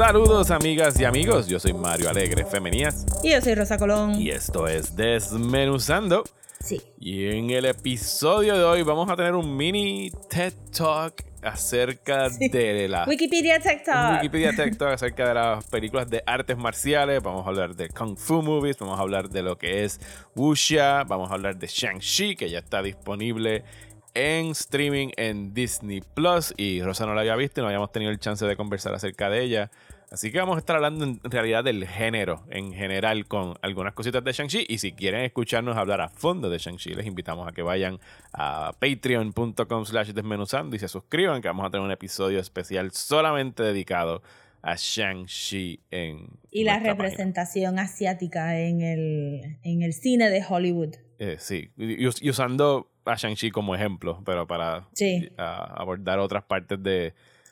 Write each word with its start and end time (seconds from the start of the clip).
Saludos 0.00 0.50
amigas 0.50 0.98
y 0.98 1.04
amigos, 1.04 1.46
yo 1.46 1.60
soy 1.60 1.74
Mario 1.74 2.08
Alegre 2.08 2.46
Femenías 2.46 3.04
Y 3.22 3.32
yo 3.32 3.40
soy 3.42 3.54
Rosa 3.54 3.76
Colón. 3.76 4.14
y 4.18 4.30
esto 4.30 4.66
es 4.66 4.96
Desmenuzando. 4.96 6.24
Sí. 6.58 6.80
Y 6.98 7.26
en 7.26 7.50
el 7.50 7.66
episodio 7.66 8.56
de 8.56 8.64
hoy 8.64 8.82
vamos 8.82 9.10
a 9.10 9.16
tener 9.16 9.34
un 9.34 9.54
mini 9.54 10.10
TED 10.30 10.54
Talk 10.74 11.22
acerca 11.42 12.30
de 12.30 12.88
la 12.88 13.04
Wikipedia 13.06 13.60
Tech 13.60 13.84
Talk. 13.84 14.22
Wikipedia 14.22 14.52
TED 14.56 14.74
Talk 14.78 14.92
acerca 14.94 15.28
de 15.28 15.34
las 15.34 15.66
películas 15.66 16.08
de 16.08 16.22
artes 16.24 16.56
marciales. 16.56 17.22
Vamos 17.22 17.44
a 17.44 17.50
hablar 17.50 17.76
de 17.76 17.90
Kung 17.90 18.16
Fu 18.16 18.40
Movies, 18.40 18.78
vamos 18.78 18.98
a 18.98 19.02
hablar 19.02 19.28
de 19.28 19.42
lo 19.42 19.58
que 19.58 19.84
es 19.84 20.00
Wuxia, 20.34 21.04
vamos 21.04 21.30
a 21.30 21.34
hablar 21.34 21.58
de 21.58 21.66
Shang-Chi, 21.66 22.36
que 22.36 22.48
ya 22.48 22.60
está 22.60 22.82
disponible 22.82 23.64
en 24.14 24.52
streaming 24.52 25.08
en 25.16 25.54
Disney 25.54 26.02
Plus. 26.14 26.54
Y 26.56 26.82
Rosa 26.82 27.06
no 27.06 27.14
la 27.14 27.20
había 27.20 27.36
visto 27.36 27.60
y 27.60 27.62
no 27.62 27.68
habíamos 27.68 27.92
tenido 27.92 28.10
el 28.10 28.18
chance 28.18 28.44
de 28.46 28.56
conversar 28.56 28.94
acerca 28.94 29.30
de 29.30 29.42
ella. 29.42 29.70
Así 30.10 30.32
que 30.32 30.38
vamos 30.38 30.56
a 30.56 30.58
estar 30.58 30.74
hablando 30.74 31.04
en 31.04 31.20
realidad 31.22 31.62
del 31.62 31.86
género 31.86 32.42
en 32.50 32.72
general 32.72 33.26
con 33.26 33.54
algunas 33.62 33.94
cositas 33.94 34.24
de 34.24 34.32
Shang-Chi. 34.32 34.66
Y 34.68 34.78
si 34.78 34.90
quieren 34.90 35.24
escucharnos 35.24 35.76
hablar 35.76 36.00
a 36.00 36.08
fondo 36.08 36.50
de 36.50 36.58
Shang-Chi, 36.58 36.94
les 36.94 37.06
invitamos 37.06 37.46
a 37.46 37.52
que 37.52 37.62
vayan 37.62 38.00
a 38.32 38.72
patreon.com 38.80 39.84
slash 39.84 40.08
desmenuzando 40.08 40.74
y 40.74 40.80
se 40.80 40.88
suscriban, 40.88 41.40
que 41.40 41.46
vamos 41.46 41.64
a 41.64 41.70
tener 41.70 41.84
un 41.84 41.92
episodio 41.92 42.40
especial 42.40 42.90
solamente 42.90 43.62
dedicado 43.62 44.20
a 44.62 44.74
Shang-Chi 44.74 45.80
en 45.92 46.28
y 46.50 46.64
la 46.64 46.74
página. 46.74 46.92
representación 46.92 47.78
asiática 47.78 48.58
en 48.58 48.80
el, 48.80 49.58
en 49.62 49.82
el 49.82 49.92
cine 49.92 50.28
de 50.28 50.44
Hollywood. 50.46 50.96
Eh, 51.20 51.36
sí, 51.38 51.70
y 51.76 52.28
usando 52.28 52.89
a 53.04 53.14
Shang-Chi 53.16 53.50
como 53.50 53.74
ejemplo, 53.74 54.22
pero 54.24 54.46
para 54.46 54.88
Sí. 54.92 55.28
abordar 55.36 56.18
otras 56.18 56.44
partes 56.44 56.82
de, 56.82 56.90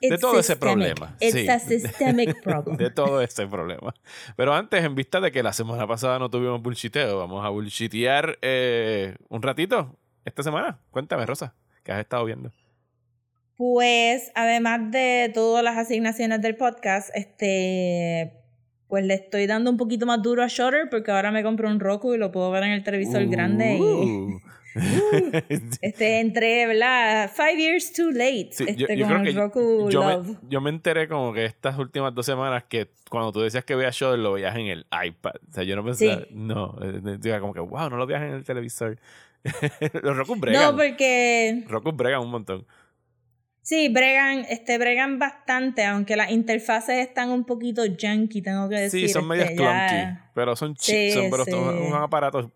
de 0.01 0.09
It's 0.09 0.21
todo 0.21 0.39
ese 0.39 0.57
problema. 0.57 1.17
It's 1.21 1.33
Sí. 1.35 1.49
a 1.49 1.59
systemic 1.59 2.41
problem. 2.43 2.77
de 2.79 2.91
todo 2.91 3.21
ese 3.21 3.47
problema. 3.47 3.93
Pero 4.37 4.55
antes, 4.55 4.85
en 4.85 4.95
vista 4.95 5.21
de 5.21 5.33
que 5.33 5.43
la 5.43 5.53
semana 5.53 5.87
pasada 5.87 6.19
no 6.19 6.31
tuvimos 6.31 6.63
bullshiteo, 6.63 7.19
vamos 7.19 7.45
a 7.45 7.49
bullshitear 7.49 8.39
eh, 8.43 9.17
un 9.29 9.43
ratito 9.43 9.97
esta 10.25 10.43
semana. 10.43 10.79
Cuéntame, 10.91 11.27
Rosa, 11.27 11.55
¿qué 11.83 11.93
has 11.93 12.01
estado 12.01 12.25
viendo? 12.25 12.53
Pues, 13.57 14.31
además 14.37 14.93
de 14.93 15.33
todas 15.35 15.65
las 15.65 15.77
asignaciones 15.77 16.41
del 16.43 16.57
podcast, 16.57 17.11
este 17.15 18.35
pues 18.87 19.05
le 19.05 19.13
estoy 19.15 19.47
dando 19.47 19.71
un 19.71 19.77
poquito 19.77 20.07
más 20.07 20.23
duro 20.23 20.43
a 20.43 20.47
Shutter 20.47 20.89
porque 20.91 21.11
ahora 21.11 21.31
me 21.31 21.43
compré 21.43 21.67
un 21.67 21.79
Roku 21.79 22.15
y 22.15 22.19
lo 22.19 22.33
puedo 22.33 22.51
ver 22.51 22.63
en 22.63 22.71
el 22.71 22.83
televisor 22.85 23.27
grande 23.27 23.77
y 23.77 23.81
Uh. 23.81 24.41
este 25.83 26.21
entré, 26.21 26.67
¿verdad? 26.67 27.31
Five 27.35 27.57
years 27.57 27.93
too 27.93 28.11
late. 28.11 28.49
Sí, 28.53 28.65
este, 28.69 28.77
yo, 28.77 28.87
yo 28.95 29.07
con 29.07 29.15
creo 29.23 29.23
el 29.29 29.35
que 29.35 29.41
Roku 29.41 29.91
yo 29.91 30.01
Love. 30.03 30.27
me, 30.29 30.37
yo 30.49 30.61
me 30.61 30.71
enteré 30.71 31.09
como 31.09 31.33
que 31.33 31.45
estas 31.45 31.79
últimas 31.79 32.15
dos 32.15 32.25
semanas 32.27 32.65
que 32.69 32.91
cuando 33.11 33.33
tú 33.33 33.41
decías 33.41 33.65
que 33.65 33.75
veías 33.75 33.95
show 33.97 34.17
lo 34.17 34.33
veías 34.33 34.57
en 34.57 34.67
el 34.67 34.87
iPad. 35.05 35.33
O 35.49 35.53
sea, 35.53 35.65
yo 35.65 35.77
no 35.77 35.85
pensaba, 35.85 36.17
Sí. 36.21 36.27
no, 36.33 36.77
eh, 36.83 37.01
decía 37.03 37.41
como 37.41 37.53
que, 37.55 37.61
wow, 37.61 37.89
no 37.91 37.97
lo 37.97 38.07
veías 38.07 38.23
en 38.23 38.35
el 38.35 38.45
televisor. 38.45 38.99
Los 40.03 40.17
Roku 40.17 40.35
bregan. 40.37 40.63
No, 40.63 40.77
porque 40.77 41.65
Roku 41.69 41.93
bregan 41.93 42.21
un 42.23 42.31
montón. 42.31 42.67
Sí, 43.63 43.91
bregan, 43.91 44.47
este, 44.49 44.79
bregan 44.79 45.19
bastante, 45.19 45.85
aunque 45.85 46.17
las 46.17 46.31
interfaces 46.31 47.07
están 47.07 47.29
un 47.31 47.45
poquito 47.45 47.83
junky, 48.01 48.41
tengo 48.41 48.67
que 48.67 48.77
decir. 48.77 49.07
Sí, 49.07 49.13
son 49.13 49.25
este, 49.25 49.29
medias 49.29 49.51
ya- 49.51 49.87
clunky, 49.87 50.21
pero 50.35 50.57
son 50.57 50.75
Sí, 50.79 50.93
chips, 51.11 51.15
son, 51.15 51.31
pero 51.31 51.45
sí. 51.45 51.51
son 51.51 51.79
unos 51.79 52.01
aparatos 52.03 52.49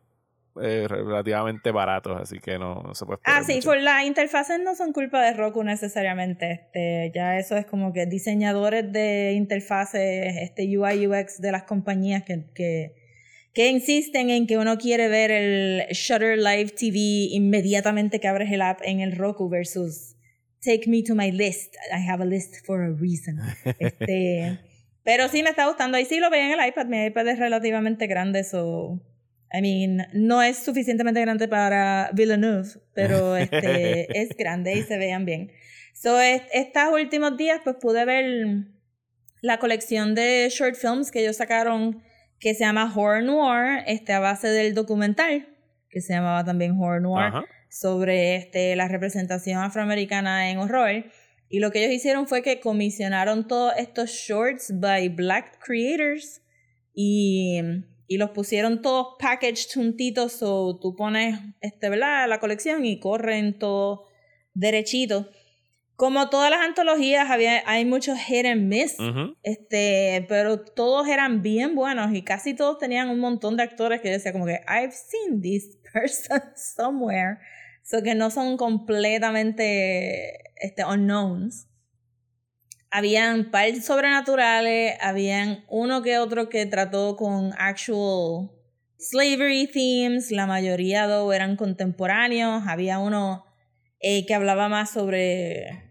eh, 0.61 0.87
relativamente 0.89 1.71
baratos, 1.71 2.21
así 2.21 2.39
que 2.39 2.59
no, 2.59 2.83
no 2.83 2.95
se 2.95 3.07
puede 3.07 3.17
esperar 3.19 3.41
Ah, 3.41 3.45
sí, 3.45 3.55
mucho. 3.55 3.69
por 3.69 3.81
las 3.81 4.05
interfaces 4.05 4.61
no 4.61 4.75
son 4.75 4.93
culpa 4.93 5.23
de 5.23 5.33
Roku 5.33 5.63
necesariamente. 5.65 6.53
Este, 6.53 7.11
ya 7.15 7.39
eso 7.39 7.57
es 7.57 7.65
como 7.67 7.93
que 7.93 8.07
diseñadores 8.07 8.93
de 8.93 9.33
interfaces, 9.35 10.37
este 10.43 10.65
UI 10.77 11.07
UX 11.07 11.41
de 11.41 11.53
las 11.53 11.63
compañías 11.63 12.23
que, 12.25 12.45
que, 12.55 12.95
que 13.55 13.69
insisten 13.69 14.31
en 14.31 14.47
que 14.47 14.59
uno 14.59 14.77
quiere 14.79 15.09
ver 15.09 15.31
el 15.31 15.85
Shutter 15.93 16.37
Live 16.39 16.73
TV 16.79 16.99
inmediatamente 17.31 18.21
que 18.21 18.29
abres 18.29 18.51
el 18.53 18.63
app 18.63 18.81
en 18.85 19.01
el 19.01 19.17
Roku 19.17 19.49
versus 19.49 20.17
Take 20.65 20.89
me 20.89 21.03
to 21.03 21.15
my 21.17 21.33
list. 21.33 21.75
I 21.93 22.09
have 22.09 22.23
a 22.23 22.27
list 22.27 22.65
for 22.65 22.83
a 22.83 22.91
reason. 22.93 23.41
Este, 23.81 24.59
pero 25.03 25.29
sí 25.29 25.43
me 25.43 25.51
está 25.51 25.67
gustando. 25.67 25.97
Ahí 25.97 26.05
sí 26.05 26.21
lo 26.21 26.31
veo 26.31 26.41
en 26.45 26.61
el 26.61 26.69
iPad. 26.69 26.87
Mi 26.87 27.05
iPad 27.07 27.27
es 27.27 27.39
relativamente 27.41 28.07
grande, 28.07 28.45
so 28.45 29.01
I 29.53 29.61
mean, 29.61 30.07
no 30.15 30.43
es 30.43 30.59
suficientemente 30.59 31.21
grande 31.21 31.47
para 31.49 32.11
Villeneuve, 32.15 32.69
pero 32.95 33.37
este 33.37 34.07
es 34.21 34.31
grande 34.37 34.75
y 34.75 34.83
se 34.83 34.97
vean 34.99 35.25
bien. 35.25 35.51
So, 35.95 36.21
est- 36.21 36.49
estos 36.53 36.93
últimos 36.93 37.37
días, 37.37 37.61
pues 37.63 37.77
pude 37.81 38.05
ver 38.05 38.25
la 39.43 39.59
colección 39.59 40.15
de 40.15 40.49
short 40.51 40.77
films 40.77 41.11
que 41.11 41.21
ellos 41.21 41.37
sacaron 41.37 42.03
que 42.39 42.55
se 42.55 42.61
llama 42.65 42.93
Horror 42.95 43.23
Noir, 43.23 43.85
este, 43.87 44.13
a 44.13 44.21
base 44.21 44.49
del 44.49 44.75
documental, 44.75 45.47
que 45.91 46.01
se 46.01 46.13
llamaba 46.15 46.45
también 46.45 46.73
Horror 46.81 47.03
Noir, 47.03 47.27
Ajá. 47.27 47.45
sobre 47.69 48.37
este, 48.37 48.75
la 48.75 48.89
representación 48.89 49.59
afroamericana 49.63 50.51
en 50.51 50.59
horror. 50.59 51.05
Y 51.49 51.59
lo 51.61 51.71
que 51.71 51.81
ellos 51.85 51.95
hicieron 51.95 52.27
fue 52.27 52.43
que 52.43 52.59
comisionaron 52.61 53.47
todos 53.47 53.75
estos 53.77 54.11
shorts 54.11 54.73
by 54.81 55.09
black 55.11 55.59
creators 55.65 56.41
y, 56.95 57.61
y 58.07 58.19
los 58.19 58.31
pusieron 58.31 58.83
todos 58.83 59.17
packaged 59.19 59.73
juntitos. 59.75 60.43
O 60.43 60.79
tú 60.81 60.95
pones 60.95 61.39
este, 61.61 61.89
¿verdad? 61.89 62.29
la 62.29 62.41
colección 62.41 62.85
y 62.85 62.99
corren 63.01 63.59
todos 63.59 64.01
derechito. 64.55 65.31
Como 65.97 66.31
todas 66.31 66.51
las 66.51 66.61
antologías, 66.61 67.31
había, 67.31 67.63
hay 67.67 67.85
muchos 67.85 68.19
hit 68.19 68.47
and 68.47 68.63
miss. 68.63 68.97
Este, 69.43 70.25
pero 70.29 70.61
todos 70.61 71.07
eran 71.07 71.43
bien 71.43 71.75
buenos 71.75 72.13
y 72.15 72.23
casi 72.23 72.55
todos 72.55 72.79
tenían 72.79 73.09
un 73.09 73.21
montón 73.21 73.57
de 73.57 73.63
actores 73.63 74.01
que 74.01 74.09
yo 74.09 74.15
decía 74.15 74.33
como 74.33 74.47
que 74.47 74.61
I've 74.69 74.93
seen 74.93 75.41
this 75.41 75.77
person 75.93 76.43
somewhere. 76.57 77.39
So 77.85 78.03
que 78.03 78.15
no 78.15 78.31
son 78.31 78.57
completamente 78.57 80.55
este, 80.57 80.85
unknowns. 80.85 81.69
Habían 82.93 83.51
par 83.51 83.75
sobrenaturales, 83.81 84.97
habían 85.01 85.65
uno 85.69 86.03
que 86.03 86.19
otro 86.19 86.49
que 86.51 86.67
trató 86.67 87.17
con 87.17 87.53
actual 87.59 88.51
slavery 88.99 89.67
themes, 89.67 90.31
la 90.31 90.47
mayoría 90.47 91.07
do 91.09 91.33
eran 91.33 91.57
contemporáneos, 91.57 92.63
había 92.69 92.99
uno 93.01 93.45
eh, 93.99 94.27
que 94.27 94.35
hablaba 94.35 94.69
más 94.69 94.91
sobre 94.91 95.91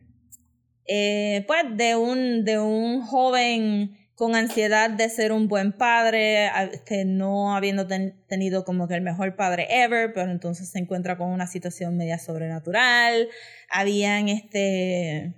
eh, 0.85 1.43
pues 1.47 1.63
de 1.75 1.95
un, 1.95 2.45
de 2.45 2.59
un 2.59 3.01
joven 3.01 3.97
con 4.15 4.35
ansiedad 4.35 4.89
de 4.89 5.09
ser 5.09 5.31
un 5.31 5.47
buen 5.47 5.71
padre, 5.73 6.47
este, 6.71 7.05
no 7.05 7.55
habiendo 7.55 7.87
ten- 7.87 8.23
tenido 8.27 8.63
como 8.63 8.87
que 8.87 8.93
el 8.95 9.01
mejor 9.01 9.35
padre 9.35 9.67
ever, 9.83 10.13
pero 10.13 10.29
entonces 10.31 10.69
se 10.69 10.77
encuentra 10.79 11.17
con 11.17 11.29
una 11.29 11.47
situación 11.47 11.97
media 11.97 12.19
sobrenatural. 12.19 13.27
Habían 13.69 14.29
este. 14.29 15.33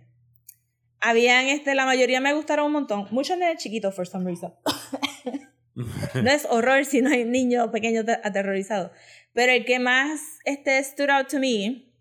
Habían 1.05 1.47
este, 1.47 1.75
la 1.75 1.85
mayoría 1.85 2.21
me 2.21 2.33
gustaron 2.33 2.67
un 2.67 2.71
montón. 2.71 3.07
Muchos 3.11 3.37
de 3.37 3.55
chiquitos, 3.57 3.93
for 3.93 4.07
some 4.07 4.23
reason. 4.25 4.53
no 5.75 6.29
es 6.31 6.45
horror 6.49 6.85
si 6.85 7.01
no 7.01 7.09
hay 7.09 7.25
niños 7.25 7.67
pequeños 7.71 8.05
te- 8.05 8.19
aterrorizados. 8.23 8.91
Pero 9.33 9.51
el 9.51 9.65
que 9.65 9.79
más 9.79 10.21
este, 10.45 10.81
stood 10.83 11.09
out 11.09 11.27
to 11.27 11.39
me, 11.39 11.91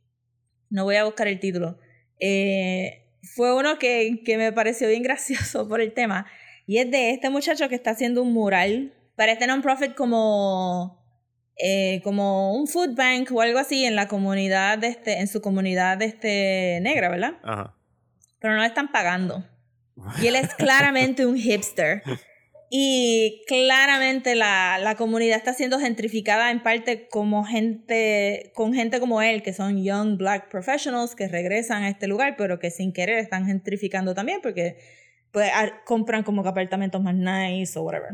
no 0.70 0.84
voy 0.84 0.96
a 0.96 1.04
buscar 1.04 1.26
el 1.26 1.40
título, 1.40 1.78
eh, 2.20 3.08
fue 3.34 3.54
uno 3.56 3.78
que, 3.78 4.22
que 4.24 4.36
me 4.36 4.52
pareció 4.52 4.88
bien 4.88 5.02
gracioso 5.02 5.68
por 5.68 5.80
el 5.80 5.92
tema. 5.94 6.26
Y 6.66 6.78
es 6.78 6.90
de 6.90 7.10
este 7.10 7.28
muchacho 7.28 7.68
que 7.68 7.74
está 7.74 7.90
haciendo 7.90 8.22
un 8.22 8.32
mural 8.32 8.94
para 9.16 9.32
este 9.32 9.46
non-profit 9.48 9.94
como, 9.94 11.04
eh, 11.56 12.00
como 12.04 12.54
un 12.54 12.68
food 12.68 12.94
bank 12.94 13.30
o 13.32 13.40
algo 13.40 13.58
así 13.58 13.84
en 13.84 13.96
la 13.96 14.06
comunidad 14.06 14.78
de 14.78 14.88
este, 14.88 15.18
en 15.18 15.26
su 15.26 15.40
comunidad 15.40 15.98
de 15.98 16.04
este 16.04 16.78
negra, 16.82 17.08
¿verdad? 17.08 17.38
Ajá. 17.42 17.76
Pero 18.42 18.54
no 18.54 18.60
le 18.60 18.66
están 18.66 18.90
pagando. 18.92 19.44
Y 20.22 20.26
él 20.26 20.36
es 20.36 20.54
claramente 20.54 21.24
un 21.26 21.36
hipster. 21.36 22.02
Y 22.74 23.42
claramente 23.46 24.34
la, 24.34 24.78
la 24.80 24.94
comunidad 24.96 25.36
está 25.36 25.52
siendo 25.52 25.78
gentrificada 25.78 26.50
en 26.50 26.62
parte 26.62 27.06
como 27.08 27.44
gente, 27.44 28.50
con 28.54 28.72
gente 28.72 28.98
como 29.00 29.20
él, 29.20 29.42
que 29.42 29.52
son 29.52 29.84
young 29.84 30.16
black 30.16 30.48
professionals 30.50 31.14
que 31.14 31.28
regresan 31.28 31.82
a 31.82 31.90
este 31.90 32.06
lugar, 32.06 32.36
pero 32.38 32.58
que 32.58 32.70
sin 32.70 32.94
querer 32.94 33.18
están 33.18 33.44
gentrificando 33.44 34.14
también 34.14 34.40
porque 34.42 34.78
pues, 35.32 35.50
a- 35.52 35.82
compran 35.84 36.22
como 36.22 36.42
que 36.42 36.48
apartamentos 36.48 37.02
más 37.02 37.14
nice 37.14 37.78
o 37.78 37.82
whatever. 37.82 38.12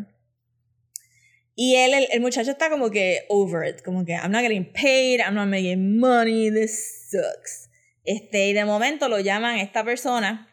Y 1.54 1.76
él, 1.76 1.94
el, 1.94 2.08
el 2.10 2.20
muchacho 2.20 2.50
está 2.50 2.68
como 2.70 2.90
que 2.90 3.20
over 3.28 3.68
it, 3.68 3.82
como 3.82 4.04
que 4.04 4.12
I'm 4.14 4.32
not 4.32 4.42
getting 4.42 4.72
paid, 4.72 5.20
I'm 5.20 5.34
not 5.34 5.46
making 5.48 5.98
money, 6.00 6.50
this 6.50 7.08
sucks. 7.10 7.67
Este, 8.08 8.48
y 8.48 8.52
de 8.54 8.64
momento 8.64 9.06
lo 9.10 9.20
llaman 9.20 9.58
esta 9.58 9.84
persona 9.84 10.48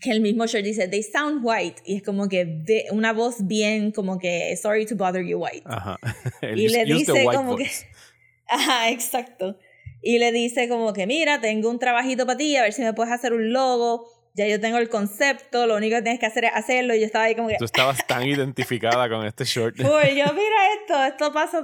que 0.00 0.10
el 0.10 0.20
mismo 0.20 0.46
shirt 0.46 0.64
dice, 0.64 0.88
they 0.88 1.00
sound 1.00 1.38
white. 1.44 1.80
Y 1.84 1.94
es 1.94 2.02
como 2.02 2.28
que 2.28 2.44
de, 2.44 2.86
una 2.90 3.12
voz 3.12 3.46
bien 3.46 3.92
como 3.92 4.18
que, 4.18 4.56
sorry 4.60 4.84
to 4.84 4.96
bother 4.96 5.24
you 5.24 5.38
white. 5.38 5.62
Ajá. 5.64 5.96
y 6.42 6.68
le 6.68 6.84
dice 6.84 7.24
como 7.24 7.56
que... 7.56 7.70
Ajá, 8.48 8.90
exacto. 8.90 9.56
Y 10.02 10.18
le 10.18 10.32
dice 10.32 10.68
como 10.68 10.92
que, 10.92 11.06
mira, 11.06 11.40
tengo 11.40 11.70
un 11.70 11.78
trabajito 11.78 12.26
para 12.26 12.36
ti, 12.36 12.56
a 12.56 12.62
ver 12.62 12.72
si 12.72 12.82
me 12.82 12.92
puedes 12.94 13.12
hacer 13.12 13.32
un 13.32 13.52
logo. 13.52 14.08
Ya 14.34 14.48
yo 14.48 14.60
tengo 14.60 14.78
el 14.78 14.88
concepto, 14.88 15.68
lo 15.68 15.76
único 15.76 15.94
que 15.94 16.02
tienes 16.02 16.18
que 16.18 16.26
hacer 16.26 16.46
es 16.46 16.50
hacerlo. 16.52 16.96
Y 16.96 16.98
yo 16.98 17.06
estaba 17.06 17.26
ahí 17.26 17.36
como 17.36 17.46
que... 17.46 17.58
Tú 17.60 17.64
estabas 17.64 18.04
tan 18.08 18.22
identificada 18.26 19.08
con 19.08 19.24
este 19.24 19.44
short. 19.44 19.76
Pues 19.76 20.16
yo, 20.16 20.24
mira 20.34 20.72
esto, 20.80 21.04
esto 21.04 21.32
pasa... 21.32 21.62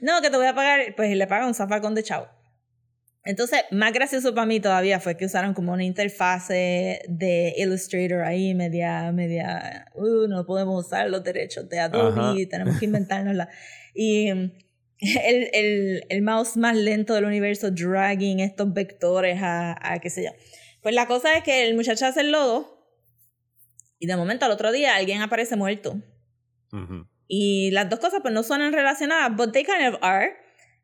No, 0.00 0.22
que 0.22 0.30
te 0.30 0.36
voy 0.38 0.46
a 0.46 0.54
pagar... 0.54 0.94
Pues 0.96 1.14
le 1.14 1.26
paga 1.26 1.46
un 1.46 1.52
zafacón 1.52 1.94
de 1.94 2.02
chavo. 2.02 2.37
Entonces, 3.28 3.60
más 3.70 3.92
gracioso 3.92 4.34
para 4.34 4.46
mí 4.46 4.58
todavía 4.58 5.00
fue 5.00 5.18
que 5.18 5.26
usaron 5.26 5.52
como 5.52 5.74
una 5.74 5.84
interfase 5.84 7.02
de 7.06 7.52
Illustrator 7.58 8.22
ahí, 8.22 8.54
media, 8.54 9.12
media, 9.12 9.84
uh, 9.96 10.26
no 10.26 10.46
podemos 10.46 10.86
usar 10.86 11.10
los 11.10 11.22
derechos 11.22 11.68
de 11.68 11.78
Adobe, 11.78 12.46
tenemos 12.46 12.78
que 12.78 12.86
inventárnosla. 12.86 13.50
Y 13.94 14.28
el, 14.30 15.50
el, 15.52 16.06
el, 16.08 16.22
mouse 16.22 16.56
más 16.56 16.74
lento 16.74 17.12
del 17.12 17.26
universo 17.26 17.70
dragging 17.70 18.40
estos 18.40 18.72
vectores 18.72 19.42
a, 19.42 19.76
a 19.78 19.98
qué 19.98 20.08
sé 20.08 20.24
yo. 20.24 20.30
Pues 20.80 20.94
la 20.94 21.06
cosa 21.06 21.36
es 21.36 21.44
que 21.44 21.68
el 21.68 21.76
muchacho 21.76 22.06
hace 22.06 22.22
el 22.22 22.32
logo 22.32 22.82
y 23.98 24.06
de 24.06 24.16
momento 24.16 24.46
al 24.46 24.52
otro 24.52 24.72
día 24.72 24.96
alguien 24.96 25.20
aparece 25.20 25.54
muerto. 25.54 26.00
Y 27.26 27.72
las 27.72 27.90
dos 27.90 27.98
cosas 27.98 28.20
pues 28.22 28.32
no 28.32 28.42
suenan 28.42 28.72
relacionadas, 28.72 29.36
but 29.36 29.52
they 29.52 29.64
kind 29.64 29.86
of 29.86 29.98
are. 30.00 30.30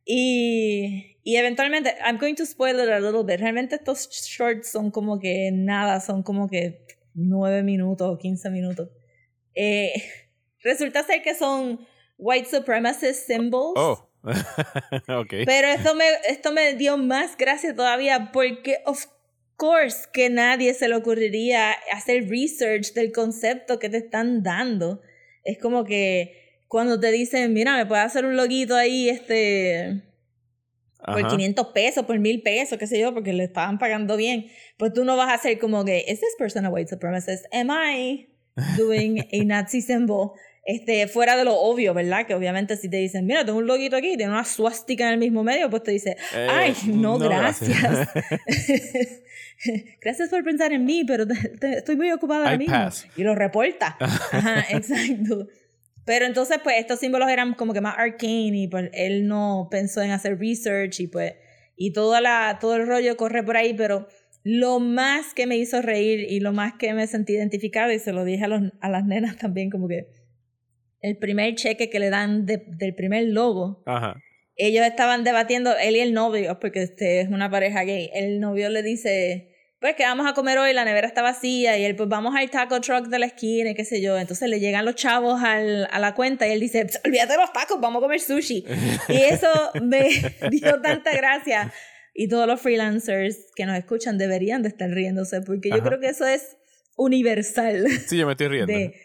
Y, 0.05 1.14
y 1.27 1.37
eventualmente, 1.37 1.97
I'm 2.05 2.19
going 2.19 2.35
to 2.35 2.45
spoil 2.45 2.79
it 2.81 2.91
a 2.91 3.01
little 3.01 3.25
bit. 3.25 3.41
Realmente 3.41 3.77
estos 3.77 4.11
shorts 4.11 4.71
son 4.71 4.91
como 4.91 5.19
que 5.19 5.51
nada, 5.51 5.99
son 6.01 6.23
como 6.23 6.49
que 6.51 6.85
9 7.15 7.63
minutos 7.63 8.07
o 8.07 8.19
15 8.19 8.51
minutos. 8.51 8.91
Eh, 9.55 9.91
resulta 10.63 11.03
ser 11.03 11.23
que 11.23 11.35
son 11.35 11.81
white 12.19 12.47
supremacist 12.51 13.27
symbols. 13.27 13.73
Oh. 13.77 14.11
okay. 15.09 15.47
Pero 15.47 15.69
esto 15.69 15.95
me, 15.95 16.05
esto 16.29 16.53
me 16.53 16.75
dio 16.75 16.99
más 16.99 17.39
gracia 17.39 17.75
todavía 17.75 18.31
porque, 18.31 18.83
of 18.85 19.07
course, 19.57 20.07
que 20.13 20.29
nadie 20.29 20.75
se 20.75 20.89
le 20.89 20.95
ocurriría 20.95 21.73
hacer 21.91 22.29
research 22.29 22.93
del 22.93 23.13
concepto 23.13 23.79
que 23.79 23.89
te 23.89 23.97
están 23.97 24.43
dando. 24.43 25.01
Es 25.43 25.59
como 25.59 25.85
que 25.85 26.61
cuando 26.69 27.01
te 27.01 27.11
dicen, 27.13 27.55
mira, 27.55 27.79
me 27.79 27.87
puedes 27.87 28.05
hacer 28.05 28.27
un 28.27 28.37
loguito 28.37 28.75
ahí, 28.77 29.09
este 29.09 30.03
por 31.05 31.29
500 31.29 31.67
pesos, 31.69 32.05
por 32.07 32.19
1000 32.19 32.43
pesos, 32.43 32.79
qué 32.79 32.87
sé 32.87 32.99
yo, 32.99 33.13
porque 33.15 33.33
le 33.33 33.45
estaban 33.45 33.79
pagando 33.79 34.17
bien, 34.17 34.47
pues 34.79 34.93
tú 34.93 35.05
no 35.05 35.17
vas 35.17 35.29
a 35.31 35.35
hacer 35.35 35.59
como 35.59 35.85
que, 35.85 35.99
¿is 36.09 36.21
this 36.21 36.35
person 36.39 36.65
a 36.67 36.71
white 36.71 36.89
supremacist? 36.89 37.45
Am 37.53 37.69
I 37.71 38.29
doing 38.77 39.21
a 39.21 39.25
Nazi 39.45 39.81
symbol? 39.83 40.33
Este, 40.67 41.07
fuera 41.09 41.37
de 41.37 41.45
lo 41.45 41.57
obvio, 41.61 41.93
¿verdad? 41.93 42.27
Que 42.27 42.35
obviamente 42.35 42.79
si 42.79 42.89
te 42.89 42.97
dicen, 42.97 43.27
mira, 43.27 43.45
tengo 43.45 43.59
un 43.59 43.67
loguito 43.67 43.97
aquí, 43.97 44.17
tiene 44.17 44.33
una 44.33 44.47
suástica 44.47 45.09
en 45.09 45.13
el 45.15 45.19
mismo 45.19 45.45
medio, 45.45 45.69
pues 45.69 45.83
te 45.83 45.91
dice, 45.91 46.17
Eh, 46.35 46.49
ay, 46.51 46.75
no, 46.87 47.19
no, 47.19 47.29
gracias. 47.29 48.09
Gracias. 50.01 50.29
por 50.31 50.43
pensar 50.45 50.73
en 50.73 50.85
mí, 50.85 51.05
pero 51.07 51.27
te- 51.27 51.49
te- 51.61 51.79
estoy 51.79 51.97
muy 51.97 52.11
ocupada 52.11 52.45
ahora 52.45 52.55
I 52.55 52.59
mismo. 52.59 52.75
pass. 52.75 53.07
Y 53.17 53.23
lo 53.23 53.35
reporta. 53.35 53.97
Ajá, 54.01 54.65
exacto. 54.71 55.49
Pero 56.05 56.27
entonces, 56.27 56.59
pues, 56.63 56.77
estos 56.79 57.01
símbolos 57.01 57.31
eran 57.31 57.55
como 57.55 57.73
que 57.73 57.81
más 57.81 57.95
arcane 57.97 58.57
y 58.57 58.69
pues 58.69 58.91
él 58.93 59.27
no 59.27 59.69
pensó 59.71 60.03
en 60.03 60.11
hacer 60.11 60.39
research 60.39 61.01
y 61.01 61.07
pues, 61.07 61.35
y 61.77 61.93
toda 61.93 62.21
la, 62.21 62.59
todo 62.61 62.77
el 62.77 62.87
rollo 62.87 63.17
corre 63.17 63.43
por 63.43 63.57
ahí, 63.57 63.75
pero 63.75 64.07
lo 64.43 64.79
más 64.79 65.33
que 65.33 65.47
me 65.47 65.57
hizo 65.57 65.81
reír 65.81 66.21
y 66.31 66.41
lo 66.41 66.53
más 66.53 66.75
que 66.75 66.93
me 66.93 67.07
sentí 67.07 67.33
identificada, 67.33 67.93
y 67.95 67.99
se 67.99 68.13
lo 68.13 68.25
dije 68.25 68.45
a, 68.45 68.49
los, 68.49 68.61
a 68.81 68.91
las 68.91 69.07
nenas 69.07 69.39
también, 69.39 69.71
como 69.71 69.89
que 69.89 70.09
el 71.01 71.17
primer 71.17 71.55
cheque 71.55 71.89
que 71.89 71.99
le 71.99 72.11
dan 72.11 72.45
de- 72.45 72.63
del 72.67 72.95
primer 72.95 73.25
logo, 73.25 73.83
Ajá. 73.87 74.21
ellos 74.57 74.87
estaban 74.87 75.25
debatiendo, 75.25 75.75
él 75.79 75.97
y 75.97 76.01
el 76.01 76.13
novio, 76.13 76.59
porque 76.61 76.83
este 76.83 77.21
es 77.21 77.29
una 77.31 77.51
pareja 77.51 77.85
gay, 77.85 78.11
el 78.13 78.39
novio 78.41 78.69
le 78.69 78.83
dice, 78.83 79.54
pues 79.85 79.97
que 79.97 80.05
vamos 80.05 80.27
a 80.27 80.33
comer 80.33 80.57
hoy, 80.57 80.73
la 80.73 80.87
nevera 80.87 81.07
está 81.07 81.21
vacía, 81.21 81.77
y 81.77 81.85
él, 81.85 81.95
pues 81.95 82.09
vamos 82.09 82.35
al 82.35 82.49
taco 82.49 82.81
truck 82.81 83.09
de 83.09 83.19
la 83.19 83.27
esquina, 83.27 83.69
y 83.69 83.75
qué 83.75 83.85
sé 83.85 84.01
yo, 84.01 84.19
entonces 84.19 84.49
le 84.49 84.59
llegan 84.59 84.87
los 84.87 84.95
chavos 84.95 85.43
al, 85.43 85.87
a 85.93 85.99
la 85.99 86.15
cuenta, 86.15 86.49
y 86.49 86.53
él 86.53 86.61
dice, 86.61 86.87
"Pss, 86.87 87.03
olvídate 87.05 87.33
de 87.33 87.39
los 87.39 87.53
tacos, 87.53 87.79
vamos 87.83 88.01
a 88.01 88.05
comer 88.05 88.19
sushi. 88.19 88.65
y 89.11 89.17
eso 89.31 89.51
me 89.83 90.09
dio 90.51 90.81
tanta 90.81 91.15
gracia. 91.15 91.71
Y 92.15 92.29
todos 92.29 92.47
los 92.47 92.63
freelancers 92.63 93.37
que 93.55 93.67
nos 93.67 93.77
escuchan 93.77 94.17
deberían 94.17 94.63
de 94.63 94.71
estar 94.71 94.89
riéndose, 94.89 95.43
porque 95.43 95.69
yo 95.69 95.83
creo 95.83 96.01
que 96.01 96.07
eso 96.07 96.27
es 96.27 96.57
universal. 96.97 97.89
Sí, 98.07 98.17
yo 98.17 98.27
me 98.27 98.33
estoy 98.33 98.49
riendo. 98.49 98.73
De... 98.73 98.95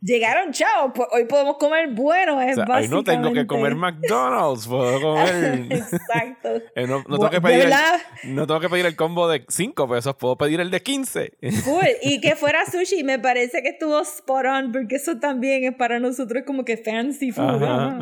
Llegaron 0.00 0.52
pues 0.94 1.08
hoy 1.12 1.24
podemos 1.26 1.56
comer 1.58 1.88
bueno, 1.90 2.40
es 2.40 2.56
O 2.56 2.64
sea, 2.64 2.76
ahí 2.76 2.88
no 2.88 3.04
tengo 3.04 3.32
que 3.32 3.46
comer 3.46 3.74
McDonald's, 3.74 4.66
puedo 4.66 5.00
comer. 5.00 5.66
Exacto. 5.70 6.62
Eh, 6.74 6.86
no, 6.86 7.02
tengo 7.04 7.30
que 7.30 7.40
pedir 7.40 7.66
el, 7.66 8.34
no 8.34 8.46
tengo 8.46 8.60
que 8.60 8.68
pedir 8.68 8.86
el 8.86 8.96
combo 8.96 9.28
de 9.28 9.44
5 9.48 9.88
pesos, 9.88 10.16
puedo 10.16 10.36
pedir 10.36 10.60
el 10.60 10.70
de 10.70 10.82
15. 10.82 11.32
Cool. 11.64 11.86
Y 12.02 12.20
que 12.20 12.36
fuera 12.36 12.64
sushi, 12.64 13.04
me 13.04 13.18
parece 13.18 13.62
que 13.62 13.70
estuvo 13.70 14.00
spot 14.00 14.46
on, 14.46 14.72
porque 14.72 14.96
eso 14.96 15.18
también 15.18 15.64
es 15.64 15.74
para 15.74 15.98
nosotros 15.98 16.44
como 16.46 16.64
que 16.64 16.76
fancy 16.76 17.32
food. 17.32 17.58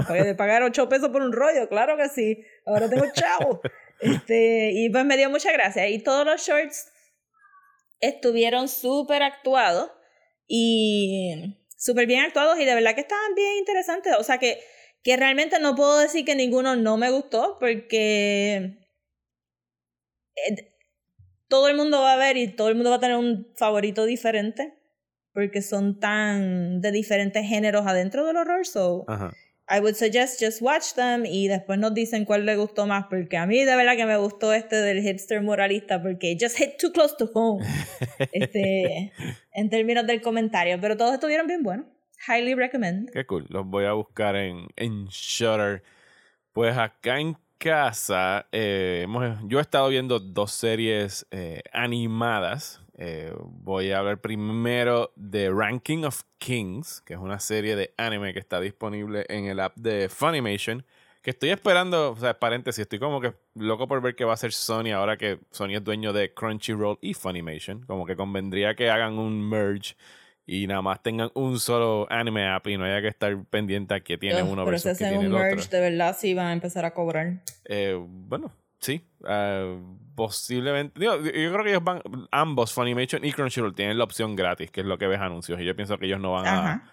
De 0.08 0.34
pagar 0.34 0.62
8 0.62 0.88
pesos 0.88 1.10
por 1.10 1.22
un 1.22 1.32
rollo, 1.32 1.68
claro 1.68 1.96
que 1.96 2.08
sí. 2.08 2.44
Ahora 2.64 2.88
tengo 2.88 3.06
chavo. 3.12 3.60
Este, 4.00 4.72
y 4.72 4.90
pues 4.90 5.04
me 5.04 5.16
dio 5.16 5.30
mucha 5.30 5.50
gracia. 5.52 5.88
Y 5.88 5.98
todos 5.98 6.26
los 6.26 6.40
shorts 6.42 6.92
estuvieron 8.00 8.68
súper 8.68 9.22
actuados 9.22 9.90
y 10.46 11.56
súper 11.76 12.06
bien 12.06 12.20
actuados 12.20 12.58
y 12.58 12.64
de 12.64 12.74
verdad 12.74 12.94
que 12.94 13.02
estaban 13.02 13.34
bien 13.34 13.56
interesantes. 13.58 14.14
O 14.18 14.22
sea 14.22 14.38
que, 14.38 14.60
que 15.02 15.16
realmente 15.16 15.58
no 15.60 15.74
puedo 15.74 15.98
decir 15.98 16.24
que 16.24 16.34
ninguno 16.34 16.76
no 16.76 16.96
me 16.96 17.10
gustó 17.10 17.58
porque 17.58 18.78
eh, 20.36 20.74
todo 21.48 21.68
el 21.68 21.76
mundo 21.76 22.00
va 22.00 22.14
a 22.14 22.16
ver 22.16 22.36
y 22.36 22.54
todo 22.54 22.68
el 22.68 22.74
mundo 22.74 22.90
va 22.90 22.96
a 22.96 23.00
tener 23.00 23.16
un 23.16 23.52
favorito 23.56 24.04
diferente 24.04 24.74
porque 25.32 25.60
son 25.60 26.00
tan 26.00 26.80
de 26.80 26.92
diferentes 26.92 27.46
géneros 27.46 27.86
adentro 27.86 28.26
del 28.26 28.38
horror. 28.38 28.66
So, 28.66 29.04
Ajá. 29.06 29.32
I 29.68 29.80
would 29.80 29.96
suggest 29.96 30.40
just 30.40 30.62
watch 30.62 30.94
them 30.94 31.24
y 31.26 31.48
después 31.48 31.78
nos 31.78 31.92
dicen 31.92 32.24
cuál 32.24 32.46
le 32.46 32.54
gustó 32.56 32.86
más 32.86 33.06
porque 33.10 33.36
a 33.36 33.46
mí 33.46 33.64
de 33.64 33.74
verdad 33.76 33.96
que 33.96 34.06
me 34.06 34.16
gustó 34.16 34.52
este 34.52 34.76
del 34.76 35.02
hipster 35.02 35.42
moralista 35.42 36.00
porque 36.00 36.36
just 36.40 36.56
hit 36.56 36.76
too 36.80 36.92
close 36.92 37.14
to 37.18 37.28
home 37.34 37.64
este, 38.32 39.12
en 39.52 39.68
términos 39.70 40.06
del 40.06 40.20
comentario 40.22 40.78
pero 40.80 40.96
todos 40.96 41.14
estuvieron 41.14 41.46
bien 41.46 41.62
buenos 41.62 41.86
highly 42.28 42.54
recommend 42.54 43.10
Qué 43.10 43.26
cool. 43.26 43.44
Los 43.48 43.66
voy 43.66 43.84
a 43.84 43.92
buscar 43.92 44.36
en, 44.36 44.68
en 44.76 45.06
Shutter. 45.06 45.82
Pues 46.52 46.76
acá 46.76 47.20
en 47.20 47.36
casa, 47.58 48.46
eh, 48.52 49.02
hemos- 49.04 49.38
yo 49.48 49.58
he 49.58 49.62
estado 49.62 49.88
viendo 49.88 50.18
dos 50.18 50.52
series 50.52 51.26
eh, 51.30 51.60
animadas. 51.72 52.80
Eh, 52.98 53.32
voy 53.38 53.92
a 53.92 53.98
hablar 53.98 54.20
primero 54.20 55.12
de 55.16 55.50
Ranking 55.50 56.04
of 56.04 56.22
Kings, 56.38 57.02
que 57.02 57.14
es 57.14 57.20
una 57.20 57.38
serie 57.38 57.76
de 57.76 57.92
anime 57.98 58.32
que 58.32 58.38
está 58.38 58.60
disponible 58.60 59.26
en 59.28 59.44
el 59.46 59.60
app 59.60 59.76
de 59.76 60.08
Funimation. 60.08 60.84
Que 61.22 61.30
estoy 61.30 61.50
esperando, 61.50 62.12
o 62.12 62.16
sea, 62.16 62.38
paréntesis, 62.38 62.82
estoy 62.82 62.98
como 62.98 63.20
que 63.20 63.34
loco 63.54 63.88
por 63.88 64.00
ver 64.00 64.14
qué 64.14 64.24
va 64.24 64.30
a 64.30 64.34
hacer 64.34 64.52
Sony 64.52 64.92
ahora 64.94 65.16
que 65.16 65.40
Sony 65.50 65.74
es 65.74 65.84
dueño 65.84 66.12
de 66.12 66.32
Crunchyroll 66.32 66.98
y 67.02 67.14
Funimation. 67.14 67.84
Como 67.84 68.06
que 68.06 68.16
convendría 68.16 68.74
que 68.76 68.88
hagan 68.90 69.18
un 69.18 69.46
merge 69.46 69.96
y 70.46 70.66
nada 70.68 70.80
más 70.80 71.02
tengan 71.02 71.30
un 71.34 71.58
solo 71.58 72.06
anime 72.08 72.46
app 72.46 72.66
y 72.68 72.76
no 72.78 72.84
haya 72.84 73.02
que 73.02 73.08
estar 73.08 73.36
pendiente 73.46 73.94
a 73.94 74.00
qué 74.00 74.16
tiene 74.16 74.42
uno 74.44 74.64
pero 74.64 74.70
versus 74.70 74.96
tiene 74.96 75.18
un 75.18 75.24
el 75.24 75.30
merge 75.32 75.60
otro. 75.62 75.76
de 75.76 75.90
verdad 75.90 76.16
sí 76.16 76.34
van 76.34 76.46
a 76.46 76.52
empezar 76.52 76.84
a 76.84 76.94
cobrar 76.94 77.42
Eh, 77.64 77.98
bueno, 78.00 78.52
sí. 78.80 79.04
ah, 79.24 79.76
posiblemente. 80.14 80.98
digo, 80.98 81.16
yo 81.16 81.52
creo 81.52 81.64
que 81.64 81.70
ellos 81.70 81.84
van. 81.84 82.02
Ambos, 82.30 82.72
Funimation 82.72 83.24
y 83.24 83.32
Crunchyroll, 83.32 83.74
tienen 83.74 83.98
la 83.98 84.04
opción 84.04 84.36
gratis, 84.36 84.70
que 84.70 84.80
es 84.80 84.86
lo 84.86 84.98
que 84.98 85.06
ves 85.06 85.20
anuncios. 85.20 85.60
Y 85.60 85.64
yo 85.64 85.76
pienso 85.76 85.98
que 85.98 86.06
ellos 86.06 86.20
no 86.20 86.32
van 86.32 86.46
a. 86.46 86.92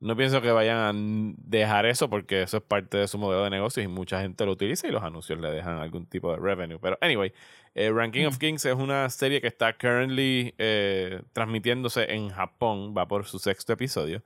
No 0.00 0.16
pienso 0.16 0.42
que 0.42 0.50
vayan 0.50 0.76
a 0.76 0.92
dejar 1.38 1.86
eso 1.86 2.10
porque 2.10 2.42
eso 2.42 2.58
es 2.58 2.62
parte 2.62 2.98
de 2.98 3.08
su 3.08 3.16
modelo 3.16 3.44
de 3.44 3.48
negocios 3.48 3.84
y 3.84 3.88
mucha 3.88 4.20
gente 4.20 4.44
lo 4.44 4.52
utiliza 4.52 4.86
y 4.86 4.90
los 4.90 5.02
anuncios 5.02 5.40
le 5.40 5.50
dejan 5.50 5.78
algún 5.78 6.04
tipo 6.04 6.30
de 6.30 6.38
revenue. 6.38 6.78
Pero, 6.78 6.98
anyway, 7.00 7.32
eh, 7.74 7.90
Ranking 7.90 8.26
of 8.26 8.36
Kings 8.36 8.66
es 8.66 8.74
una 8.74 9.08
serie 9.08 9.40
que 9.40 9.46
está 9.46 9.72
currently 9.72 10.54
eh, 10.58 11.22
transmitiéndose 11.32 12.12
en 12.12 12.28
Japón, 12.28 12.94
va 12.94 13.08
por 13.08 13.24
su 13.24 13.38
sexto 13.38 13.72
episodio. 13.72 14.22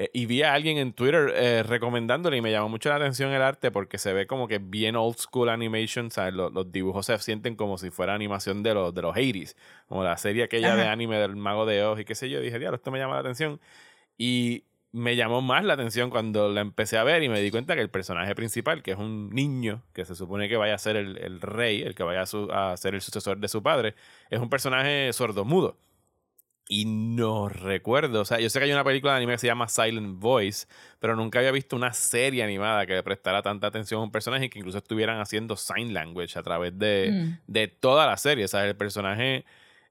Eh, 0.00 0.10
y 0.12 0.26
vi 0.26 0.42
a 0.44 0.54
alguien 0.54 0.78
en 0.78 0.92
Twitter 0.92 1.32
eh, 1.34 1.64
recomendándole 1.64 2.36
y 2.36 2.40
me 2.40 2.52
llamó 2.52 2.68
mucho 2.68 2.88
la 2.88 2.94
atención 2.94 3.32
el 3.32 3.42
arte 3.42 3.72
porque 3.72 3.98
se 3.98 4.12
ve 4.12 4.28
como 4.28 4.46
que 4.46 4.58
bien 4.58 4.94
old 4.94 5.16
school 5.18 5.48
animation, 5.48 6.12
¿sabes? 6.12 6.34
Los, 6.34 6.52
los 6.52 6.70
dibujos 6.70 7.04
se 7.06 7.18
sienten 7.18 7.56
como 7.56 7.78
si 7.78 7.90
fuera 7.90 8.14
animación 8.14 8.62
de 8.62 8.74
los, 8.74 8.94
de 8.94 9.02
los 9.02 9.16
80s, 9.16 9.56
como 9.88 10.04
la 10.04 10.16
serie 10.16 10.44
aquella 10.44 10.74
Ajá. 10.74 10.82
de 10.82 10.88
anime 10.88 11.16
del 11.18 11.34
Mago 11.34 11.66
de 11.66 11.82
Oz 11.82 11.98
y 11.98 12.04
qué 12.04 12.14
sé 12.14 12.30
yo. 12.30 12.40
Dije, 12.40 12.60
diablo, 12.60 12.76
esto 12.76 12.92
me 12.92 13.00
llama 13.00 13.14
la 13.14 13.20
atención. 13.20 13.60
Y 14.16 14.64
me 14.92 15.16
llamó 15.16 15.42
más 15.42 15.64
la 15.64 15.74
atención 15.74 16.10
cuando 16.10 16.48
la 16.48 16.60
empecé 16.60 16.96
a 16.96 17.02
ver 17.04 17.22
y 17.24 17.28
me 17.28 17.40
di 17.40 17.50
cuenta 17.50 17.74
que 17.74 17.80
el 17.82 17.90
personaje 17.90 18.34
principal, 18.36 18.82
que 18.84 18.92
es 18.92 18.98
un 18.98 19.30
niño 19.30 19.82
que 19.92 20.04
se 20.04 20.14
supone 20.14 20.48
que 20.48 20.56
vaya 20.56 20.74
a 20.74 20.78
ser 20.78 20.94
el, 20.96 21.18
el 21.18 21.40
rey, 21.40 21.82
el 21.82 21.94
que 21.96 22.04
vaya 22.04 22.22
a, 22.22 22.26
su- 22.26 22.50
a 22.52 22.76
ser 22.76 22.94
el 22.94 23.00
sucesor 23.00 23.38
de 23.38 23.48
su 23.48 23.62
padre, 23.64 23.94
es 24.30 24.38
un 24.38 24.48
personaje 24.48 25.12
sordomudo. 25.12 25.76
Y 26.70 26.84
no 26.84 27.48
recuerdo, 27.48 28.20
o 28.20 28.24
sea, 28.26 28.38
yo 28.40 28.50
sé 28.50 28.58
que 28.58 28.66
hay 28.66 28.72
una 28.72 28.84
película 28.84 29.12
de 29.12 29.16
anime 29.18 29.32
que 29.32 29.38
se 29.38 29.46
llama 29.46 29.68
Silent 29.68 30.18
Voice, 30.20 30.66
pero 31.00 31.16
nunca 31.16 31.38
había 31.38 31.50
visto 31.50 31.74
una 31.76 31.94
serie 31.94 32.42
animada 32.44 32.84
que 32.84 32.92
le 32.92 33.02
prestara 33.02 33.40
tanta 33.40 33.66
atención 33.68 34.00
a 34.00 34.04
un 34.04 34.10
personaje 34.12 34.44
y 34.44 34.48
que 34.50 34.58
incluso 34.58 34.76
estuvieran 34.76 35.18
haciendo 35.18 35.56
sign 35.56 35.94
language 35.94 36.38
a 36.38 36.42
través 36.42 36.78
de, 36.78 37.10
Mm. 37.10 37.38
de 37.46 37.68
toda 37.68 38.06
la 38.06 38.18
serie. 38.18 38.44
O 38.44 38.48
sea, 38.48 38.66
el 38.66 38.76
personaje 38.76 39.46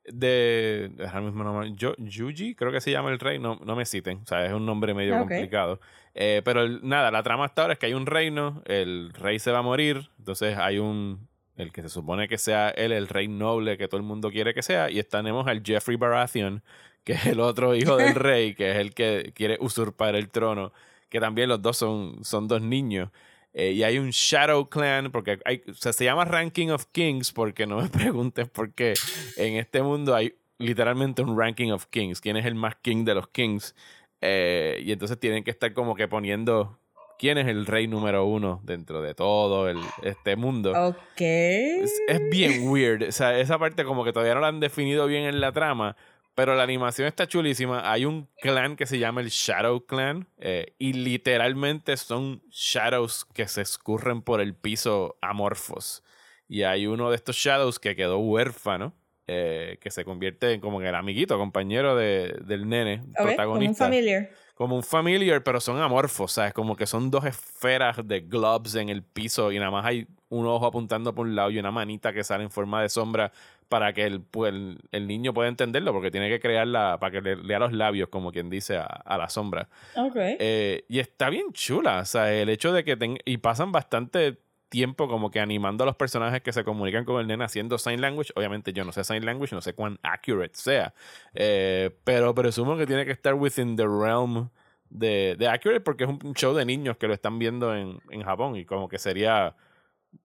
de. 0.05 0.91
Ahora 1.07 1.21
mismo 1.21 1.43
no 1.43 1.53
me- 1.59 1.73
Yo, 1.75 1.93
Yuji, 1.97 2.55
creo 2.55 2.71
que 2.71 2.79
se 2.81 2.91
llama 2.91 3.09
el 3.09 3.19
rey, 3.19 3.39
no, 3.39 3.59
no 3.65 3.75
me 3.75 3.85
citen. 3.85 4.19
O 4.23 4.25
sea, 4.27 4.45
es 4.45 4.53
un 4.53 4.65
nombre 4.65 4.93
medio 4.93 5.13
Ok. 5.15 5.21
complicado. 5.21 5.79
Eh, 6.13 6.41
pero 6.45 6.61
el- 6.61 6.79
nada, 6.87 7.11
la 7.11 7.23
trama 7.23 7.45
hasta 7.45 7.63
ahora 7.63 7.73
es 7.73 7.79
que 7.79 7.87
hay 7.87 7.93
un 7.93 8.05
reino, 8.05 8.61
el 8.65 9.11
rey 9.13 9.39
se 9.39 9.51
va 9.51 9.59
a 9.59 9.63
morir, 9.63 10.09
entonces 10.19 10.57
hay 10.57 10.77
un. 10.79 11.27
El 11.57 11.71
que 11.71 11.81
se 11.81 11.89
supone 11.89 12.27
que 12.27 12.37
sea 12.37 12.69
él, 12.69 12.91
el 12.91 13.07
rey 13.07 13.27
noble 13.27 13.77
que 13.77 13.87
todo 13.87 13.99
el 13.99 14.05
mundo 14.05 14.31
quiere 14.31 14.53
que 14.53 14.61
sea, 14.61 14.89
y 14.89 15.01
tenemos 15.03 15.47
al 15.47 15.63
Jeffrey 15.65 15.97
Baratheon, 15.97 16.63
que 17.03 17.13
es 17.13 17.25
el 17.25 17.39
otro 17.39 17.75
hijo 17.75 17.97
del 17.97 18.15
rey, 18.15 18.53
que 18.53 18.71
es 18.71 18.77
el 18.77 18.93
que 18.93 19.31
quiere 19.35 19.57
usurpar 19.59 20.15
el 20.15 20.29
trono, 20.29 20.71
que 21.09 21.19
también 21.19 21.49
los 21.49 21.61
dos 21.61 21.77
son, 21.77 22.23
son 22.23 22.47
dos 22.47 22.61
niños. 22.61 23.09
Eh, 23.53 23.71
y 23.71 23.83
hay 23.83 23.97
un 23.97 24.11
Shadow 24.11 24.69
Clan, 24.69 25.11
porque 25.11 25.39
hay, 25.43 25.63
o 25.67 25.73
sea, 25.73 25.91
se 25.91 26.05
llama 26.05 26.25
Ranking 26.25 26.69
of 26.69 26.85
Kings, 26.91 27.31
porque 27.31 27.65
no 27.65 27.81
me 27.81 27.89
preguntes 27.89 28.47
por 28.49 28.73
qué. 28.73 28.93
En 29.35 29.55
este 29.55 29.81
mundo 29.81 30.13
hay 30.13 30.35
literalmente 30.59 31.23
un 31.23 31.37
Ranking 31.37 31.71
of 31.71 31.87
Kings. 31.87 32.21
¿Quién 32.21 32.37
es 32.37 32.45
el 32.45 32.55
más 32.55 32.75
king 32.75 33.03
de 33.03 33.15
los 33.15 33.27
kings? 33.29 33.75
Eh, 34.21 34.81
y 34.85 34.91
entonces 34.91 35.19
tienen 35.19 35.43
que 35.43 35.51
estar 35.51 35.73
como 35.73 35.95
que 35.95 36.07
poniendo 36.07 36.77
quién 37.17 37.37
es 37.37 37.47
el 37.47 37.65
rey 37.65 37.87
número 37.87 38.25
uno 38.25 38.61
dentro 38.63 39.01
de 39.01 39.13
todo 39.13 39.69
el, 39.69 39.77
este 40.03 40.35
mundo. 40.35 40.71
Ok. 40.75 41.21
Es, 41.21 42.01
es 42.07 42.29
bien 42.29 42.67
weird. 42.69 43.03
O 43.09 43.11
sea, 43.11 43.37
esa 43.39 43.57
parte 43.59 43.83
como 43.83 44.03
que 44.03 44.13
todavía 44.13 44.35
no 44.35 44.41
la 44.41 44.47
han 44.47 44.59
definido 44.59 45.07
bien 45.07 45.23
en 45.23 45.39
la 45.41 45.51
trama. 45.51 45.95
Pero 46.35 46.53
la 46.55 46.61
animación 46.61 47.07
está 47.07 47.27
chulísima. 47.27 47.91
Hay 47.91 48.05
un 48.05 48.29
clan 48.41 48.75
que 48.75 48.85
se 48.85 48.99
llama 48.99 49.21
el 49.21 49.29
Shadow 49.29 49.85
Clan. 49.87 50.27
eh, 50.37 50.75
y 50.77 50.93
literalmente 50.93 51.97
son 51.97 52.43
shadows 52.51 53.25
que 53.33 53.47
se 53.47 53.61
escurren 53.61 54.21
por 54.21 54.39
el 54.39 54.53
piso 54.53 55.17
amorfos. 55.21 56.03
Y 56.47 56.61
hay 56.61 56.85
uno 56.85 57.09
de 57.09 57.15
estos 57.15 57.35
shadows 57.37 57.79
que 57.79 57.95
quedó 57.95 58.19
huérfano. 58.19 58.93
eh, 59.29 59.77
que 59.81 59.91
se 59.91 60.05
convierte 60.05 60.53
en 60.53 60.61
como 60.61 60.79
que 60.79 60.87
el 60.87 60.95
amiguito, 60.95 61.37
compañero 61.37 61.95
de, 61.97 62.33
del 62.45 62.69
nene, 62.69 63.01
Ok, 63.01 63.15
como 63.17 63.29
un 63.29 63.35
protagonista 63.35 63.83
familiar. 63.85 64.29
Como 64.57 64.75
un 64.75 64.81
familiar, 64.83 65.43
pero 65.43 65.59
son 65.61 65.79
amorfos, 65.79 66.31
¿sabes? 66.31 66.51
Como 66.53 66.75
que 66.75 66.87
son 66.87 67.11
dos 67.11 67.25
esferas 67.25 67.97
de 68.07 68.21
globs 68.21 68.73
en 68.75 68.89
el 68.89 69.03
piso 69.03 69.51
y 69.51 69.59
nada 69.59 69.69
más 69.69 69.85
hay 69.85 70.07
un 70.29 70.47
ojo 70.47 70.65
apuntando 70.65 71.13
por 71.13 71.27
un 71.27 71.35
lado 71.35 71.51
y 71.51 71.59
una 71.59 71.69
manita 71.71 72.11
que 72.11 72.23
sale 72.23 72.43
en 72.43 72.49
forma 72.49 72.81
de 72.81 72.89
sombra 72.89 73.31
para 73.69 73.93
que 73.93 74.05
el, 74.05 74.21
pues, 74.21 74.51
el, 74.53 74.79
el 74.91 75.07
niño 75.07 75.33
pueda 75.33 75.47
entenderlo, 75.49 75.93
porque 75.93 76.09
tiene 76.09 76.27
que 76.29 76.39
crearla 76.39 76.97
para 76.99 77.11
que 77.11 77.21
le 77.21 77.35
lea 77.35 77.59
los 77.59 77.71
labios, 77.71 78.09
como 78.09 78.31
quien 78.31 78.49
dice, 78.49 78.77
a, 78.77 78.83
a 78.85 79.17
la 79.17 79.29
sombra. 79.29 79.69
Ok. 79.95 80.15
Eh, 80.17 80.85
y 80.89 80.99
está 80.99 81.29
bien 81.29 81.53
chula, 81.53 81.99
o 81.99 82.05
sea, 82.05 82.33
el 82.33 82.49
hecho 82.49 82.73
de 82.73 82.83
que 82.83 82.97
ten- 82.97 83.19
y 83.25 83.37
pasan 83.37 83.71
bastante 83.71 84.37
tiempo 84.69 85.07
como 85.07 85.31
que 85.31 85.39
animando 85.39 85.83
a 85.83 85.87
los 85.87 85.95
personajes 85.95 86.41
que 86.41 86.51
se 86.53 86.63
comunican 86.63 87.05
con 87.05 87.19
el 87.21 87.27
nene 87.27 87.43
haciendo 87.45 87.77
sign 87.77 88.01
language. 88.01 88.31
Obviamente 88.35 88.73
yo 88.73 88.83
no 88.83 88.91
sé 88.91 89.03
sign 89.03 89.25
language, 89.25 89.55
no 89.55 89.61
sé 89.61 89.73
cuán 89.73 89.97
accurate 90.03 90.55
sea, 90.55 90.93
Eh, 91.33 91.91
pero 92.03 92.33
presumo 92.35 92.77
que 92.77 92.85
tiene 92.85 93.05
que 93.05 93.11
estar 93.11 93.33
within 93.33 93.75
the 93.75 93.85
realm 93.85 94.49
de, 94.89 95.35
de 95.37 95.47
accurate 95.47 95.81
porque 95.81 96.03
es 96.05 96.09
un 96.09 96.33
show 96.33 96.53
de 96.53 96.65
niños 96.65 96.97
que 96.97 97.07
lo 97.07 97.13
están 97.13 97.39
viendo 97.39 97.75
en, 97.75 97.99
en 98.11 98.23
Japón 98.23 98.55
y 98.55 98.65
como 98.65 98.87
que 98.87 98.99
sería 98.99 99.55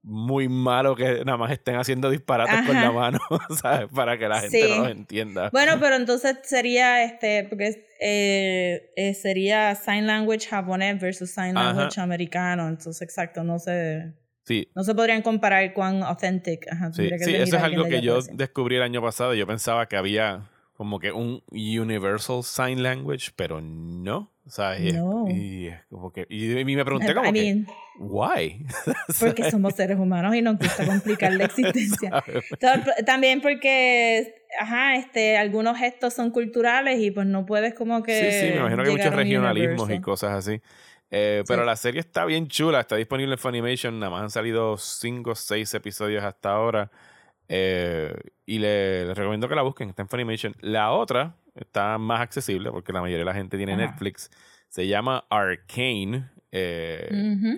muy 0.03 0.49
malo 0.49 0.95
que 0.95 1.25
nada 1.25 1.37
más 1.37 1.51
estén 1.51 1.75
haciendo 1.77 2.09
disparates 2.09 2.67
con 2.67 2.77
Ajá. 2.77 2.87
la 2.87 2.93
mano, 2.93 3.19
¿sabes? 3.61 3.89
Para 3.95 4.17
que 4.17 4.29
la 4.29 4.41
gente 4.41 4.63
Sí. 4.63 4.69
no 4.71 4.83
los 4.85 4.91
entienda. 4.93 5.51
Bueno, 5.51 5.73
pero 5.81 5.97
entonces 5.97 6.39
sería 6.45 7.03
este, 7.05 7.45
porque 7.49 7.87
eh, 8.01 8.93
eh, 8.97 9.15
sería 9.15 9.75
sign 9.75 10.07
language 10.07 10.49
japonés 10.49 11.01
versus 11.01 11.31
sign 11.33 11.57
Ajá. 11.57 11.73
language 11.73 12.01
americano. 12.01 12.69
Entonces, 12.69 13.03
exacto, 13.03 13.43
no 13.43 13.59
se, 13.59 14.13
Sí, 14.45 14.69
no 14.75 14.83
se 14.83 14.95
podrían 14.95 15.23
comparar 15.23 15.73
cuán 15.73 16.03
authentic. 16.03 16.67
Ajá, 16.71 16.93
Sí, 16.93 17.09
sí, 17.19 17.35
eso 17.35 17.57
es 17.57 17.63
algo 17.63 17.85
que 17.85 18.01
yo 18.01 18.21
descubrí 18.33 18.77
el 18.77 18.83
año 18.83 19.01
pasado. 19.01 19.35
Yo 19.35 19.47
pensaba 19.47 19.87
que 19.87 19.97
había 19.97 20.49
como 20.75 20.99
que 20.99 21.13
un 21.13 21.43
Universal 21.51 22.43
Sign 22.43 22.83
Language, 22.83 23.31
pero 23.37 23.61
no. 23.61 24.33
O 24.45 24.51
sea, 24.51 24.77
y, 24.77 24.91
No. 24.93 25.27
y 25.29 25.71
como 25.89 26.13
que. 26.13 26.27
Y, 26.29 26.59
y 26.59 26.65
me 26.65 26.85
pregunté 26.85 27.15
como 27.15 27.29
I 27.31 27.33
que, 27.33 27.65
¿why? 28.01 28.67
porque 29.21 29.49
somos 29.49 29.75
seres 29.75 29.97
humanos 29.99 30.35
y 30.35 30.43
nos 30.43 30.59
gusta 30.59 30.85
complicar 30.85 31.33
la 31.35 31.45
existencia. 31.45 32.25
También 33.07 33.41
porque, 33.41 34.35
ajá, 34.59 34.97
este, 34.97 35.37
algunos 35.37 35.79
gestos 35.79 36.15
son 36.15 36.33
culturales 36.33 36.99
y 37.01 37.13
pues 37.13 37.29
no 37.29 37.47
puedes 37.47 37.75
como 37.75 38.03
que. 38.03 38.33
Sí, 38.33 38.41
sí, 38.41 38.53
me 38.53 38.57
imagino 38.57 38.83
que 38.83 38.91
hay 38.91 38.97
muchos 38.97 39.15
regionalismos 39.15 39.91
y 39.91 40.01
cosas 40.01 40.33
así. 40.33 40.61
Eh, 41.15 41.45
Pero 41.47 41.63
Sí. 41.63 41.67
la 41.67 41.77
serie 41.77 42.01
está 42.01 42.25
bien 42.25 42.49
chula, 42.49 42.81
está 42.81 42.97
disponible 42.97 43.35
en 43.35 43.39
Funimation, 43.39 44.01
nada 44.01 44.11
más 44.11 44.23
han 44.23 44.31
salido 44.31 44.79
5 44.79 45.31
o 45.33 45.35
6 45.35 45.75
episodios 45.75 46.25
hasta 46.25 46.51
ahora. 46.53 46.91
Eh, 47.49 48.15
y 48.47 48.59
le, 48.59 49.05
les 49.07 49.17
recomiendo 49.19 49.47
que 49.49 49.55
la 49.55 49.61
busquen, 49.63 49.91
está 49.91 50.01
en 50.03 50.09
Funimation. 50.09 50.55
La 50.61 50.91
otra 50.93 51.37
está 51.55 51.99
más 51.99 52.21
accesible 52.23 52.71
porque 52.71 52.93
la 52.95 53.03
mayoría 53.03 53.19
de 53.19 53.25
la 53.27 53.35
gente 53.35 53.59
tiene 53.59 53.75
Ajá. 53.75 53.83
Netflix. 53.83 54.31
Se 54.71 54.87
llama 54.87 55.27
Arcane. 55.29 56.31
eh. 56.51 57.09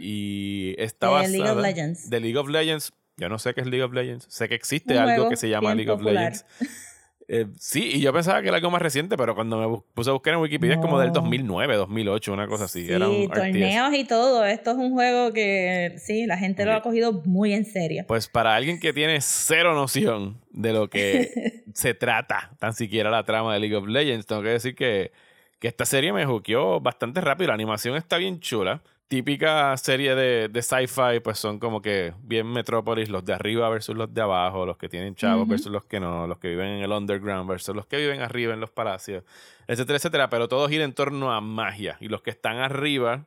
Y 0.01 0.75
está 0.79 1.07
De 1.07 1.13
basada. 1.13 1.29
League 1.37 1.51
of 1.51 1.59
Legends. 1.63 2.11
De 2.11 2.21
League 2.21 2.39
of 2.39 2.49
Legends. 2.49 2.93
Yo 3.17 3.29
no 3.29 3.39
sé 3.39 3.55
qué 3.55 3.61
es 3.61 3.69
League 3.69 3.85
of 3.85 3.93
Legends. 3.93 4.27
Sé 4.29 4.49
que 4.49 4.57
existe 4.57 4.99
algo 4.99 5.29
que 5.29 5.37
se 5.37 5.49
llama 5.49 5.73
League 5.77 5.91
of. 5.93 6.03
Legends. 6.03 6.45
Eh, 7.29 7.47
sí, 7.59 7.93
y 7.95 8.01
yo 8.01 8.13
pensaba 8.13 8.43
que 8.43 8.49
era 8.49 8.57
algo 8.59 8.71
más 8.71 8.83
reciente, 8.83 9.17
pero 9.17 9.35
cuando 9.35 9.59
me 9.59 9.83
puse 9.95 10.11
a 10.11 10.13
buscar 10.13 10.35
en 10.35 10.41
Wikipedia 10.41 10.75
es 10.75 10.81
como 10.81 10.99
del 10.99 11.09
No. 11.09 11.21
2009, 11.21 11.77
2008, 11.77 12.33
una 12.33 12.47
cosa 12.47 12.65
así. 12.65 12.87
Sí, 12.87 12.93
era 12.93 13.09
un 13.09 13.25
RTS. 13.25 13.35
torneos 13.35 13.95
y 13.95 14.05
todo. 14.05 14.45
Esto 14.45 14.73
es 14.73 14.77
un 14.77 14.93
juego 14.93 15.33
que 15.33 15.95
sí, 15.99 16.27
la 16.27 16.37
gente 16.37 16.65
lo 16.65 16.73
ha 16.73 16.83
cogido 16.83 17.23
muy 17.25 17.55
en 17.55 17.65
serio. 17.65 18.05
Pues 18.07 18.29
para 18.29 18.55
alguien 18.55 18.79
que 18.79 18.93
tiene 18.93 19.21
cero 19.21 19.75
noción 19.75 20.39
de 20.51 20.73
lo 20.73 20.89
que 20.91 21.63
se 21.73 21.95
trata, 21.95 22.51
tan 22.59 22.75
siquiera 22.75 23.11
la 23.11 23.25
trama 23.25 23.55
de 23.55 23.61
League 23.61 23.77
of 23.77 23.87
Legends, 23.87 24.27
tengo 24.27 24.43
que 24.43 24.49
decir 24.51 24.75
que, 24.75 25.13
que 25.59 25.69
esta 25.69 25.87
serie 25.87 26.13
me 26.13 26.27
juqueó 26.27 26.81
bastante 26.81 27.21
rápido. 27.21 27.49
La 27.49 27.55
animación 27.55 27.97
está 27.97 28.19
bien 28.19 28.41
chula. 28.41 28.83
Típica 29.15 29.77
serie 29.77 30.17
de, 30.17 30.49
de 30.49 30.61
sci-fi, 30.61 31.21
pues 31.23 31.39
son 31.39 31.61
como 31.61 31.81
que 31.81 32.15
bien 32.25 32.51
Metrópolis, 32.51 33.09
los 33.09 33.25
de 33.25 33.33
arriba 33.33 33.69
versus 33.69 33.95
los 33.95 34.13
de 34.13 34.21
abajo, 34.21 34.67
los 34.67 34.77
que 34.77 34.89
tienen 34.89 35.15
chavos 35.15 35.47
versus 35.47 35.71
los 35.71 35.85
que 35.85 36.01
no, 36.01 36.27
los 36.27 36.39
que 36.41 36.49
viven 36.49 36.67
en 36.67 36.83
el 36.83 36.91
underground 36.91 37.49
versus 37.49 37.77
los 37.77 37.87
que 37.87 37.97
viven 37.99 38.23
arriba 38.23 38.55
en 38.55 38.59
los 38.59 38.73
palacios, 38.73 39.23
etcétera, 39.69 39.99
etcétera. 39.99 40.31
Pero 40.31 40.49
todo 40.49 40.69
gira 40.69 40.83
en 40.83 40.95
torno 40.95 41.33
a 41.33 41.41
magia. 41.41 41.97
Y 42.01 42.09
los 42.09 42.23
que 42.23 42.31
están 42.31 42.57
arriba, 42.57 43.27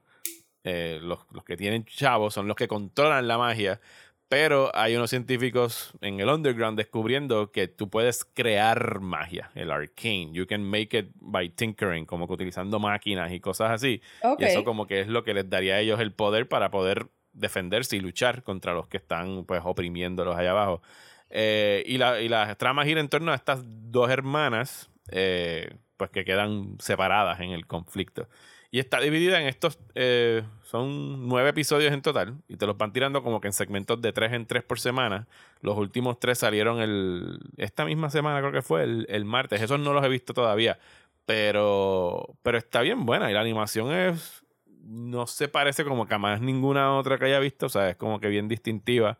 eh, 0.66 1.00
los, 1.02 1.20
los 1.32 1.46
que 1.46 1.56
tienen 1.56 1.86
chavos, 1.86 2.34
son 2.34 2.50
los 2.50 2.58
que 2.58 2.68
controlan 2.68 3.26
la 3.26 3.38
magia. 3.38 3.80
Pero 4.30 4.72
hay 4.74 4.96
unos 4.96 5.10
científicos 5.10 5.94
en 6.02 6.20
el 6.20 6.28
underground 6.28 6.78
descubriendo 6.78 7.52
que 7.52 7.70
tú 7.70 7.90
puedes 7.90 8.26
crear 8.26 9.00
magia, 9.00 9.52
el 9.56 9.72
arcane. 9.72 10.32
You 10.34 10.46
can 10.46 10.64
make 10.64 10.98
it 10.98 11.12
by 11.16 11.50
tinkering, 11.50 12.06
como 12.06 12.28
que 12.28 12.34
utilizando 12.34 12.78
máquinas 12.80 13.32
y 13.32 13.40
cosas 13.40 13.72
así. 13.72 14.02
Ok. 14.24 14.42
Y 14.42 14.46
eso 14.46 14.66
como 14.66 14.86
que 14.86 15.00
es 15.00 15.08
lo 15.08 15.24
que 15.24 15.34
les 15.34 15.50
daría 15.50 15.76
a 15.76 15.80
ellos 15.80 16.02
el 16.02 16.12
poder 16.12 16.50
para 16.50 16.72
poder 16.72 17.08
defenderse 17.32 17.96
y 17.96 18.02
luchar 18.02 18.44
contra 18.44 18.74
los 18.74 18.88
que 18.88 18.98
están 18.98 19.46
pues 19.46 19.62
oprimiéndolos 19.64 20.36
allá 20.36 20.52
abajo. 20.52 20.82
Eh, 21.30 21.84
y, 21.86 21.98
la, 21.98 22.20
y 22.22 22.28
la 22.28 22.56
trama 22.56 22.84
gira 22.84 23.00
en 23.00 23.10
torno 23.10 23.32
a 23.32 23.36
estas 23.36 23.62
dos 23.64 24.10
hermanas 24.10 24.90
eh, 25.12 25.70
pues 25.96 26.10
que 26.12 26.26
quedan 26.26 26.78
separadas 26.80 27.40
en 27.40 27.52
el 27.52 27.66
conflicto. 27.66 28.28
Y 28.70 28.80
está 28.80 29.00
dividida 29.00 29.40
en 29.40 29.48
estos, 29.48 29.80
eh, 29.96 30.44
son 30.64 31.28
nueve 31.30 31.50
episodios 31.52 31.94
en 31.94 32.02
total, 32.02 32.36
y 32.50 32.58
te 32.58 32.66
los 32.66 32.78
van 32.78 32.92
tirando 32.92 33.24
como 33.24 33.40
que 33.40 33.48
en 33.48 33.54
segmentos 33.54 34.02
de 34.02 34.12
tres 34.12 34.34
en 34.34 34.46
tres 34.46 34.64
por 34.64 34.80
semana. 34.80 35.28
Los 35.62 35.78
últimos 35.78 36.20
tres 36.20 36.40
salieron 36.40 36.82
el, 36.82 37.40
esta 37.58 37.86
misma 37.86 38.10
semana, 38.10 38.40
creo 38.42 38.52
que 38.52 38.62
fue, 38.62 38.84
el, 38.84 39.06
el 39.10 39.24
martes. 39.24 39.62
Esos 39.62 39.80
no 39.80 39.94
los 39.94 40.04
he 40.04 40.10
visto 40.10 40.34
todavía, 40.34 40.80
pero, 41.26 42.36
pero 42.44 42.58
está 42.58 42.82
bien 42.82 43.06
buena 43.06 43.30
y 43.32 43.34
la 43.34 43.40
animación 43.42 43.92
es, 43.94 44.44
no 44.84 45.28
se 45.28 45.48
parece 45.48 45.84
como 45.86 46.06
que 46.06 46.16
a 46.16 46.18
más 46.18 46.42
ninguna 46.42 46.96
otra 46.98 47.18
que 47.18 47.26
haya 47.26 47.40
visto, 47.40 47.68
o 47.68 47.70
sea, 47.70 47.90
es 47.90 47.96
como 47.96 48.20
que 48.20 48.28
bien 48.28 48.48
distintiva. 48.50 49.18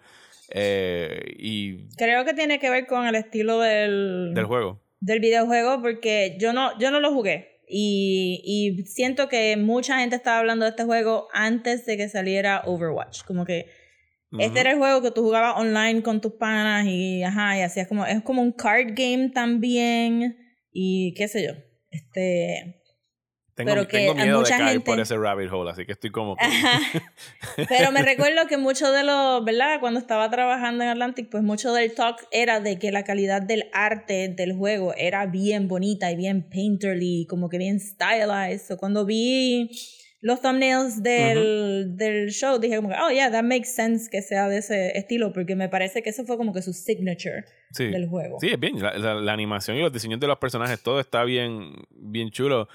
eh, 0.50 1.36
y 1.38 1.88
Creo 1.98 2.26
que 2.26 2.34
tiene 2.34 2.60
que 2.60 2.70
ver 2.70 2.86
con 2.86 3.06
el 3.08 3.16
estilo 3.16 3.60
del, 3.60 4.34
del 4.34 4.46
juego. 4.46 4.82
del 5.00 5.20
videojuego 5.22 5.82
porque 5.82 6.36
yo 6.40 6.52
no, 6.54 6.78
yo 6.80 6.92
no 6.92 7.00
lo 7.00 7.12
jugué. 7.14 7.57
Y, 7.68 8.42
y 8.44 8.86
siento 8.86 9.28
que 9.28 9.58
mucha 9.58 10.00
gente 10.00 10.16
estaba 10.16 10.40
hablando 10.40 10.66
de 10.66 10.72
este 10.72 10.86
juego 10.86 11.28
antes 11.34 11.86
de 11.86 11.98
que 11.98 12.10
saliera 12.10 12.64
Overwatch. 12.66 13.24
Como 13.24 13.46
que 13.46 13.66
este 14.40 14.60
era 14.60 14.72
el 14.72 14.78
juego 14.78 15.02
que 15.02 15.12
tú 15.12 15.24
jugabas 15.24 15.56
online 15.58 16.02
con 16.02 16.20
tus 16.20 16.34
panas 16.34 16.86
y 16.86 17.24
ajá, 17.24 17.58
y 17.58 17.62
hacías 17.62 17.88
como, 17.88 18.06
es 18.06 18.22
como 18.24 18.42
un 18.42 18.52
card 18.52 18.90
game 18.94 19.30
también. 19.34 20.38
Y 20.72 21.14
qué 21.16 21.28
sé 21.28 21.46
yo. 21.46 21.54
Este. 21.90 22.84
Tengo, 23.58 23.72
pero 23.72 23.88
que 23.88 23.98
tengo 23.98 24.12
a 24.12 24.16
miedo 24.16 24.28
de 24.38 24.38
mucha 24.44 24.58
caer 24.58 24.70
gente- 24.74 24.86
por 24.86 25.00
ese 25.00 25.18
rabbit 25.18 25.52
hole, 25.52 25.72
así 25.72 25.86
que 25.86 25.92
estoy 25.92 26.12
como... 26.12 26.38
Pero 27.68 27.92
me 27.92 28.02
recuerdo 28.04 28.48
que 28.48 28.56
mucho 28.58 28.92
de 28.92 29.04
lo, 29.04 29.44
¿verdad? 29.44 29.80
Cuando 29.80 30.00
estaba 30.00 30.30
trabajando 30.30 30.84
en 30.84 30.90
Atlantic, 30.92 31.28
pues 31.30 31.44
mucho 31.44 31.74
del 31.74 31.94
talk 31.94 32.18
era 32.32 32.60
de 32.60 32.78
que 32.80 32.92
la 32.92 33.04
calidad 33.04 33.42
del 33.42 33.66
arte 33.74 34.30
del 34.30 34.54
juego 34.56 34.94
era 34.96 35.26
bien 35.26 35.68
bonita 35.68 36.12
y 36.12 36.16
bien 36.16 36.44
painterly, 36.48 37.26
como 37.30 37.50
que 37.50 37.58
bien 37.58 37.80
stylized. 37.80 38.62
So, 38.68 38.78
cuando 38.78 39.06
vi 39.06 39.72
los 40.22 40.42
thumbnails 40.42 41.02
del, 41.04 41.96
del 41.96 42.30
show, 42.30 42.60
dije 42.60 42.76
como 42.78 42.90
que, 42.90 42.96
oh 42.96 43.10
yeah, 43.12 43.32
that 43.32 43.44
makes 43.44 43.70
sense 43.70 44.10
que 44.10 44.22
sea 44.22 44.48
de 44.50 44.58
ese 44.60 44.98
estilo, 44.98 45.34
porque 45.34 45.56
me 45.56 45.70
parece 45.70 46.02
que 46.04 46.10
eso 46.12 46.26
fue 46.26 46.38
como 46.38 46.54
que 46.54 46.62
su 46.62 46.74
signature 46.74 47.44
Sí. 47.72 47.88
del 47.88 48.08
juego. 48.08 48.40
Sí, 48.40 48.50
es 48.50 48.60
bien. 48.60 48.82
La, 48.82 48.98
la- 48.98 49.16
la 49.16 49.34
animación 49.34 49.78
y 49.78 49.82
los 49.82 49.92
diseños 49.92 50.20
de 50.20 50.28
los 50.28 50.38
personajes, 50.38 50.82
todo 50.82 51.00
está 51.00 51.24
bien, 51.24 51.72
bien 51.92 52.30
chulo. 52.32 52.68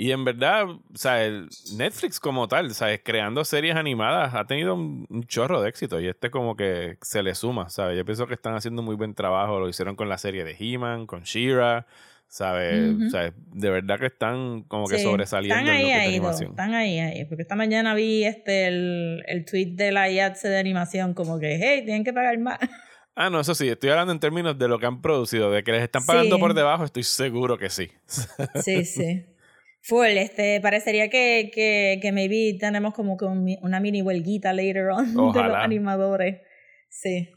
Y 0.00 0.12
en 0.12 0.24
verdad, 0.24 0.68
o 0.68 0.80
sea, 0.94 1.24
el 1.24 1.48
Netflix 1.76 2.20
como 2.20 2.46
tal, 2.46 2.72
¿sabes? 2.72 3.00
Creando 3.02 3.44
series 3.44 3.74
animadas 3.74 4.32
ha 4.32 4.44
tenido 4.46 4.74
un, 4.76 5.06
un 5.10 5.24
chorro 5.24 5.60
de 5.60 5.68
éxito 5.68 5.98
y 6.00 6.06
este 6.06 6.30
como 6.30 6.54
que 6.54 6.98
se 7.02 7.20
le 7.24 7.34
suma, 7.34 7.68
¿sabes? 7.68 7.96
Yo 7.98 8.04
pienso 8.04 8.28
que 8.28 8.34
están 8.34 8.54
haciendo 8.54 8.80
muy 8.80 8.94
buen 8.94 9.14
trabajo, 9.14 9.58
lo 9.58 9.68
hicieron 9.68 9.96
con 9.96 10.08
la 10.08 10.16
serie 10.16 10.44
de 10.44 10.54
He-Man, 10.56 11.06
con 11.08 11.22
She-Ra, 11.24 11.84
¿sabes? 12.28 12.94
O 13.08 13.10
sea, 13.10 13.32
de 13.34 13.70
verdad 13.70 13.98
que 13.98 14.06
están 14.06 14.62
como 14.68 14.86
que 14.86 14.98
Sí, 14.98 15.02
sobresaliendo 15.02 15.56
Están 15.58 15.74
en 15.74 15.74
lo 15.74 15.78
ahí, 15.80 15.84
que 15.86 15.92
es 15.92 15.98
ahí, 16.00 16.08
animación. 16.14 16.50
están 16.50 16.74
ahí, 16.74 16.98
ahí. 17.00 17.24
Porque 17.24 17.42
esta 17.42 17.56
mañana 17.56 17.94
vi 17.96 18.22
este 18.22 18.68
el, 18.68 19.24
el 19.26 19.44
tweet 19.44 19.72
de 19.74 19.90
la 19.90 20.08
IATSE 20.08 20.48
de 20.48 20.58
animación, 20.60 21.12
como 21.12 21.40
que, 21.40 21.58
hey, 21.60 21.82
tienen 21.84 22.04
que 22.04 22.12
pagar 22.12 22.38
más. 22.38 22.60
Ah, 23.16 23.30
no, 23.30 23.40
eso 23.40 23.52
sí, 23.52 23.68
estoy 23.68 23.90
hablando 23.90 24.12
en 24.12 24.20
términos 24.20 24.56
de 24.56 24.68
lo 24.68 24.78
que 24.78 24.86
han 24.86 25.02
producido, 25.02 25.50
de 25.50 25.64
que 25.64 25.72
les 25.72 25.82
están 25.82 26.06
pagando 26.06 26.36
Sí. 26.36 26.40
por 26.40 26.54
debajo, 26.54 26.84
estoy 26.84 27.02
seguro 27.02 27.58
que 27.58 27.68
sí. 27.68 27.90
Sí, 28.62 28.84
sí. 28.84 29.24
Full, 29.88 30.06
este, 30.18 30.60
parecería 30.60 31.08
que, 31.08 31.50
que, 31.54 31.98
que 32.02 32.12
maybe 32.12 32.56
tenemos 32.60 32.92
como 32.94 33.16
que 33.16 33.24
un 33.24 33.56
una 33.62 33.80
mini 33.80 34.02
huelguita 34.02 34.52
later 34.52 34.88
on 34.90 35.06
de 35.32 35.42
los 35.42 35.56
animadores. 35.56 36.42
Sí. 36.90 37.30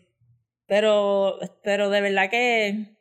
Pero, 0.67 1.37
pero 1.63 1.89
de 1.89 2.01
verdad 2.01 2.29
que 2.29 2.97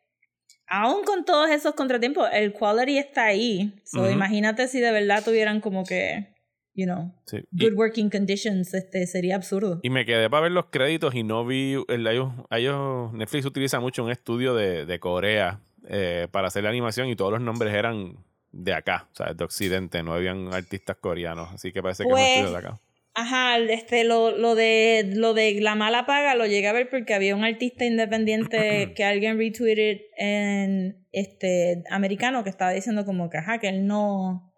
aún 0.67 1.05
con 1.05 1.25
todos 1.25 1.51
esos 1.51 1.75
contratiempos, 1.75 2.29
el 2.33 2.53
quality 2.53 2.99
está 2.99 3.25
ahí. 3.27 3.75
So, 3.85 4.11
imagínate 4.11 4.69
si 4.69 4.81
de 4.81 4.93
verdad 4.93 5.23
tuvieran 5.25 5.61
como 5.61 5.85
que, 5.85 6.35
you 6.75 6.85
know, 6.87 7.13
Sí. 7.27 7.39
Good 7.53 7.75
working 7.75 8.11
conditions, 8.11 8.75
este, 8.75 9.07
sería 9.07 9.37
absurdo. 9.37 9.81
Y 9.83 9.91
me 9.91 10.05
quedé 10.05 10.29
para 10.31 10.43
ver 10.43 10.53
los 10.53 10.67
créditos 10.67 11.15
y 11.15 11.23
no 11.23 11.45
vi. 11.45 11.75
el- 11.89 12.07
ellos, 12.07 12.33
ellos- 12.51 13.13
Netflix 13.13 13.47
utiliza 13.47 13.81
mucho 13.81 14.05
un 14.05 14.11
estudio 14.11 14.55
de, 14.55 14.87
de 14.87 14.99
Corea 15.01 15.61
eh, 15.89 16.29
para 16.31 16.49
hacer 16.49 16.63
la 16.65 16.71
animación 16.71 17.09
y 17.09 17.17
todos 17.17 17.33
los 17.33 17.41
nombres 17.41 17.73
eran 17.75 18.17
de 18.53 18.75
acá, 18.75 19.09
o 19.13 19.15
sea, 19.15 19.33
de 19.33 19.45
Occidente, 19.45 20.03
no 20.03 20.13
habían 20.13 20.53
artistas 20.53 20.97
coreanos. 20.97 21.51
Así 21.53 21.73
que 21.73 21.83
parece 21.83 22.05
que 22.05 22.09
es 22.09 22.13
Pues, 22.13 22.23
un 22.23 22.29
estudio 22.29 22.51
de 22.51 22.59
acá. 22.59 22.81
Ajá, 23.13 23.59
este, 23.59 24.05
lo, 24.05 24.31
lo 24.31 24.55
de 24.55 25.11
lo 25.15 25.35
de 25.35 25.61
la 25.61 25.75
mala 25.75 26.07
paga 26.07 26.37
lo 26.37 26.47
llegué 26.47 26.69
a 26.69 26.73
ver 26.73 26.89
porque 26.89 27.13
había 27.13 27.35
un 27.35 27.45
artista 27.45 27.85
independiente 27.85 28.93
que 28.97 29.05
alguien 29.05 29.37
retweeted 29.37 30.01
en 30.17 31.05
este 31.13 31.83
americano 31.91 32.45
que 32.45 32.51
estaba 32.51 32.71
diciendo 32.71 33.05
como 33.05 33.29
que 33.29 33.39
ajá, 33.39 33.59
que 33.59 33.69
él 33.69 33.87
no, 33.87 34.50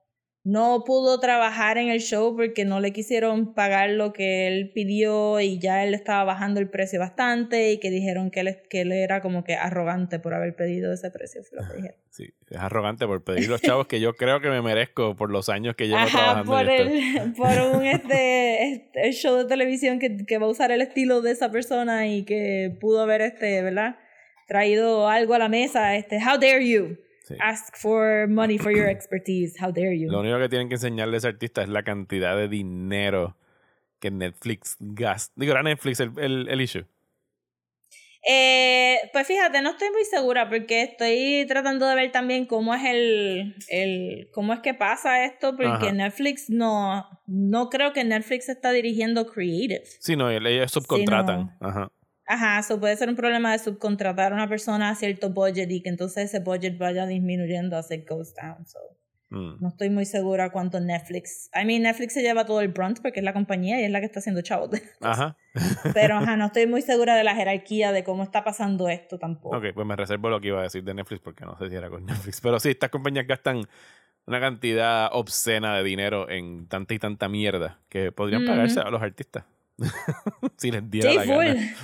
no 0.44 0.82
pudo 0.84 1.20
trabajar 1.20 1.78
en 1.78 1.88
el 1.88 2.00
show 2.00 2.34
porque 2.34 2.64
no 2.64 2.80
le 2.80 2.92
quisieron 2.92 3.54
pagar 3.54 3.90
lo 3.90 4.12
que 4.12 4.49
él 4.49 4.72
pidió 4.75 5.38
y 5.38 5.61
ya 5.61 5.84
él 5.84 5.94
estaba 5.94 6.25
bajando 6.25 6.58
el 6.58 6.68
precio 6.68 6.99
bastante 6.99 7.70
y 7.70 7.78
que 7.78 7.90
dijeron 7.90 8.32
que 8.32 8.40
él, 8.40 8.58
que 8.68 8.80
él 8.80 8.90
era 8.90 9.22
como 9.22 9.44
que 9.44 9.54
arrogante 9.54 10.18
por 10.18 10.34
haber 10.34 10.56
pedido 10.56 10.92
ese 10.92 11.12
precio, 11.12 11.44
fue 11.44 11.61
lo 11.61 11.68
que 11.68 11.76
dijeron. 11.76 11.96
Sí, 12.11 12.34
es 12.50 12.58
arrogante 12.58 13.06
por 13.06 13.22
pedir 13.22 13.49
los 13.49 13.62
chavos 13.62 13.87
que 13.87 14.00
yo 14.00 14.14
creo 14.14 14.40
que 14.40 14.49
me 14.49 14.61
merezco 14.62 15.14
por 15.14 15.30
los 15.30 15.49
años 15.49 15.76
que 15.76 15.87
llevo 15.87 16.00
Ajá, 16.00 16.11
trabajando 16.11 16.52
por, 16.52 16.68
en 16.68 16.88
esto. 16.88 17.22
el, 17.22 17.32
por 17.34 17.76
un 17.76 17.87
este, 17.87 18.72
este 18.72 19.12
show 19.12 19.37
de 19.37 19.44
televisión 19.44 20.00
que, 20.00 20.26
que 20.26 20.38
va 20.38 20.46
a 20.46 20.50
usar 20.50 20.72
el 20.72 20.83
estilo 20.83 21.22
de 21.22 21.31
esa 21.31 21.52
persona 21.52 22.09
y 22.09 22.24
que 22.24 22.76
pudo 22.81 23.02
haber 23.02 23.20
este, 23.20 23.62
¿verdad? 23.62 23.96
traído 24.48 25.09
algo 25.09 25.35
a 25.35 25.38
la 25.38 25.48
mesa, 25.48 25.94
este, 25.96 26.16
how 26.16 26.37
dare 26.37 26.68
you 26.68 26.96
Sí. 27.24 27.37
ask 27.40 27.76
for 27.76 28.26
money 28.28 28.58
for 28.58 28.72
your 28.72 28.88
expertise, 28.88 29.54
how 29.61 29.70
dare 29.70 29.96
you. 29.96 30.11
Lo 30.11 30.20
único 30.20 30.38
que 30.38 30.48
tienen 30.48 30.68
que 30.68 30.74
enseñarle 30.74 31.16
a 31.16 31.18
ese 31.18 31.28
artista 31.28 31.62
es 31.62 31.68
la 31.68 31.85
cantidad 31.85 32.37
de 32.37 32.48
dinero 32.48 33.37
que 34.00 34.11
Netflix 34.11 34.76
gasta. 34.80 35.32
Digo, 35.37 35.52
era 35.52 35.62
Netflix 35.62 36.00
el, 36.00 36.12
el, 36.18 36.48
el 36.48 36.61
issue. 36.61 36.85
Eh, 38.28 39.11
pues 39.12 39.26
fíjate, 39.26 39.62
no 39.62 39.70
estoy 39.70 39.90
muy 39.90 40.04
segura 40.04 40.48
porque 40.48 40.82
estoy 40.82 41.44
tratando 41.48 41.88
de 41.88 41.96
ver 41.96 42.12
también 42.12 42.46
cómo 42.46 42.72
es 42.72 42.85
el, 42.85 43.56
el 43.68 44.30
cómo 44.32 44.52
es 44.52 44.61
que 44.61 44.74
pasa 44.74 45.24
esto 45.24 45.56
porque 45.56 45.68
Ajá. 45.88 45.92
Netflix 45.92 46.48
no 46.48 47.04
no 47.26 47.68
creo 47.68 47.92
que 47.92 48.04
Netflix 48.04 48.48
está 48.48 48.70
dirigiendo 48.70 49.26
creative. 49.26 49.82
Sí, 49.98 50.14
no, 50.14 50.30
ellos 50.30 50.70
subcontratan. 50.70 51.56
Ajá. 51.61 51.90
Ajá, 52.33 52.59
eso 52.61 52.81
puede 52.81 52.97
ser 52.97 53.09
un 53.11 53.16
problema 53.16 53.53
de 53.53 53.59
subcontratar 53.59 54.33
a 54.33 54.35
una 54.35 54.49
persona 54.49 54.88
a 54.88 54.95
cierto 54.95 55.29
budget 55.31 55.71
y 55.71 55.83
que 55.83 55.90
entonces 55.90 56.25
ese 56.25 56.40
budget 56.40 56.79
vaya 56.79 57.07
disminuyendo 57.07 57.77
as 57.77 57.90
it 57.90 58.09
goes 58.09 58.35
down. 58.35 58.64
So, 58.66 58.79
Mm. 59.29 59.57
no 59.61 59.68
estoy 59.68 59.88
muy 59.88 60.05
segura 60.05 60.51
cuánto 60.51 60.79
Netflix. 60.79 61.49
I 61.55 61.64
mean, 61.64 61.83
Netflix 61.85 62.12
se 62.12 62.21
lleva 62.21 62.45
todo 62.45 62.61
el 62.61 62.68
brunt 62.68 63.01
porque 63.01 63.21
es 63.21 63.25
la 63.25 63.33
compañía 63.33 63.81
y 63.81 63.85
es 63.85 63.90
la 63.90 64.01
que 64.01 64.05
está 64.07 64.18
haciendo 64.21 64.42
chavos. 64.42 64.68
Ajá. 65.01 65.37
Pero 65.95 66.16
ajá, 66.16 66.37
no 66.37 66.47
estoy 66.53 66.66
muy 66.66 66.83
segura 66.83 67.16
de 67.16 67.25
la 67.25 67.35
jerarquía 67.35 67.92
de 67.92 68.05
cómo 68.05 68.23
está 68.25 68.45
pasando 68.45 68.90
esto 68.90 69.18
tampoco. 69.18 69.57
Ok, 69.57 69.64
pues 69.75 69.87
me 69.87 69.97
reservo 69.97 70.29
lo 70.29 70.38
que 70.40 70.49
iba 70.49 70.61
a 70.61 70.64
decir 70.64 70.85
de 70.85 70.92
Netflix 70.95 71.21
porque 71.23 71.45
no 71.47 71.57
sé 71.59 71.71
si 71.71 71.77
era 71.77 71.88
con 71.88 72.05
Netflix. 72.07 72.40
Pero 72.42 72.61
sí, 72.61 72.71
estas 72.71 72.90
compañías 72.90 73.27
gastan 73.27 73.62
una 74.27 74.38
cantidad 74.38 75.09
obscena 75.12 75.77
de 75.79 75.83
dinero 75.85 76.29
en 76.31 76.66
tanta 76.68 76.92
y 76.95 76.99
tanta 76.99 77.29
mierda 77.31 77.81
que 77.88 78.12
podrían 78.12 78.42
Ujú. 78.42 78.51
pagarse 78.53 78.81
a 78.81 78.90
los 78.90 79.01
artistas. 79.03 79.45
si 80.59 80.71
les 80.71 80.90
diera 80.90 81.11
Sí, 81.11 81.16
la 81.16 81.23
full. 81.25 81.47
gana. 81.47 81.77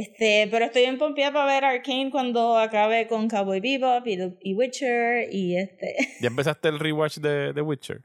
Este, 0.00 0.46
pero 0.50 0.66
estoy 0.66 0.84
en 0.84 0.96
pompeada 0.96 1.32
para 1.32 1.46
ver 1.52 1.64
Arcane 1.64 2.10
cuando 2.12 2.56
acabe 2.56 3.08
con 3.08 3.28
Cowboy 3.28 3.58
Bebop 3.58 4.06
y, 4.06 4.16
The- 4.16 4.38
y 4.42 4.54
Witcher 4.54 5.28
y 5.34 5.56
este. 5.56 5.96
¿Ya 6.20 6.28
empezaste 6.28 6.68
el 6.68 6.78
rewatch 6.78 7.16
de 7.18 7.52
The 7.52 7.62
Witcher? 7.62 8.02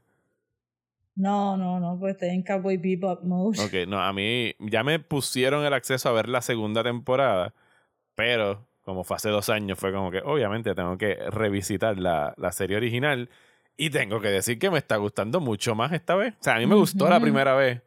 No, 1.14 1.56
no, 1.56 1.78
no, 1.78 1.96
pues 2.00 2.14
estoy 2.14 2.30
en 2.30 2.42
Cowboy 2.42 2.76
Bebop 2.78 3.22
mode. 3.22 3.60
Ok, 3.62 3.88
no, 3.88 4.00
a 4.02 4.12
mí 4.12 4.54
ya 4.58 4.82
me 4.82 4.98
pusieron 4.98 5.64
el 5.64 5.72
acceso 5.72 6.08
a 6.08 6.12
ver 6.12 6.28
la 6.28 6.40
segunda 6.42 6.82
temporada, 6.82 7.54
pero 8.16 8.66
como 8.82 9.04
fue 9.04 9.16
hace 9.16 9.28
dos 9.28 9.48
años, 9.48 9.78
fue 9.78 9.92
como 9.92 10.10
que 10.10 10.18
obviamente 10.18 10.74
tengo 10.74 10.98
que 10.98 11.14
revisitar 11.30 11.98
la, 11.98 12.34
la 12.36 12.50
serie 12.50 12.76
original 12.76 13.30
y 13.76 13.90
tengo 13.90 14.20
que 14.20 14.28
decir 14.28 14.58
que 14.58 14.68
me 14.70 14.78
está 14.78 14.96
gustando 14.96 15.38
mucho 15.40 15.76
más 15.76 15.92
esta 15.92 16.16
vez. 16.16 16.34
O 16.40 16.42
sea, 16.42 16.56
a 16.56 16.58
mí 16.58 16.66
me 16.66 16.74
gustó 16.74 17.08
la 17.08 17.20
primera 17.20 17.54
vez, 17.54 17.80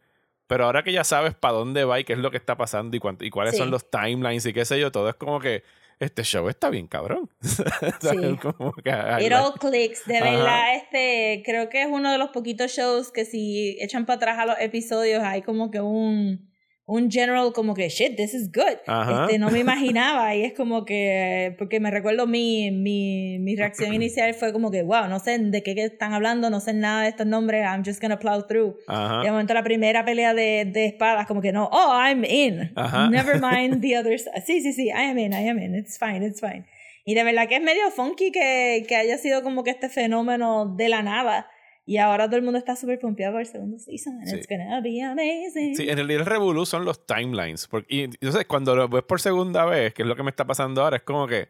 pero 0.47 0.65
ahora 0.65 0.83
que 0.83 0.91
ya 0.91 1.03
sabes 1.03 1.35
para 1.35 1.53
dónde 1.55 1.83
va 1.83 1.99
y 1.99 2.03
qué 2.03 2.13
es 2.13 2.19
lo 2.19 2.31
que 2.31 2.37
está 2.37 2.55
pasando 2.57 2.95
y, 2.97 2.99
cuánto- 2.99 3.25
y 3.25 3.29
cuáles 3.29 3.53
Sí. 3.53 3.59
son 3.59 3.69
los 3.71 3.89
timelines 3.89 4.45
y 4.45 4.53
qué 4.53 4.65
sé 4.65 4.79
yo, 4.79 4.91
todo 4.91 5.09
es 5.09 5.15
como 5.15 5.39
que 5.39 5.63
este 5.99 6.23
show 6.23 6.47
está 6.49 6.69
bien 6.69 6.87
cabrón. 6.87 7.29
Sí. 8.01 8.37
Como 8.41 8.71
que, 8.73 8.89
It 9.21 9.33
all 9.33 9.53
clicks, 9.59 10.05
de 10.05 10.21
verdad, 10.21 10.75
este, 10.75 11.41
creo 11.45 11.69
que 11.69 11.81
es 11.81 11.87
uno 11.91 12.11
de 12.11 12.17
los 12.17 12.29
poquitos 12.29 12.71
shows 12.71 13.11
que 13.11 13.25
si 13.25 13.77
echan 13.81 14.05
para 14.05 14.17
atrás 14.17 14.39
a 14.39 14.45
los 14.45 14.55
episodios 14.59 15.23
hay 15.23 15.41
como 15.41 15.71
que 15.71 15.81
un, 15.81 16.49
un 16.87 17.11
general 17.11 17.51
como 17.51 17.73
que, 17.73 17.89
shit, 17.89 18.15
this 18.15 18.33
is 18.33 18.49
good. 18.49 18.77
Ajá. 18.87 19.25
Este, 19.25 19.37
no 19.37 19.51
me 19.51 19.59
imaginaba 19.67 20.33
y 20.35 20.43
es 20.43 20.53
como 20.53 20.85
que, 20.85 21.53
porque 21.57 21.81
me 21.81 21.91
recuerdo 21.91 22.27
mi, 22.27 22.71
mi, 22.71 23.39
mi 23.39 23.57
reacción 23.57 23.93
inicial 23.93 24.33
fue 24.33 24.53
como 24.53 24.71
que, 24.71 24.83
wow, 24.83 25.07
no 25.09 25.19
sé 25.19 25.37
de 25.37 25.61
qué, 25.63 25.75
qué 25.75 25.83
están 25.83 26.13
hablando, 26.13 26.49
no 26.49 26.61
sé 26.61 26.73
nada 26.73 27.03
de 27.03 27.09
estos 27.09 27.27
nombres, 27.27 27.65
I'm 27.65 27.83
just 27.85 28.01
gonna 28.01 28.17
plow 28.17 28.47
through. 28.47 28.77
Ajá. 28.87 29.19
Y 29.21 29.25
de 29.25 29.31
momento 29.31 29.53
la 29.53 29.63
primera 29.63 30.05
pelea 30.05 30.33
de, 30.33 30.63
de 30.65 30.85
espadas, 30.85 31.27
como 31.27 31.41
que 31.41 31.51
no, 31.51 31.69
oh, 31.69 31.91
I'm 31.93 32.23
in. 32.23 32.71
Ajá. 32.77 33.09
Never 33.09 33.41
mind 33.41 33.81
the 33.81 33.97
others. 33.99 34.23
Sí, 34.45 34.61
sí, 34.61 34.71
sí, 34.71 34.85
I 34.87 35.09
am 35.11 35.17
in, 35.17 35.33
I 35.33 35.49
am 35.49 35.59
in. 35.59 35.75
It's 35.75 35.99
fine, 35.99 36.25
it's 36.25 36.39
fine. 36.39 36.65
Y 37.03 37.15
de 37.15 37.23
verdad 37.25 37.49
que 37.49 37.57
es 37.57 37.61
medio 37.61 37.91
funky 37.91 38.31
que, 38.31 38.85
que 38.87 38.95
haya 38.95 39.17
sido 39.17 39.43
como 39.43 39.65
que 39.65 39.71
este 39.71 39.89
fenómeno 39.89 40.73
de 40.77 40.87
la 40.87 41.01
nada. 41.01 41.47
Y 41.87 41.97
ahora 41.97 42.25
todo 42.27 42.35
el 42.35 42.43
mundo 42.43 42.59
está 42.59 42.75
súper 42.75 42.99
pompeado 42.99 43.31
por 43.31 43.41
el 43.41 43.47
segundo 43.47 43.79
season. 43.79 44.19
And 44.19 44.27
Sí. 44.27 44.35
it's 44.35 44.47
gonna 44.47 44.81
be 44.81 45.01
amazing. 45.01 45.75
Sí, 45.77 45.89
en 45.89 45.95
realidad 45.95 46.19
el 46.19 46.25
revolú 46.25 46.65
son 46.65 46.83
los 46.83 47.05
timelines. 47.05 47.65
Porque, 47.67 47.87
y 47.95 48.01
entonces, 48.01 48.45
cuando 48.45 48.75
lo 48.75 48.89
ves 48.89 49.03
por 49.03 49.21
segunda 49.21 49.63
vez, 49.65 49.93
que 49.93 50.01
es 50.01 50.07
lo 50.07 50.15
que 50.17 50.21
me 50.23 50.29
está 50.29 50.45
pasando 50.45 50.83
ahora, 50.83 50.97
es 50.97 51.03
como 51.03 51.25
que. 51.27 51.47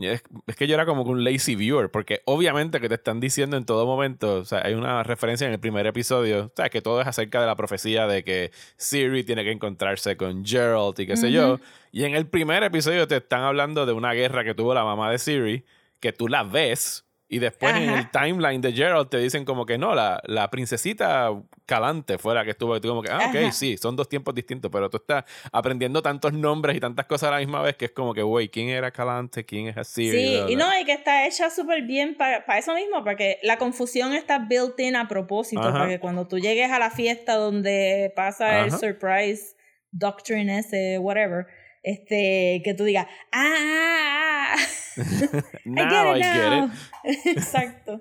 Es, 0.00 0.22
es 0.46 0.54
que 0.56 0.68
yo 0.68 0.74
era 0.74 0.86
como 0.86 1.02
un 1.02 1.24
lazy 1.24 1.56
viewer, 1.56 1.90
porque 1.90 2.20
obviamente 2.24 2.80
que 2.80 2.88
te 2.88 2.94
están 2.94 3.18
diciendo 3.18 3.56
en 3.56 3.64
todo 3.64 3.86
momento, 3.86 4.36
o 4.36 4.44
sea, 4.44 4.62
hay 4.64 4.74
una 4.74 5.02
referencia 5.02 5.48
en 5.48 5.52
el 5.52 5.58
primer 5.58 5.84
episodio, 5.86 6.46
o 6.46 6.52
sea, 6.54 6.68
que 6.68 6.80
todo 6.80 7.00
es 7.00 7.08
acerca 7.08 7.40
de 7.40 7.46
la 7.48 7.56
profecía 7.56 8.06
de 8.06 8.22
que 8.22 8.52
Siri 8.76 9.24
tiene 9.24 9.42
que 9.42 9.50
encontrarse 9.50 10.16
con 10.16 10.44
Gerald 10.44 10.94
y 11.00 11.06
qué 11.08 11.16
sé 11.16 11.32
yo. 11.32 11.58
Y 11.90 12.04
en 12.04 12.14
el 12.14 12.28
primer 12.28 12.62
episodio 12.62 13.08
te 13.08 13.16
están 13.16 13.42
hablando 13.42 13.84
de 13.84 13.92
una 13.92 14.12
guerra 14.12 14.44
que 14.44 14.54
tuvo 14.54 14.74
la 14.74 14.84
mamá 14.84 15.10
de 15.10 15.18
Siri, 15.18 15.64
que 15.98 16.12
tú 16.12 16.28
la 16.28 16.44
ves 16.44 17.04
Y 17.32 17.38
después 17.38 17.76
en 17.76 17.88
Ajá. 17.88 18.00
el 18.00 18.10
timeline 18.10 18.60
de 18.60 18.72
Gerald 18.72 19.08
te 19.08 19.18
dicen 19.18 19.44
como 19.44 19.64
que 19.64 19.78
no, 19.78 19.94
la, 19.94 20.20
la 20.26 20.50
princesita 20.50 21.30
Calante 21.64 22.18
fue 22.18 22.34
la 22.34 22.44
que 22.44 22.50
estuvo. 22.50 22.76
Y 22.76 22.80
tú 22.80 22.88
como 22.88 23.02
que, 23.02 23.12
ah, 23.12 23.28
ok, 23.28 23.36
Ajá. 23.36 23.52
sí, 23.52 23.76
son 23.76 23.94
dos 23.94 24.08
tiempos 24.08 24.34
distintos, 24.34 24.68
pero 24.68 24.90
tú 24.90 24.96
estás 24.96 25.24
aprendiendo 25.52 26.02
tantos 26.02 26.32
nombres 26.32 26.76
y 26.76 26.80
tantas 26.80 27.06
cosas 27.06 27.28
a 27.28 27.34
la 27.34 27.38
misma 27.38 27.62
vez 27.62 27.76
que 27.76 27.84
es 27.84 27.92
como 27.92 28.14
que, 28.14 28.22
güey, 28.22 28.48
¿quién 28.48 28.68
era 28.68 28.90
Calante? 28.90 29.46
¿Quién 29.46 29.68
es 29.68 29.76
así? 29.76 30.10
Sí, 30.10 30.40
y 30.48 30.56
no, 30.56 30.66
y 30.76 30.84
que 30.84 30.92
está 30.92 31.24
hecha 31.24 31.50
súper 31.50 31.82
bien 31.82 32.16
para, 32.16 32.44
para 32.44 32.58
eso 32.58 32.74
mismo, 32.74 33.04
porque 33.04 33.38
la 33.44 33.58
confusión 33.58 34.12
está 34.12 34.40
built 34.40 34.80
in 34.80 34.96
a 34.96 35.06
propósito, 35.06 35.62
Ajá. 35.62 35.78
porque 35.78 36.00
cuando 36.00 36.26
tú 36.26 36.40
llegues 36.40 36.72
a 36.72 36.80
la 36.80 36.90
fiesta 36.90 37.36
donde 37.36 38.12
pasa 38.16 38.64
el 38.64 38.72
surprise 38.72 39.54
doctrine 39.92 40.58
ese, 40.58 40.98
whatever, 40.98 41.46
este, 41.82 42.62
que 42.64 42.74
tú 42.74 42.84
digas, 42.84 43.06
ah, 43.32 44.54
ah, 44.54 44.54
ah, 44.54 45.42
Now 45.64 46.12
I 46.14 46.20
get 46.20 46.50
now". 46.50 46.70
it. 47.04 47.26
Exacto. 47.36 48.00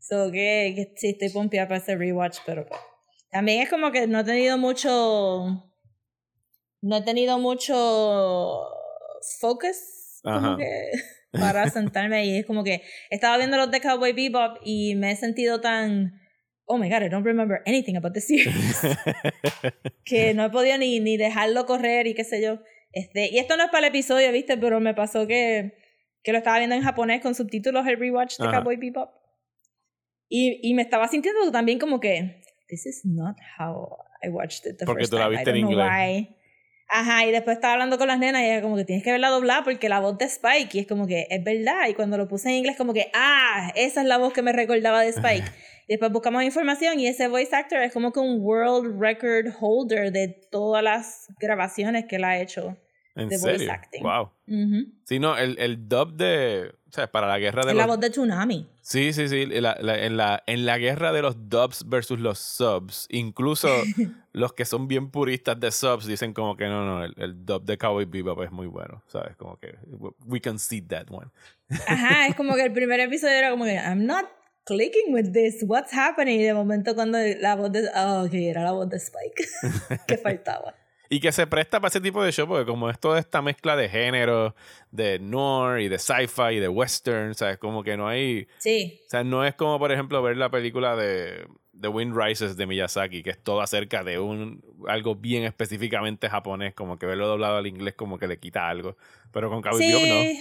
So 0.00 0.30
que, 0.30 0.72
que 0.74 0.92
sí, 0.96 1.10
estoy 1.10 1.28
pompeada 1.30 1.68
para 1.68 1.78
ese 1.80 1.96
rewatch, 1.96 2.38
pero 2.46 2.66
también 3.30 3.62
es 3.62 3.68
como 3.68 3.90
que 3.92 4.06
no 4.06 4.20
he 4.20 4.24
tenido 4.24 4.56
mucho. 4.56 5.64
No 6.80 6.96
he 6.96 7.02
tenido 7.02 7.38
mucho 7.38 8.64
focus. 9.40 10.20
Como 10.22 10.36
Ajá. 10.36 10.56
que 10.56 10.90
para 11.32 11.68
sentarme 11.70 12.16
ahí. 12.16 12.38
Es 12.38 12.46
como 12.46 12.64
que 12.64 12.82
estaba 13.10 13.36
viendo 13.36 13.56
los 13.56 13.70
de 13.70 13.80
Cowboy 13.80 14.12
Bebop 14.12 14.58
y 14.64 14.94
me 14.94 15.10
he 15.12 15.16
sentido 15.16 15.60
tan. 15.60 16.20
Oh 16.64 16.78
my 16.78 16.88
god, 16.88 17.02
I 17.02 17.08
don't 17.08 17.24
remember 17.24 17.62
anything 17.66 17.96
about 17.96 18.12
this 18.14 18.26
series. 18.26 18.80
que 20.04 20.34
no 20.34 20.44
he 20.44 20.50
podido 20.50 20.76
ni, 20.78 21.00
ni 21.00 21.16
dejarlo 21.16 21.66
correr 21.66 22.06
y 22.06 22.14
qué 22.14 22.24
sé 22.24 22.40
yo. 22.42 22.60
Este, 22.92 23.28
y 23.30 23.38
esto 23.38 23.56
no 23.56 23.64
es 23.64 23.70
para 23.70 23.86
el 23.86 23.92
episodio, 23.92 24.32
¿viste? 24.32 24.56
Pero 24.56 24.80
me 24.80 24.94
pasó 24.94 25.26
que, 25.26 25.76
que 26.22 26.32
lo 26.32 26.38
estaba 26.38 26.58
viendo 26.58 26.76
en 26.76 26.82
japonés 26.82 27.20
con 27.20 27.34
subtítulos 27.34 27.86
el 27.86 27.98
rewatch 27.98 28.38
de 28.38 28.46
Ajá. 28.46 28.58
Cowboy 28.58 28.76
Bebop. 28.76 29.10
Y, 30.28 30.60
y 30.62 30.74
me 30.74 30.82
estaba 30.82 31.08
sintiendo 31.08 31.50
también 31.50 31.78
como 31.78 32.00
que, 32.00 32.42
this 32.68 32.86
is 32.86 33.04
not 33.04 33.36
how 33.58 33.96
I 34.22 34.28
watched 34.28 34.70
it 34.70 34.78
the 34.78 34.84
Porque 34.84 35.02
first 35.02 35.12
tú 35.12 35.18
la 35.18 35.28
viste 35.28 35.50
en 35.50 35.56
inglés. 35.56 35.86
why. 35.90 36.34
Ajá, 36.90 37.26
y 37.26 37.30
después 37.30 37.56
estaba 37.56 37.74
hablando 37.74 37.98
con 37.98 38.08
las 38.08 38.18
nenas 38.18 38.42
y 38.42 38.46
era 38.46 38.62
como 38.62 38.74
que 38.76 38.84
tienes 38.84 39.04
que 39.04 39.10
verla 39.10 39.28
doblada 39.28 39.62
porque 39.62 39.90
la 39.90 40.00
voz 40.00 40.16
de 40.16 40.24
Spike, 40.24 40.70
y 40.74 40.80
es 40.80 40.86
como 40.86 41.06
que 41.06 41.26
es 41.28 41.44
verdad. 41.44 41.86
Y 41.88 41.94
cuando 41.94 42.16
lo 42.16 42.28
puse 42.28 42.48
en 42.48 42.56
inglés, 42.56 42.76
como 42.76 42.94
que, 42.94 43.10
ah, 43.14 43.72
esa 43.74 44.00
es 44.00 44.06
la 44.06 44.16
voz 44.16 44.32
que 44.32 44.40
me 44.40 44.52
recordaba 44.52 45.02
de 45.02 45.08
Spike. 45.10 45.44
Después 45.88 46.12
buscamos 46.12 46.42
información 46.42 47.00
y 47.00 47.06
ese 47.06 47.28
voice 47.28 47.56
actor 47.56 47.78
es 47.80 47.92
como 47.92 48.12
que 48.12 48.20
un 48.20 48.40
world 48.42 49.00
record 49.00 49.46
holder 49.58 50.12
de 50.12 50.28
todas 50.50 50.82
las 50.84 51.26
grabaciones 51.40 52.04
que 52.06 52.16
él 52.16 52.24
ha 52.24 52.38
hecho. 52.38 52.76
¿En 53.14 53.28
de 53.30 53.36
voice 53.38 53.58
serio? 53.58 53.72
acting. 53.72 54.02
Wow. 54.02 54.30
Ujú. 54.46 54.92
Sí, 55.04 55.18
no, 55.18 55.36
el, 55.36 55.58
el 55.58 55.88
dub 55.88 56.12
de. 56.14 56.72
O 56.88 56.92
sea, 56.92 57.10
para 57.10 57.26
la 57.26 57.38
guerra 57.38 57.62
de 57.64 57.70
Es 57.72 57.76
los. 57.76 57.82
la 57.82 57.86
voz 57.86 58.00
de 58.00 58.10
Tsunami. 58.10 58.66
Sí, 58.80 59.12
sí, 59.12 59.28
sí. 59.28 59.44
la- 59.46 59.76
la- 59.80 60.04
en, 60.06 60.16
la, 60.16 60.42
en 60.46 60.64
la 60.64 60.78
guerra 60.78 61.12
de 61.12 61.20
los 61.20 61.48
dubs 61.50 61.86
versus 61.88 62.18
los 62.20 62.38
subs, 62.38 63.06
incluso 63.10 63.68
los 64.32 64.52
que 64.52 64.64
son 64.64 64.86
bien 64.88 65.10
puristas 65.10 65.58
de 65.60 65.70
subs 65.72 66.06
dicen 66.06 66.32
como 66.32 66.56
que 66.56 66.66
no, 66.66 66.84
no, 66.86 67.04
el, 67.04 67.12
el 67.18 67.44
dub 67.44 67.64
de 67.64 67.76
Cowboy 67.76 68.04
Bebop 68.06 68.40
es 68.42 68.52
muy 68.52 68.66
bueno, 68.68 69.02
¿sabes? 69.08 69.36
Como 69.36 69.58
que 69.58 69.76
we 70.26 70.40
concede 70.40 70.82
that 70.88 71.06
one. 71.10 71.26
Ajá, 71.88 72.26
es 72.28 72.36
como 72.36 72.54
que 72.54 72.62
el 72.62 72.72
primer 72.72 73.00
episodio 73.00 73.34
era 73.34 73.50
como 73.50 73.64
que 73.64 73.74
I'm 73.74 74.06
not 74.06 74.24
clicking 74.68 75.14
with 75.14 75.32
this, 75.32 75.64
what's 75.66 75.92
happening? 75.92 76.40
Y 76.40 76.44
de 76.44 76.54
momento 76.54 76.94
cuando 76.94 77.18
la 77.40 77.56
voz 77.56 77.72
de... 77.72 77.88
Oh, 77.94 78.24
ok, 78.26 78.34
era 78.34 78.62
la 78.62 78.72
voz 78.72 78.88
de 78.90 78.98
Spike. 78.98 79.44
que 80.06 80.18
faltaba. 80.18 80.74
Y 81.10 81.20
que 81.20 81.32
se 81.32 81.46
presta 81.46 81.80
para 81.80 81.88
ese 81.88 82.02
tipo 82.02 82.22
de 82.22 82.30
show, 82.32 82.46
porque 82.46 82.66
como 82.66 82.90
es 82.90 83.00
toda 83.00 83.18
esta 83.18 83.40
mezcla 83.40 83.76
de 83.76 83.88
género, 83.88 84.54
de 84.90 85.18
noir 85.18 85.80
y 85.80 85.88
de 85.88 85.98
sci-fi 85.98 86.56
y 86.56 86.60
de 86.60 86.68
western, 86.68 87.34
¿sabes? 87.34 87.56
Como 87.56 87.82
que 87.82 87.96
no 87.96 88.06
hay... 88.06 88.46
Sí. 88.58 89.00
O 89.06 89.10
sea, 89.10 89.24
no 89.24 89.44
es 89.46 89.54
como, 89.54 89.78
por 89.78 89.90
ejemplo, 89.90 90.22
ver 90.22 90.36
la 90.36 90.50
película 90.50 90.96
de 90.96 91.46
The 91.80 91.88
Wind 91.88 92.14
Rises 92.14 92.58
de 92.58 92.66
Miyazaki, 92.66 93.22
que 93.22 93.30
es 93.30 93.42
todo 93.42 93.62
acerca 93.62 94.04
de 94.04 94.18
un 94.18 94.62
algo 94.86 95.14
bien 95.14 95.44
específicamente 95.44 96.28
japonés, 96.28 96.74
como 96.74 96.98
que 96.98 97.06
verlo 97.06 97.26
doblado 97.26 97.56
al 97.56 97.66
inglés 97.66 97.94
como 97.94 98.18
que 98.18 98.26
le 98.26 98.38
quita 98.38 98.68
algo. 98.68 98.98
Pero 99.32 99.48
con 99.48 99.62
Cowboy 99.62 99.86
Bebop 99.86 100.02
no. 100.02 100.40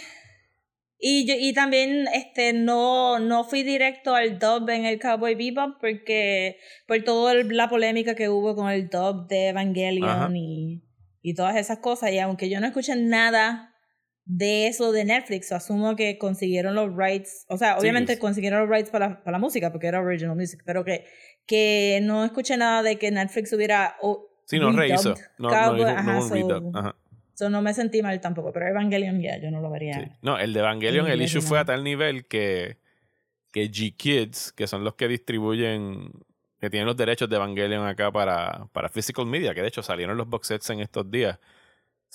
Y, 0.99 1.27
yo, 1.27 1.35
y 1.37 1.53
también 1.53 2.07
este, 2.13 2.53
no, 2.53 3.19
no 3.19 3.43
fui 3.43 3.61
directo 3.63 4.15
al 4.15 4.39
dub 4.39 4.67
en 4.69 4.85
el 4.85 4.99
Cowboy 4.99 5.35
Bebop 5.35 5.79
porque 5.79 6.57
por 6.87 7.01
toda 7.03 7.35
la 7.35 7.69
polémica 7.69 8.15
que 8.15 8.29
hubo 8.29 8.55
con 8.55 8.69
el 8.71 8.89
dub 8.89 9.27
de 9.27 9.49
Evangelion 9.49 10.09
Ajá. 10.09 10.29
y, 10.33 10.81
y 11.21 11.33
todas 11.35 11.55
esas 11.55 11.79
cosas. 11.79 12.11
Y 12.11 12.19
aunque 12.19 12.49
yo 12.49 12.59
no 12.59 12.65
escuché 12.65 12.95
nada 12.95 13.75
de 14.25 14.67
eso 14.67 14.91
de 14.91 15.05
Netflix, 15.05 15.51
asumo 15.51 15.95
que 15.95 16.17
consiguieron 16.17 16.73
los 16.73 16.89
rights, 16.95 17.45
o 17.47 17.57
sea, 17.57 17.77
obviamente 17.77 18.17
consiguieron 18.19 18.61
los 18.61 18.69
rights 18.69 18.89
para, 18.89 19.23
para 19.23 19.37
la 19.37 19.39
música 19.39 19.71
porque 19.71 19.87
era 19.87 20.01
original 20.01 20.35
music, 20.35 20.63
pero 20.65 20.83
que, 20.83 21.05
que 21.45 21.99
no 22.01 22.25
escuché 22.25 22.57
nada 22.57 22.81
de 22.81 22.97
que 22.97 23.11
Netflix 23.11 23.53
hubiera... 23.53 23.95
o- 24.01 24.27
Sí, 24.45 24.59
no 24.59 24.71
rehizo. 24.71 25.13
No, 25.37 25.49
no, 25.49 25.77
no 25.77 25.87
ajá, 25.87 26.21
so-. 26.21 26.71
Ajá. 26.73 26.95
So 27.37 27.51
no 27.51 27.61
me 27.61 27.71
sentí 27.71 28.01
mal 28.01 28.19
tampoco, 28.19 28.51
pero 28.51 28.67
Evangelion 28.67 29.21
ya, 29.21 29.37
yo 29.37 29.51
no 29.51 29.61
lo 29.61 29.69
vería. 29.69 29.93
Sí. 29.93 30.11
No, 30.23 30.39
el 30.39 30.53
de 30.53 30.59
Evangelion, 30.59 31.05
el 31.05 31.21
issue 31.21 31.41
fue 31.41 31.59
a 31.59 31.65
tal 31.65 31.83
nivel 31.83 32.25
que, 32.25 32.79
que 33.51 33.69
G-Kids, 33.69 34.53
que 34.53 34.65
son 34.65 34.83
los 34.83 34.95
que 34.95 35.07
distribuyen, 35.07 36.13
que 36.59 36.71
tienen 36.71 36.87
los 36.87 36.97
derechos 36.97 37.29
de 37.29 37.35
Evangelion 37.35 37.85
acá 37.85 38.11
para, 38.11 38.67
para 38.73 38.89
Physical 38.89 39.27
Media, 39.27 39.53
que 39.53 39.61
de 39.61 39.67
hecho 39.67 39.83
salieron 39.83 40.17
los 40.17 40.27
box 40.27 40.47
sets 40.47 40.71
en 40.71 40.79
estos 40.79 41.11
días. 41.11 41.37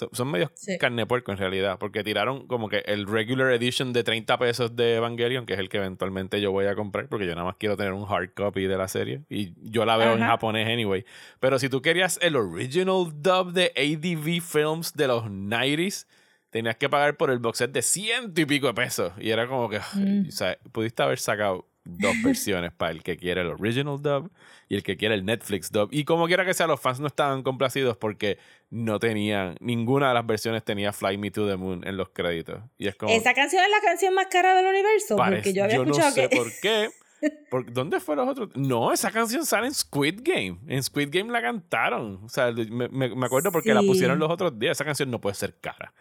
So- 0.03 0.11
Son 0.13 0.31
medios 0.31 0.51
Sí. 0.55 0.79
carne 0.79 1.07
puerco 1.07 1.33
en 1.33 1.39
realidad, 1.39 1.79
porque 1.79 2.03
tiraron 2.03 2.47
como 2.47 2.69
que 2.69 2.79
el 2.87 3.07
regular 3.07 3.53
edition 3.53 3.93
de 3.93 4.03
30 4.05 4.39
pesos 4.39 4.75
de 4.75 4.97
Evangelion, 4.97 5.47
que 5.47 5.53
es 5.55 5.59
el 5.59 5.69
que 5.69 5.79
eventualmente 5.79 6.41
yo 6.41 6.51
voy 6.53 6.67
a 6.67 6.75
comprar, 6.75 7.09
porque 7.09 7.27
yo 7.27 7.33
nada 7.35 7.45
más 7.45 7.57
quiero 7.59 7.77
tener 7.77 7.93
un 7.93 8.05
hard 8.09 8.31
copy 8.35 8.67
de 8.67 8.77
la 8.77 8.89
serie, 8.89 9.23
y 9.31 9.53
yo 9.71 9.85
la 9.85 9.97
veo 9.97 10.15
en 10.15 10.21
japonés 10.21 10.67
anyway. 10.69 11.05
Pero 11.41 11.59
si 11.59 11.69
tú 11.69 11.81
querías 11.83 12.19
el 12.23 12.37
original 12.37 13.13
dub 13.15 13.53
de 13.53 13.73
ADV 13.77 14.41
Films 14.41 14.93
de 14.95 15.07
los 15.09 15.25
90s, 15.31 16.07
tenías 16.51 16.77
que 16.77 16.89
pagar 16.89 17.17
por 17.17 17.31
el 17.31 17.39
box 17.39 17.59
set 17.59 17.73
de 17.73 17.81
ciento 17.83 18.41
y 18.41 18.45
pico 18.45 18.67
de 18.67 18.75
pesos. 18.75 19.13
Y 19.19 19.31
era 19.31 19.47
como 19.47 19.69
que, 19.71 19.79
Mm. 19.95 20.29
o 20.29 20.33
sea, 20.33 20.59
pudiste 20.73 21.03
haber 21.03 21.19
sacado 21.19 21.67
dos 21.85 22.15
versiones 22.23 22.73
para 22.73 22.93
el 22.93 23.03
que 23.03 23.17
quiere 23.17 23.41
el 23.41 23.49
original 23.49 24.01
dub 24.01 24.31
y 24.69 24.77
el 24.77 24.83
que 24.83 24.97
quiere 24.97 25.15
el 25.15 25.25
Netflix 25.25 25.71
dub. 25.73 25.89
Y 25.93 26.05
como 26.05 26.27
quiera 26.27 26.45
que 26.45 26.55
sea, 26.55 26.67
los 26.67 26.81
fans 26.81 27.01
no 27.01 27.07
estaban 27.09 27.43
complacidos 27.43 27.97
porque 27.97 28.39
no 28.71 28.99
tenían, 28.99 29.57
ninguna 29.61 30.09
de 30.09 30.15
las 30.15 30.27
versiones 30.27 30.65
tenía 30.65 30.93
Fly 30.93 31.19
Me 31.19 31.31
to 31.31 31.47
the 31.49 31.57
Moon 31.57 31.87
en 31.87 31.97
los 31.97 32.11
créditos. 32.11 32.61
Y 32.79 32.89
es 32.89 32.95
como, 32.95 33.13
Esa 33.13 33.35
canción 33.35 33.63
es 33.65 33.71
la 33.71 33.81
canción 33.85 34.15
más 34.15 34.27
cara 34.27 34.55
del 34.57 34.67
universo. 34.67 35.17
parece- 35.17 35.37
porque 35.43 35.53
yo 35.55 35.65
había 35.65 35.77
no 35.79 35.83
escuchado 35.85 36.13
sé 36.13 36.29
que. 36.29 36.37
por 36.37 36.47
qué. 36.63 36.91
Por- 37.51 37.73
¿Dónde 37.73 38.01
fue 38.01 38.17
los 38.17 38.29
otros? 38.29 38.49
No, 38.57 38.93
esa 38.93 39.13
canción 39.13 39.47
sale 39.47 39.69
en 39.69 39.75
Squid 39.75 40.23
Game. 40.25 40.59
En 40.67 40.83
Squid 40.83 41.09
Game 41.13 41.31
la 41.31 41.41
cantaron. 41.41 42.19
O 42.25 42.29
sea, 42.29 42.51
me, 42.51 42.89
me- 42.89 43.15
me 43.15 43.27
acuerdo 43.27 43.53
porque 43.53 43.73
la 43.75 43.81
pusieron 43.83 44.19
los 44.19 44.29
otros 44.29 44.59
días. 44.59 44.73
Esa 44.77 44.85
canción 44.85 45.09
no 45.09 45.21
puede 45.21 45.35
ser 45.37 45.55
cara. 45.61 45.93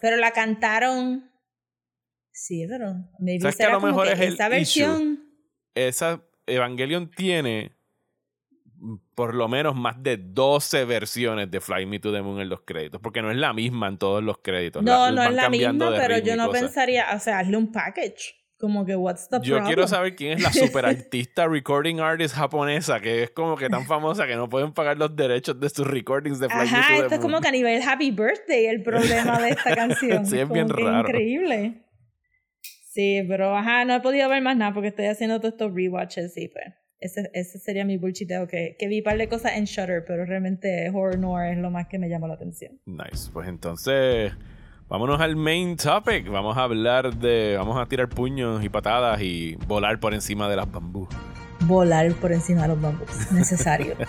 Pero 0.00 0.16
la 0.16 0.30
cantaron. 0.30 1.30
Sí, 2.36 2.66
pero. 2.68 2.94
Maybe 3.20 3.40
¿Sabes 3.40 3.56
que 3.56 3.62
a 3.64 3.70
lo 3.70 3.80
mejor 3.80 4.08
es 4.08 4.18
el 4.18 4.34
esa 4.34 4.48
versión. 4.48 5.20
Esa 5.74 6.20
Evangelion 6.46 7.08
tiene 7.10 7.72
por 9.14 9.34
lo 9.34 9.48
menos 9.48 9.74
más 9.76 10.02
de 10.02 10.16
12 10.18 10.84
versiones 10.84 11.50
de 11.50 11.60
Fly 11.60 11.86
Me 11.86 12.00
to 12.00 12.12
the 12.12 12.20
Moon 12.20 12.40
en 12.40 12.48
los 12.48 12.62
créditos, 12.62 13.00
porque 13.00 13.22
no 13.22 13.30
es 13.30 13.36
la 13.36 13.52
misma 13.52 13.88
en 13.88 13.96
todos 13.98 14.22
los 14.22 14.38
créditos. 14.38 14.82
No, 14.82 15.10
La- 15.10 15.12
no 15.12 15.22
es 15.30 15.34
la 15.34 15.48
misma, 15.48 15.94
pero 15.96 16.18
yo 16.18 16.36
no 16.36 16.50
pensaría. 16.50 17.06
O 17.14 17.18
sea, 17.20 17.38
hazle 17.38 17.56
un 17.56 17.70
package. 17.72 18.34
Como 18.58 18.84
que, 18.86 18.94
what's 18.96 19.28
the 19.28 19.36
Yo 19.42 19.56
problem? 19.56 19.66
quiero 19.66 19.86
saber 19.88 20.14
quién 20.16 20.32
es 20.38 20.42
la 20.42 20.52
super 20.52 20.86
artista 20.86 21.46
recording 21.46 22.00
artist 22.00 22.34
japonesa 22.34 22.98
que 23.00 23.24
es 23.24 23.30
como 23.30 23.56
que 23.56 23.68
tan 23.68 23.84
famosa 23.84 24.26
que 24.26 24.36
no 24.36 24.48
pueden 24.48 24.72
pagar 24.72 24.96
los 24.96 25.14
derechos 25.14 25.58
de 25.60 25.68
sus 25.68 25.86
recordings 25.86 26.38
de 26.38 26.48
Fly 26.48 26.56
Me 26.58 26.62
Ajá, 26.64 26.80
to 26.82 26.88
the 26.94 27.02
esto 27.02 27.14
es 27.16 27.20
como 27.20 27.32
Moon. 27.32 27.42
que 27.42 27.48
a 27.48 27.52
nivel 27.52 27.82
Happy 27.82 28.10
Birthday 28.10 28.66
el 28.66 28.82
problema 28.82 29.38
de 29.40 29.50
esta 29.50 29.74
canción. 29.76 30.24
Sí, 30.24 30.36
es 30.38 30.42
Como 30.44 30.54
bien 30.54 30.68
raro. 30.68 31.08
Increíble. 31.08 31.83
Sí, 32.94 33.24
pero 33.26 33.56
ajá, 33.56 33.84
no 33.84 33.92
he 33.96 34.00
podido 34.00 34.28
ver 34.28 34.40
más 34.40 34.56
nada 34.56 34.72
porque 34.72 34.88
estoy 34.88 35.06
haciendo 35.06 35.40
todos 35.40 35.54
estos 35.54 35.74
rewatches 35.74 36.36
y 36.36 36.46
pues. 36.46 36.66
Ese, 37.00 37.28
ese 37.34 37.58
sería 37.58 37.84
mi 37.84 37.98
bullshiteo 37.98 38.46
que, 38.46 38.76
que 38.78 38.86
vi 38.86 38.98
un 38.98 39.04
par 39.04 39.18
de 39.18 39.28
cosas 39.28 39.56
en 39.56 39.64
Shutter, 39.64 40.04
pero 40.06 40.24
realmente 40.24 40.88
horror 40.90 41.18
noir 41.18 41.52
es 41.54 41.58
lo 41.58 41.70
más 41.70 41.88
que 41.88 41.98
me 41.98 42.08
llama 42.08 42.28
la 42.28 42.34
atención. 42.34 42.80
Nice. 42.86 43.30
Pues 43.32 43.48
entonces, 43.48 44.32
vámonos 44.88 45.20
al 45.20 45.34
main 45.34 45.76
topic. 45.76 46.28
Vamos 46.28 46.56
a 46.56 46.62
hablar 46.62 47.12
de. 47.16 47.56
Vamos 47.58 47.78
a 47.78 47.86
tirar 47.86 48.08
puños 48.08 48.64
y 48.64 48.68
patadas 48.68 49.20
y 49.20 49.56
volar 49.66 49.98
por 49.98 50.14
encima 50.14 50.48
de 50.48 50.56
las 50.56 50.70
bambú. 50.70 51.08
Volar 51.62 52.12
por 52.12 52.32
encima 52.32 52.62
de 52.62 52.68
los 52.68 52.80
bambús. 52.80 53.32
Necesario. 53.32 53.96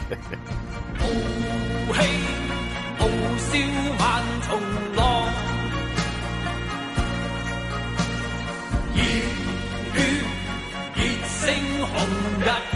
got 12.45 12.74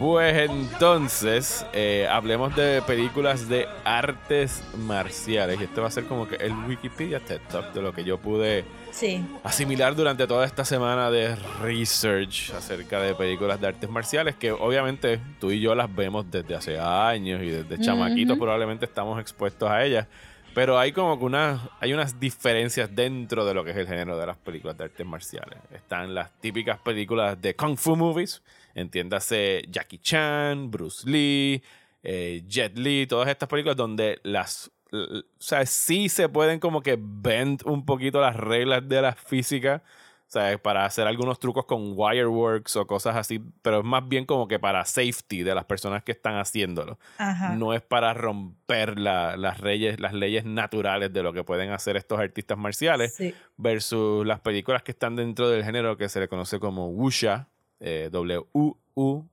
Pues 0.00 0.48
entonces, 0.50 1.66
eh, 1.74 2.08
hablemos 2.10 2.56
de 2.56 2.80
películas 2.86 3.50
de 3.50 3.68
artes 3.84 4.64
marciales. 4.78 5.60
Y 5.60 5.64
este 5.64 5.78
va 5.78 5.88
a 5.88 5.90
ser 5.90 6.04
como 6.06 6.26
que 6.26 6.36
el 6.36 6.54
Wikipedia 6.66 7.20
TED 7.20 7.42
Talk 7.50 7.74
de 7.74 7.82
lo 7.82 7.92
que 7.92 8.02
yo 8.02 8.16
pude 8.16 8.64
Sí. 8.92 9.22
asimilar 9.44 9.94
durante 9.94 10.26
toda 10.26 10.46
esta 10.46 10.64
semana 10.64 11.10
de 11.10 11.36
research 11.62 12.50
acerca 12.56 12.98
de 13.02 13.14
películas 13.14 13.60
de 13.60 13.66
artes 13.68 13.90
marciales 13.90 14.36
que 14.36 14.50
obviamente 14.52 15.20
tú 15.38 15.50
y 15.50 15.60
yo 15.60 15.74
las 15.74 15.94
vemos 15.94 16.28
desde 16.30 16.54
hace 16.54 16.80
años 16.80 17.42
y 17.42 17.50
desde 17.50 17.78
chamaquitos 17.78 18.38
probablemente 18.38 18.86
estamos 18.86 19.20
expuestos 19.20 19.68
a 19.70 19.84
ellas. 19.84 20.06
Pero 20.54 20.78
hay 20.78 20.92
como 20.92 21.18
que 21.18 21.26
unas, 21.26 21.60
hay 21.78 21.92
unas 21.92 22.18
diferencias 22.18 22.88
dentro 22.96 23.44
de 23.44 23.52
lo 23.52 23.64
que 23.64 23.72
es 23.72 23.76
el 23.76 23.86
género 23.86 24.16
de 24.18 24.26
las 24.26 24.38
películas 24.38 24.78
de 24.78 24.84
artes 24.84 25.06
marciales. 25.06 25.58
Están 25.74 26.14
las 26.14 26.30
típicas 26.40 26.78
películas 26.78 27.40
de 27.40 27.54
Kung 27.54 27.76
Fu 27.76 27.94
movies, 27.96 28.42
entiéndase 28.74 29.62
Jackie 29.68 29.98
Chan, 29.98 30.70
Bruce 30.70 31.08
Lee, 31.08 31.62
eh, 32.02 32.42
Jet 32.46 32.76
Li, 32.78 33.06
todas 33.06 33.28
estas 33.28 33.48
películas 33.48 33.76
donde 33.76 34.20
las... 34.22 34.70
O 34.92 35.22
sea, 35.38 35.64
sí 35.66 36.08
se 36.08 36.28
pueden 36.28 36.58
como 36.58 36.82
que 36.82 36.98
bend 37.00 37.62
un 37.64 37.84
poquito 37.86 38.20
las 38.20 38.34
reglas 38.34 38.88
de 38.88 39.00
la 39.00 39.12
física, 39.12 39.84
o 40.26 40.32
sea, 40.32 40.58
para 40.58 40.84
hacer 40.84 41.06
algunos 41.06 41.38
trucos 41.38 41.64
con 41.64 41.92
wireworks 41.96 42.74
o 42.76 42.86
cosas 42.88 43.14
así, 43.16 43.40
pero 43.62 43.78
es 43.80 43.84
más 43.84 44.08
bien 44.08 44.26
como 44.26 44.48
que 44.48 44.58
para 44.58 44.84
safety 44.84 45.42
de 45.44 45.54
las 45.54 45.64
personas 45.64 46.02
que 46.02 46.10
están 46.12 46.36
haciéndolo 46.38 46.98
Ajá. 47.18 47.54
no 47.54 47.72
es 47.72 47.82
para 47.82 48.14
romper 48.14 48.98
la- 48.98 49.36
las, 49.36 49.60
leyes, 49.60 50.00
las 50.00 50.12
leyes 50.12 50.44
naturales 50.44 51.12
de 51.12 51.22
lo 51.22 51.32
que 51.32 51.44
pueden 51.44 51.70
hacer 51.70 51.96
estos 51.96 52.18
artistas 52.18 52.58
marciales 52.58 53.14
Sí. 53.14 53.32
versus 53.56 54.26
las 54.26 54.40
películas 54.40 54.82
que 54.82 54.90
están 54.92 55.14
dentro 55.14 55.48
del 55.50 55.64
género 55.64 55.96
que 55.96 56.08
se 56.08 56.18
le 56.18 56.26
conoce 56.28 56.58
como 56.58 56.88
wuxia, 56.88 57.46
eh, 57.80 58.08
W-U-U-X-I-A 58.12 59.28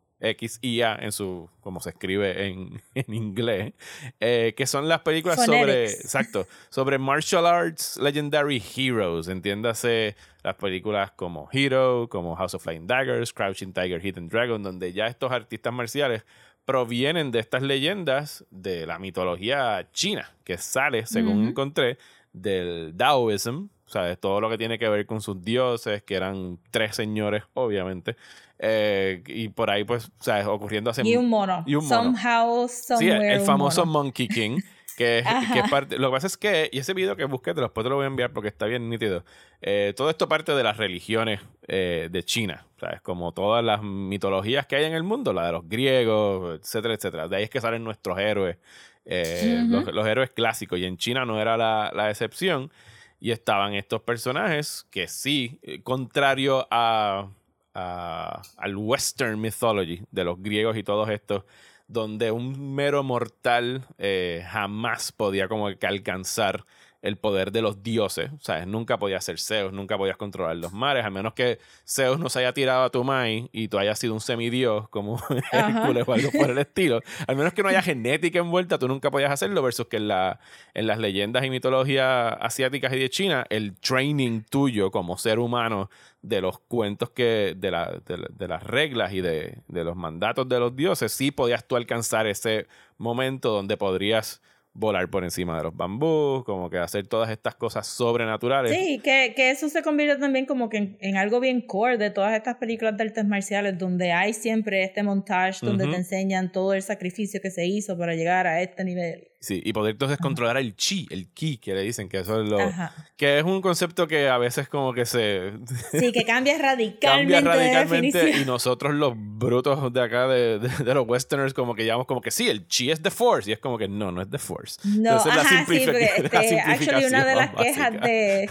en 0.96 1.12
su, 1.12 1.50
como 1.62 1.80
se 1.80 1.90
escribe 1.90 2.48
en, 2.48 2.82
en 2.96 3.14
inglés, 3.14 3.74
eh, 4.20 4.54
que 4.58 4.66
son 4.66 4.88
las 4.88 5.02
películas 5.02 5.46
sobre, 5.46 5.86
exacto, 5.92 6.48
sobre 6.70 6.98
martial 6.98 7.46
arts 7.46 7.98
legendary 7.98 8.64
heroes, 8.76 9.28
entiéndase 9.28 10.16
las 10.44 10.56
películas 10.56 11.12
como 11.12 11.50
Hero, 11.52 12.08
como 12.10 12.36
House 12.36 12.56
of 12.56 12.64
Flying 12.64 12.88
Daggers, 12.88 13.34
Crouching 13.34 13.74
Tiger, 13.74 14.04
Hidden 14.04 14.30
Dragon, 14.30 14.64
donde 14.64 14.94
ya 14.94 15.08
estos 15.08 15.32
artistas 15.32 15.74
marciales 15.74 16.24
provienen 16.68 17.32
de 17.32 17.40
estas 17.40 17.64
leyendas 17.64 18.46
de 18.52 18.86
la 18.86 19.00
mitología 19.00 19.88
china, 19.94 20.34
que 20.44 20.58
sale, 20.58 21.06
según 21.06 21.48
encontré, 21.48 21.98
del 22.34 22.94
Taoism, 22.98 23.70
o 23.88 23.90
sea, 23.90 24.04
de 24.04 24.18
todo 24.18 24.42
lo 24.42 24.50
que 24.50 24.58
tiene 24.58 24.78
que 24.78 24.90
ver 24.90 25.06
con 25.06 25.22
sus 25.22 25.42
dioses, 25.42 26.04
que 26.04 26.16
eran 26.16 26.60
tres 26.72 26.96
señores, 26.96 27.44
obviamente, 27.54 28.18
eh, 28.60 29.24
y 29.28 29.50
por 29.50 29.70
ahí, 29.72 29.84
pues, 29.84 30.10
o 30.20 30.24
sea, 30.24 30.48
ocurriendo 30.50 30.90
hace... 30.90 31.02
Y 31.08 31.16
un 31.16 31.30
mono. 31.30 31.64
Y 31.66 31.76
un 31.76 31.88
mono. 31.88 32.04
Somehow, 32.04 32.68
Sí, 32.68 32.84
somewhere. 32.88 33.34
el 33.34 33.40
un 33.42 33.46
famoso 33.46 33.86
mono. 33.86 34.04
Monkey 34.06 34.28
King. 34.28 34.60
Que, 34.98 35.20
es- 35.20 35.26
que 35.54 35.62
parte, 35.70 36.00
lo 36.00 36.10
que 36.10 36.14
pasa 36.16 36.26
es 36.26 36.38
que, 36.38 36.70
y 36.74 36.80
ese 36.80 36.96
video 36.96 37.16
que 37.16 37.26
busqué, 37.26 37.54
te 37.54 37.62
después 37.62 37.84
te 37.84 37.90
lo 37.90 37.98
voy 37.98 38.06
a 38.06 38.08
enviar 38.08 38.34
porque 38.34 38.48
está 38.50 38.66
bien 38.66 38.90
nítido. 38.90 39.24
eh, 39.62 39.94
todo 39.96 40.10
esto 40.10 40.28
parte 40.28 40.54
de 40.56 40.64
las 40.64 40.78
religiones 40.78 41.40
eh, 41.68 42.10
de 42.12 42.24
China. 42.24 42.66
¿sabes? 42.80 43.00
Como 43.02 43.32
todas 43.32 43.64
las 43.64 43.82
mitologías 43.84 44.66
que 44.66 44.76
hay 44.76 44.86
en 44.86 44.94
el 44.94 45.04
mundo, 45.04 45.34
la 45.34 45.46
de 45.46 45.52
los 45.52 45.70
griegos, 45.70 46.60
etcétera, 46.60 46.96
etcétera. 46.96 47.28
De 47.28 47.36
ahí 47.38 47.44
es 47.44 47.50
que 47.52 47.62
salen 47.62 47.84
nuestros 47.84 48.18
héroes, 48.20 48.58
eh, 49.06 49.64
los, 49.68 49.86
los 49.94 50.08
héroes 50.08 50.32
clásicos. 50.32 50.80
Y 50.80 50.86
en 50.86 50.98
China 50.98 51.26
no 51.26 51.40
era 51.40 51.58
la, 51.58 51.92
la 51.94 52.10
excepción. 52.10 52.72
Y 53.20 53.32
estaban 53.32 53.74
estos 53.74 54.02
personajes 54.02 54.86
que 54.92 55.08
sí, 55.08 55.60
eh, 55.64 55.82
contrario 55.82 56.68
a, 56.70 57.30
al 57.74 58.76
western 58.76 59.40
mythology 59.40 60.02
de 60.12 60.24
los 60.24 60.42
griegos 60.42 60.78
y 60.78 60.84
todos 60.84 61.10
estos, 61.10 61.44
donde 61.88 62.32
un 62.32 62.76
mero 62.76 63.04
mortal 63.04 63.86
eh, 63.98 64.44
jamás 64.50 65.12
podía 65.12 65.48
como 65.48 65.70
que 65.78 65.88
alcanzar 65.88 66.66
el 67.08 67.18
poder 67.18 67.52
de 67.52 67.62
los 67.62 67.82
dioses, 67.84 68.32
o 68.34 68.40
sea, 68.40 68.66
nunca 68.66 68.98
podías 69.00 69.24
ser 69.24 69.40
Zeus, 69.40 69.72
nunca 69.72 69.98
podías 69.98 70.18
controlar 70.18 70.58
los 70.58 70.74
mares, 70.74 71.06
a 71.06 71.10
menos 71.10 71.34
que 71.34 71.60
Zeus 71.88 72.20
no 72.20 72.30
se 72.30 72.40
haya 72.40 72.54
tirado 72.54 72.84
a 72.84 72.90
tu 72.90 73.04
mai 73.04 73.50
y 73.54 73.70
tú 73.70 73.78
hayas 73.80 73.98
sido 73.98 74.14
un 74.14 74.20
semidios 74.20 74.90
como 74.90 75.18
Hércules 75.52 76.04
o 76.08 76.14
algo 76.14 76.32
por 76.32 76.50
el 76.50 76.58
estilo, 76.68 77.02
al 77.28 77.36
menos 77.36 77.54
que 77.54 77.64
no 77.64 77.70
haya 77.70 77.82
genética 77.82 78.40
envuelta, 78.40 78.78
tú 78.78 78.88
nunca 78.88 79.10
podías 79.10 79.32
hacerlo, 79.32 79.62
versus 79.64 79.88
que 79.88 79.98
en, 79.98 80.08
la, 80.10 80.40
en 80.74 80.86
las 80.88 80.98
leyendas 81.00 81.46
y 81.46 81.50
mitologías 81.50 82.36
asiáticas 82.42 82.92
y 82.94 83.00
de 83.00 83.10
China, 83.10 83.46
el 83.50 83.76
training 83.80 84.42
tuyo 84.50 84.92
como 84.92 85.18
ser 85.18 85.40
humano 85.40 85.90
de 86.22 86.42
los 86.42 86.60
cuentos 86.60 87.10
que, 87.12 87.54
de, 87.56 87.72
la- 87.72 88.02
de 88.06 88.18
la- 88.18 88.28
de 88.30 88.48
las 88.48 88.64
reglas 88.64 89.14
y 89.14 89.22
de, 89.22 89.60
de 89.68 89.84
los 89.84 89.96
mandatos 89.96 90.50
de 90.50 90.60
los 90.60 90.76
dioses, 90.76 91.12
sí 91.14 91.32
podías 91.32 91.66
tú 91.66 91.76
alcanzar 91.78 92.28
ese 92.28 92.68
momento 92.98 93.52
donde 93.52 93.78
podrías 93.78 94.42
volar 94.78 95.10
por 95.10 95.24
encima 95.24 95.58
de 95.58 95.64
los 95.64 95.76
bambús, 95.76 96.44
como 96.46 96.70
que 96.70 96.78
hacer 96.78 97.08
todas 97.08 97.32
estas 97.32 97.56
cosas 97.56 97.88
sobrenaturales. 97.88 98.72
Sí, 98.72 99.00
que, 99.04 99.34
que 99.36 99.50
eso 99.50 99.70
se 99.70 99.82
convierte 99.82 100.22
también 100.22 100.46
como 100.46 100.70
que 100.70 100.78
en, 100.78 100.98
en 101.02 101.18
algo 101.18 101.40
bien 101.40 101.62
core 101.62 101.98
de 101.98 102.12
todas 102.12 102.36
estas 102.36 102.58
películas 102.58 102.96
de 102.96 103.04
artes 103.04 103.26
marciales 103.26 103.78
donde 103.78 104.12
hay 104.12 104.34
siempre 104.34 104.84
este 104.84 105.02
montage 105.02 105.66
donde 105.66 105.88
te 105.88 105.96
enseñan 105.96 106.52
todo 106.52 106.74
el 106.74 106.84
sacrificio 106.84 107.42
que 107.42 107.50
se 107.50 107.66
hizo 107.66 107.98
para 107.98 108.14
llegar 108.14 108.46
a 108.46 108.62
este 108.62 108.84
nivel. 108.84 109.28
Sí, 109.40 109.62
y 109.64 109.72
poder 109.72 109.92
entonces 109.92 110.18
controlar 110.18 110.58
el 110.58 110.76
chi, 110.76 111.06
el 111.12 111.28
ki, 111.32 111.58
que 111.60 111.76
le 111.76 111.82
dicen 111.84 112.10
que 112.10 112.18
eso 112.18 112.42
es 112.42 112.50
lo... 112.50 112.60
Ajá. 112.60 112.92
Que 113.18 113.38
es 113.38 113.44
un 113.44 113.62
concepto 113.62 114.08
que 114.08 114.30
a 114.30 114.40
veces 114.40 114.68
como 114.68 114.94
que 114.94 115.06
se 115.06 115.52
Sí, 115.92 116.12
que 116.12 116.26
cambia 116.26 116.58
radicalmente, 116.60 117.34
cambia 117.34 117.42
de 117.42 117.48
radicalmente 117.72 118.18
definición. 118.18 118.42
y 118.42 118.46
nosotros 118.46 118.96
los 118.96 119.14
brutos 119.16 119.94
de 119.94 120.02
acá 120.02 120.28
de, 120.28 120.58
de- 120.58 120.84
de 120.84 120.94
los 120.96 121.08
westerners 121.08 121.54
como 121.54 121.76
que 121.76 121.86
llamamos 121.86 122.08
como 122.08 122.20
que 122.22 122.32
sí, 122.32 122.50
el 122.50 122.68
chi 122.68 122.90
es 122.90 123.02
the 123.04 123.12
force 123.12 123.48
y 123.50 123.54
es 123.54 123.60
como 123.60 123.78
que 123.78 123.88
no, 123.88 124.12
no 124.12 124.24
es 124.24 124.30
the 124.32 124.40
force. 124.40 124.80
No, 124.84 125.18
Esa 125.18 125.30
es 125.30 125.36
la 125.36 125.42
ajá, 125.44 125.66
sí, 125.68 125.74
simplifi- 125.74 125.86
porque 125.86 126.30
la 126.34 126.42
este, 126.44 126.60
actually 126.60 127.06
una 127.06 127.26
de 127.26 127.36
las 127.36 127.46
simplificación 127.50 127.64
quejas 127.64 127.94
básica. 128.02 128.08
de 128.08 128.50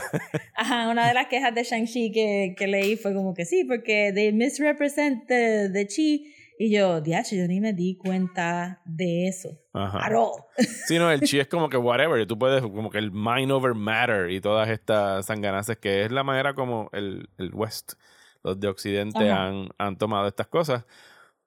ajá, 0.55 0.89
una 0.89 1.09
de 1.09 1.15
las 1.15 1.27
quejas 1.27 1.55
de 1.55 1.63
Shang-Chi 1.65 2.13
que, 2.13 2.55
que 2.57 2.67
leí 2.69 2.97
fue 2.97 3.13
como 3.13 3.35
que 3.35 3.45
sí, 3.45 3.65
porque 3.65 4.13
they 4.15 4.33
misrepresent 4.33 5.27
the, 5.27 5.69
the 5.73 5.87
chi 5.89 6.33
y 6.59 6.71
yo, 6.71 7.01
diacho, 7.01 7.37
yo 7.37 7.47
ni 7.47 7.61
me 7.61 7.73
di 7.73 7.97
cuenta 7.97 8.81
de 8.85 9.29
eso. 9.29 9.51
Ajá. 9.73 10.07
At 10.07 10.13
all. 10.15 10.43
Sí, 10.87 10.99
no, 10.99 11.11
el 11.11 11.21
chi 11.21 11.39
es 11.39 11.49
como 11.49 11.69
que 11.69 11.77
whatever, 11.77 12.27
tú 12.27 12.39
puedes 12.39 12.63
como 12.63 12.91
que 12.91 12.99
el 12.99 13.11
mind 13.13 13.51
over 13.51 13.75
matter 13.75 14.31
y 14.31 14.41
todas 14.41 14.69
estas 14.69 15.27
sanganazas 15.27 15.77
que 15.77 16.05
es 16.05 16.11
la 16.11 16.23
manera 16.23 16.55
como 16.55 16.89
el, 16.93 17.29
el 17.39 17.55
West, 17.55 17.95
los 18.43 18.59
de 18.59 18.69
Occidente 18.69 19.31
han, 19.31 19.69
han 19.79 19.99
tomado 19.99 20.27
estas 20.29 20.47
cosas. 20.47 20.85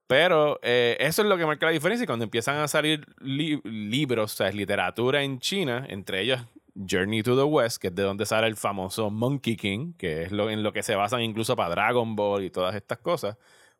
Pero 0.07 0.59
eh, 0.63 0.97
eso 0.99 1.21
es 1.21 1.27
lo 1.27 1.37
que 1.37 1.45
marca 1.45 1.67
la 1.67 1.71
diferencia 1.71 2.03
y 2.03 2.07
cuando 2.07 2.25
empiezan 2.25 2.57
a 2.57 2.67
salir 2.67 3.05
li- 3.19 3.61
libros, 3.63 4.33
o 4.33 4.35
sea, 4.37 4.51
literatura 4.51 5.21
en 5.21 5.39
China, 5.39 5.85
entre 5.87 6.21
ellos 6.21 6.41
Journey 6.73 7.21
to 7.21 7.35
the 7.35 7.43
West, 7.43 7.77
que 7.79 7.89
es 7.89 7.95
de 7.95 8.01
donde 8.01 8.25
sale 8.25 8.47
el 8.47 8.55
famoso 8.55 9.11
Monkey 9.11 9.55
King, 9.55 9.93
que 9.97 10.23
es 10.23 10.31
lo, 10.31 10.49
en 10.49 10.63
lo 10.63 10.73
que 10.73 10.81
se 10.81 10.95
basan 10.95 11.21
incluso 11.21 11.55
para 11.55 11.69
Dragon 11.69 12.15
Ball 12.15 12.43
y 12.43 12.49
todas 12.49 12.73
estas 12.73 12.97
cosas, 12.97 13.37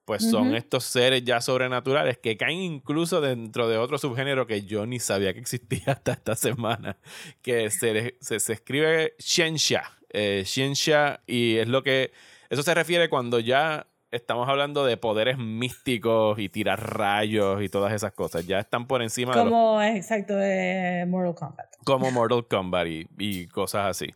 pues 0.09 0.27
son 0.27 0.47
Ujú. 0.47 0.55
estos 0.55 0.85
seres 0.85 1.23
ya 1.23 1.39
sobrenaturales 1.39 2.17
que 2.17 2.35
caen 2.35 2.57
incluso 2.57 3.21
dentro 3.21 3.69
de 3.69 3.77
otro 3.77 3.99
subgénero 3.99 4.47
que 4.47 4.63
yo 4.63 4.87
ni 4.87 4.99
sabía 4.99 5.35
que 5.35 5.39
existía 5.39 5.83
hasta 5.85 6.13
esta 6.13 6.35
semana, 6.35 6.97
que 7.43 7.69
se, 7.69 8.15
se, 8.19 8.39
se 8.39 8.53
escribe 8.53 9.13
Xianxia, 9.19 9.83
eh, 10.09 10.41
Xianxia, 10.47 11.21
y 11.27 11.57
es 11.57 11.67
lo 11.67 11.83
que, 11.83 12.11
eso 12.49 12.63
se 12.63 12.73
refiere 12.73 13.07
cuando 13.07 13.37
ya 13.37 13.85
estamos 14.09 14.49
hablando 14.49 14.83
de 14.83 14.97
poderes 14.97 15.37
místicos 15.37 16.39
y 16.39 16.49
tirar 16.49 16.97
rayos 16.97 17.61
y 17.61 17.69
todas 17.69 17.93
esas 17.93 18.11
cosas, 18.11 18.47
ya 18.47 18.57
están 18.57 18.87
por 18.87 19.03
encima 19.03 19.33
de 19.33 19.43
los 19.43 19.51
Como 19.51 19.79
exacto 19.83 20.35
de 20.35 21.05
Mortal 21.07 21.35
Kombat. 21.35 21.67
como 21.85 22.09
Mortal 22.09 22.47
Kombat 22.47 22.87
y, 22.87 23.07
y 23.19 23.45
cosas 23.45 23.85
así. 23.91 24.11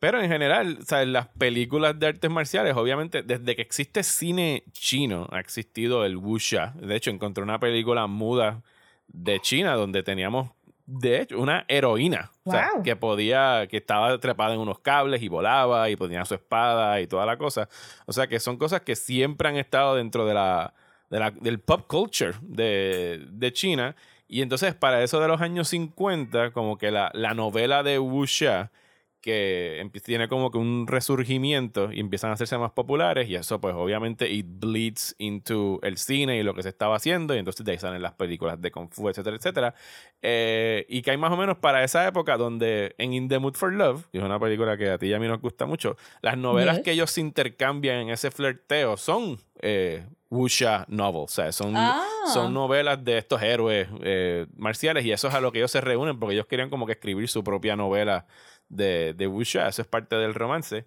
Pero 0.00 0.20
en 0.22 0.28
general, 0.30 0.78
sea, 0.86 1.04
las 1.04 1.26
películas 1.26 1.98
de 1.98 2.06
artes 2.06 2.30
marciales, 2.30 2.76
obviamente, 2.76 3.22
desde 3.22 3.56
que 3.56 3.62
existe 3.62 4.02
cine 4.04 4.62
chino, 4.72 5.26
ha 5.32 5.40
existido 5.40 6.04
el 6.04 6.16
wuxia. 6.16 6.72
De 6.76 6.94
hecho, 6.94 7.10
encontré 7.10 7.42
una 7.42 7.58
película 7.58 8.06
muda 8.06 8.62
de 9.08 9.40
China 9.40 9.74
donde 9.74 10.02
teníamos, 10.04 10.50
de 10.86 11.22
hecho, 11.22 11.38
una 11.40 11.64
heroína. 11.66 12.30
O 12.44 12.50
sea, 12.52 12.70
que 12.84 12.94
podía, 12.96 13.66
que 13.68 13.78
estaba 13.78 14.16
trepada 14.18 14.54
en 14.54 14.60
unos 14.60 14.78
cables 14.78 15.20
y 15.22 15.28
volaba 15.28 15.90
y 15.90 15.96
ponía 15.96 16.24
su 16.24 16.34
espada 16.34 17.00
y 17.00 17.06
toda 17.08 17.26
la 17.26 17.36
cosa. 17.36 17.68
O 18.06 18.12
sea, 18.12 18.26
que 18.28 18.38
son 18.38 18.56
cosas 18.56 18.82
que 18.82 18.94
siempre 18.94 19.48
han 19.48 19.56
estado 19.56 19.96
dentro 19.96 20.24
de 20.26 20.34
la, 20.34 20.74
de 21.10 21.18
la- 21.18 21.30
del 21.32 21.58
pop 21.58 21.86
culture 21.88 22.34
de, 22.42 23.26
de 23.30 23.52
China. 23.52 23.96
Y 24.28 24.42
entonces, 24.42 24.74
para 24.74 25.02
eso 25.02 25.20
de 25.20 25.26
los 25.28 25.40
años 25.40 25.68
50, 25.68 26.52
como 26.52 26.78
que 26.78 26.90
la, 26.92 27.10
la 27.14 27.34
novela 27.34 27.82
de 27.82 27.98
wuxia 27.98 28.70
que 29.20 29.84
tiene 30.04 30.28
como 30.28 30.50
que 30.50 30.58
un 30.58 30.86
resurgimiento 30.86 31.92
y 31.92 32.00
empiezan 32.00 32.30
a 32.30 32.34
hacerse 32.34 32.56
más 32.58 32.70
populares 32.72 33.28
y 33.28 33.34
eso 33.34 33.60
pues 33.60 33.74
obviamente 33.74 34.30
it 34.30 34.46
bleeds 34.48 35.14
into 35.18 35.80
el 35.82 35.96
cine 35.98 36.38
y 36.38 36.42
lo 36.42 36.54
que 36.54 36.62
se 36.62 36.68
estaba 36.68 36.96
haciendo 36.96 37.34
y 37.34 37.38
entonces 37.38 37.64
de 37.66 37.72
ahí 37.72 37.78
salen 37.78 38.00
las 38.00 38.12
películas 38.14 38.60
de 38.60 38.70
Kung 38.70 38.88
Fu, 38.90 39.08
etcétera, 39.08 39.36
etcétera. 39.36 39.74
Eh, 40.22 40.86
y 40.88 41.02
que 41.02 41.10
hay 41.10 41.16
más 41.16 41.32
o 41.32 41.36
menos 41.36 41.58
para 41.58 41.84
esa 41.84 42.06
época 42.06 42.36
donde 42.36 42.94
en 42.98 43.12
In 43.12 43.28
the 43.28 43.38
Mood 43.38 43.54
for 43.54 43.72
Love, 43.72 44.06
que 44.10 44.18
es 44.18 44.24
una 44.24 44.38
película 44.38 44.76
que 44.76 44.90
a 44.90 44.98
ti 44.98 45.06
y 45.06 45.14
a 45.14 45.18
mí 45.18 45.26
nos 45.28 45.40
gusta 45.40 45.66
mucho, 45.66 45.96
las 46.22 46.36
novelas 46.36 46.76
Yes. 46.76 46.84
que 46.84 46.92
ellos 46.92 47.10
se 47.10 47.20
intercambian 47.20 47.96
en 48.00 48.10
ese 48.10 48.30
flirteo 48.30 48.96
son 48.96 49.38
eh, 49.60 50.06
wuxia 50.30 50.84
novels, 50.88 51.32
o 51.32 51.34
sea, 51.34 51.52
son, 51.52 51.72
Ah. 51.76 52.04
son 52.32 52.52
novelas 52.54 53.02
de 53.02 53.18
estos 53.18 53.42
héroes 53.42 53.88
eh, 54.02 54.46
marciales 54.56 55.04
y 55.04 55.10
eso 55.12 55.28
es 55.28 55.34
a 55.34 55.40
lo 55.40 55.50
que 55.52 55.58
ellos 55.58 55.70
se 55.70 55.80
reúnen 55.80 56.18
porque 56.18 56.34
ellos 56.34 56.46
querían 56.46 56.70
como 56.70 56.86
que 56.86 56.92
escribir 56.92 57.28
su 57.28 57.42
propia 57.42 57.74
novela 57.76 58.26
de, 58.68 59.14
de 59.14 59.26
wuxia, 59.26 59.68
eso 59.68 59.82
es 59.82 59.88
parte 59.88 60.16
del 60.16 60.34
romance. 60.34 60.84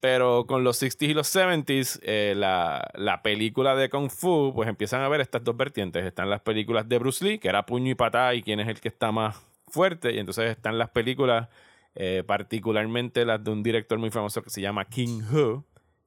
Pero 0.00 0.46
con 0.46 0.62
los 0.62 0.80
60s 0.82 1.08
y 1.08 1.14
los 1.14 1.34
70s, 1.34 2.00
eh, 2.02 2.34
la, 2.36 2.90
la 2.94 3.22
película 3.22 3.74
de 3.74 3.88
Kung 3.88 4.10
Fu, 4.10 4.52
pues 4.54 4.68
empiezan 4.68 5.00
a 5.02 5.08
ver 5.08 5.20
estas 5.20 5.42
dos 5.42 5.56
vertientes. 5.56 6.04
Están 6.04 6.28
las 6.28 6.42
películas 6.42 6.88
de 6.88 6.98
Bruce 6.98 7.24
Lee, 7.24 7.38
que 7.38 7.48
era 7.48 7.64
puño 7.64 7.90
y 7.90 7.94
patada 7.94 8.34
y 8.34 8.42
quién 8.42 8.60
es 8.60 8.68
el 8.68 8.80
que 8.80 8.88
está 8.88 9.10
más 9.10 9.36
fuerte. 9.68 10.12
Y 10.14 10.18
entonces 10.18 10.50
están 10.50 10.78
las 10.78 10.90
películas, 10.90 11.48
eh, 11.94 12.22
particularmente 12.26 13.24
las 13.24 13.42
de 13.42 13.50
un 13.50 13.62
director 13.62 13.98
muy 13.98 14.10
famoso 14.10 14.42
que 14.42 14.50
se 14.50 14.60
llama 14.60 14.84
King 14.84 15.22
Hu, 15.32 15.64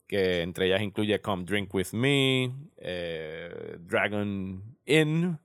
que 0.07 0.43
entre 0.43 0.67
ellas 0.67 0.81
incluye 0.81 1.19
Come 1.19 1.43
Drink 1.43 1.73
With 1.73 1.93
Me, 1.93 2.51
eh, 2.77 3.77
Dragon 3.79 4.77
Inn 4.85 5.39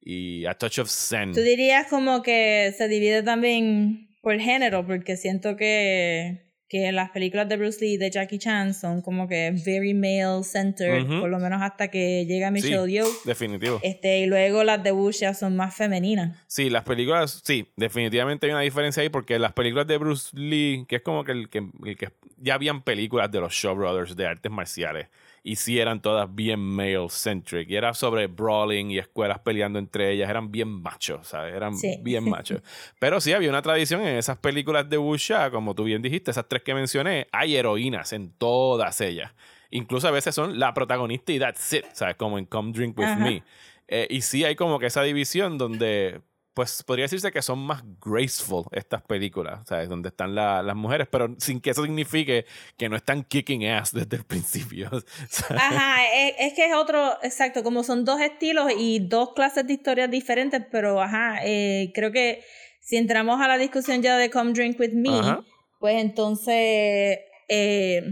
y 0.00 0.46
A 0.46 0.54
Touch 0.54 0.78
of 0.78 0.88
Zen. 0.88 1.32
Tú 1.32 1.40
dirías 1.40 1.88
como 1.88 2.22
que 2.22 2.74
se 2.76 2.88
divide 2.88 3.22
también 3.22 4.08
por 4.22 4.38
género, 4.38 4.86
porque 4.86 5.16
siento 5.18 5.56
que, 5.56 6.46
que 6.68 6.90
las 6.92 7.10
películas 7.10 7.48
de 7.48 7.56
Bruce 7.58 7.80
Lee 7.84 7.94
y 7.94 7.96
de 7.98 8.10
Jackie 8.10 8.38
Chan 8.38 8.72
son 8.72 9.02
como 9.02 9.28
que 9.28 9.52
very 9.66 9.92
male 9.92 10.42
centered, 10.42 11.04
por 11.20 11.28
lo 11.28 11.38
menos 11.38 11.60
hasta 11.60 11.88
que 11.88 12.24
llega 12.24 12.50
Michelle 12.50 12.86
Sí. 12.86 12.92
Yeoh. 12.92 13.08
Definitivo. 13.26 13.80
Este, 13.82 14.20
y 14.20 14.26
luego 14.26 14.64
las 14.64 14.82
de 14.82 14.92
Wuxia 14.92 15.34
son 15.34 15.56
más 15.56 15.74
femeninas. 15.74 16.38
Sí, 16.46 16.70
las 16.70 16.84
películas, 16.84 17.42
sí, 17.44 17.68
definitivamente 17.76 18.46
hay 18.46 18.52
una 18.52 18.62
diferencia 18.62 19.02
ahí 19.02 19.10
porque 19.10 19.38
las 19.38 19.52
películas 19.52 19.86
de 19.86 19.98
Bruce 19.98 20.30
Lee, 20.34 20.86
que 20.88 20.96
es 20.96 21.02
como 21.02 21.24
que 21.24 21.32
el 21.32 21.50
que, 21.50 21.58
el 21.84 21.96
que 21.96 22.08
ya 22.38 22.54
habían 22.54 22.82
películas 22.82 23.30
de 23.30 23.40
los 23.40 23.52
Shaw 23.52 23.74
Brothers 23.74 24.16
de 24.16 24.26
artes 24.26 24.50
marciales 24.50 25.08
y 25.44 25.56
sí 25.56 25.78
eran 25.80 26.00
todas 26.00 26.32
bien 26.32 26.60
male 26.60 27.08
centric 27.10 27.68
y 27.68 27.74
era 27.76 27.94
sobre 27.94 28.28
brawling 28.28 28.90
y 28.92 28.98
escuelas 28.98 29.40
peleando 29.40 29.78
entre 29.78 30.12
ellas, 30.12 30.30
eran 30.30 30.52
bien 30.52 30.68
machos, 30.68 31.26
¿sabes? 31.28 31.54
Eran 31.54 31.76
Sí. 31.76 31.98
bien 32.02 32.28
machos. 32.28 32.62
Pero 33.00 33.20
sí 33.20 33.32
había 33.32 33.48
una 33.48 33.62
tradición 33.62 34.02
en 34.02 34.16
esas 34.16 34.38
películas 34.38 34.88
de 34.88 34.98
wuxia, 34.98 35.50
como 35.50 35.74
tú 35.74 35.84
bien 35.84 36.00
dijiste, 36.02 36.30
esas 36.30 36.48
tres 36.48 36.62
que 36.62 36.74
mencioné, 36.74 37.26
hay 37.32 37.56
heroínas 37.56 38.12
en 38.12 38.30
todas 38.38 39.00
ellas. 39.00 39.32
Incluso 39.70 40.06
a 40.06 40.10
veces 40.10 40.34
son 40.34 40.58
la 40.58 40.74
protagonista 40.74 41.32
y 41.32 41.38
that's 41.38 41.72
it, 41.72 41.86
¿sabes? 41.92 42.14
Como 42.16 42.38
en 42.38 42.44
Come 42.46 42.72
Drink 42.72 42.96
With 42.98 43.06
Ajá. 43.06 43.18
Me. 43.24 43.42
Eh, 43.88 44.06
y 44.10 44.20
sí 44.20 44.44
hay 44.44 44.54
como 44.54 44.78
que 44.78 44.86
esa 44.86 45.02
división 45.02 45.58
donde, 45.58 46.20
pues 46.54 46.82
podría 46.82 47.04
decirse 47.04 47.32
que 47.32 47.40
son 47.42 47.58
más 47.60 47.82
graceful 48.04 48.64
estas 48.72 49.02
películas, 49.02 49.66
¿sabes? 49.66 49.88
Donde 49.88 50.10
están 50.10 50.34
la- 50.34 50.62
las 50.62 50.76
mujeres, 50.76 51.08
pero 51.10 51.34
sin 51.38 51.60
que 51.60 51.70
eso 51.70 51.82
signifique 51.82 52.44
que 52.76 52.88
no 52.88 52.96
están 52.96 53.24
kicking 53.24 53.66
ass 53.66 53.92
desde 53.92 54.16
el 54.16 54.24
principio. 54.24 54.90
¿sabes? 55.30 55.62
Ajá, 55.62 56.04
es, 56.14 56.34
es 56.38 56.52
que 56.54 56.66
es 56.66 56.74
otro, 56.74 57.16
exacto, 57.22 57.62
como 57.62 57.82
son 57.82 58.04
dos 58.04 58.20
estilos 58.20 58.70
y 58.76 58.98
dos 59.00 59.32
clases 59.34 59.66
de 59.66 59.72
historias 59.72 60.10
diferentes, 60.10 60.62
pero 60.70 61.00
ajá, 61.00 61.38
eh, 61.44 61.90
creo 61.94 62.12
que 62.12 62.42
si 62.80 62.96
entramos 62.96 63.40
a 63.40 63.48
la 63.48 63.58
discusión 63.58 64.02
ya 64.02 64.16
de 64.18 64.28
Come 64.30 64.52
Drink 64.52 64.78
With 64.78 64.92
Me, 64.92 65.10
Ajá. 65.18 65.44
pues 65.80 66.00
entonces 66.02 67.18
eh, 67.48 68.02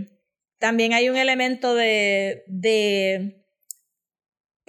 también 0.59 0.93
hay 0.93 1.09
un 1.11 1.17
elemento 1.17 1.75
de, 1.75 2.45
de 2.47 3.40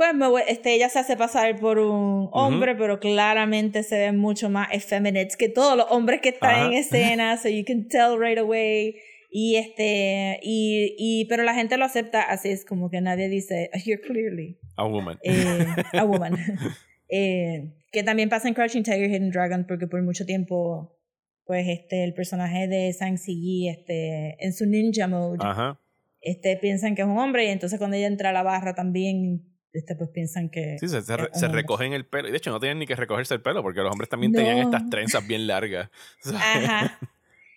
pues 0.01 0.15
me 0.15 0.27
voy- 0.27 0.41
este, 0.47 0.73
ella 0.73 0.89
se 0.89 0.97
hace 0.97 1.15
pasar 1.15 1.59
por 1.59 1.77
un 1.77 2.27
hombre, 2.31 2.75
pero 2.75 2.99
claramente 2.99 3.83
se 3.83 3.99
ven 3.99 4.17
mucho 4.17 4.49
más 4.49 4.69
effeminate 4.71 5.29
que 5.37 5.47
todos 5.47 5.77
los 5.77 5.85
hombres 5.91 6.21
que 6.21 6.29
están 6.29 6.55
Ajá. 6.55 6.65
en 6.67 6.73
escena, 6.73 7.37
so 7.41 7.49
you 7.49 7.63
can 7.63 7.87
tell 7.87 8.17
right 8.19 8.39
away. 8.39 8.95
Y 9.29 9.57
este, 9.57 10.39
y, 10.41 10.95
y, 10.97 11.25
pero 11.25 11.43
la 11.43 11.53
gente 11.53 11.77
lo 11.77 11.85
acepta 11.85 12.23
así, 12.23 12.49
es 12.49 12.65
como 12.65 12.89
que 12.89 12.99
nadie 12.99 13.29
dice, 13.29 13.69
you're 13.85 14.01
clearly 14.01 14.57
A 14.75 14.85
woman. 14.85 15.19
eh, 15.23 15.65
a 15.93 16.03
woman. 16.03 16.35
Eh, 17.13 17.73
que 17.91 18.03
también 18.03 18.29
pasa 18.29 18.47
en 18.47 18.53
Crouching 18.53 18.83
Tiger, 18.83 19.09
Hidden 19.09 19.31
Dragon, 19.31 19.65
porque 19.67 19.85
por 19.85 20.01
mucho 20.01 20.25
tiempo, 20.25 20.97
pues 21.45 21.67
este, 21.67 22.05
el 22.05 22.13
personaje 22.13 22.67
de 22.69 22.93
Sang 22.93 23.17
Si 23.17 23.67
este, 23.67 24.37
en 24.39 24.53
su 24.53 24.65
ninja 24.65 25.07
mode, 25.09 25.37
Ajá. 25.41 25.77
este, 26.21 26.55
piensan 26.55 26.95
que 26.95 27.01
es 27.01 27.07
un 27.09 27.17
hombre, 27.19 27.43
y 27.45 27.49
entonces 27.49 27.77
cuando 27.79 27.97
ella 27.97 28.07
entra 28.07 28.29
a 28.29 28.33
la 28.33 28.43
barra 28.43 28.73
también, 28.75 29.43
este, 29.73 29.95
pues 29.95 30.09
piensan 30.13 30.49
que... 30.49 30.77
Sí, 30.79 30.87
se, 30.87 31.01
se, 31.01 31.17
re- 31.17 31.29
se 31.33 31.47
recogen 31.47 31.93
el 31.93 32.05
pelo. 32.05 32.27
Y 32.27 32.31
de 32.31 32.37
hecho, 32.37 32.51
no 32.51 32.59
tenían 32.59 32.79
ni 32.79 32.87
que 32.87 32.95
recogerse 32.95 33.33
el 33.33 33.41
pelo 33.41 33.61
porque 33.63 33.79
los 33.81 33.91
hombres 33.91 34.09
también 34.09 34.31
No. 34.31 34.37
tenían 34.39 34.57
estas 34.57 34.89
trenzas 34.89 35.25
bien 35.27 35.47
largas. 35.47 35.89
Ajá. 36.35 36.99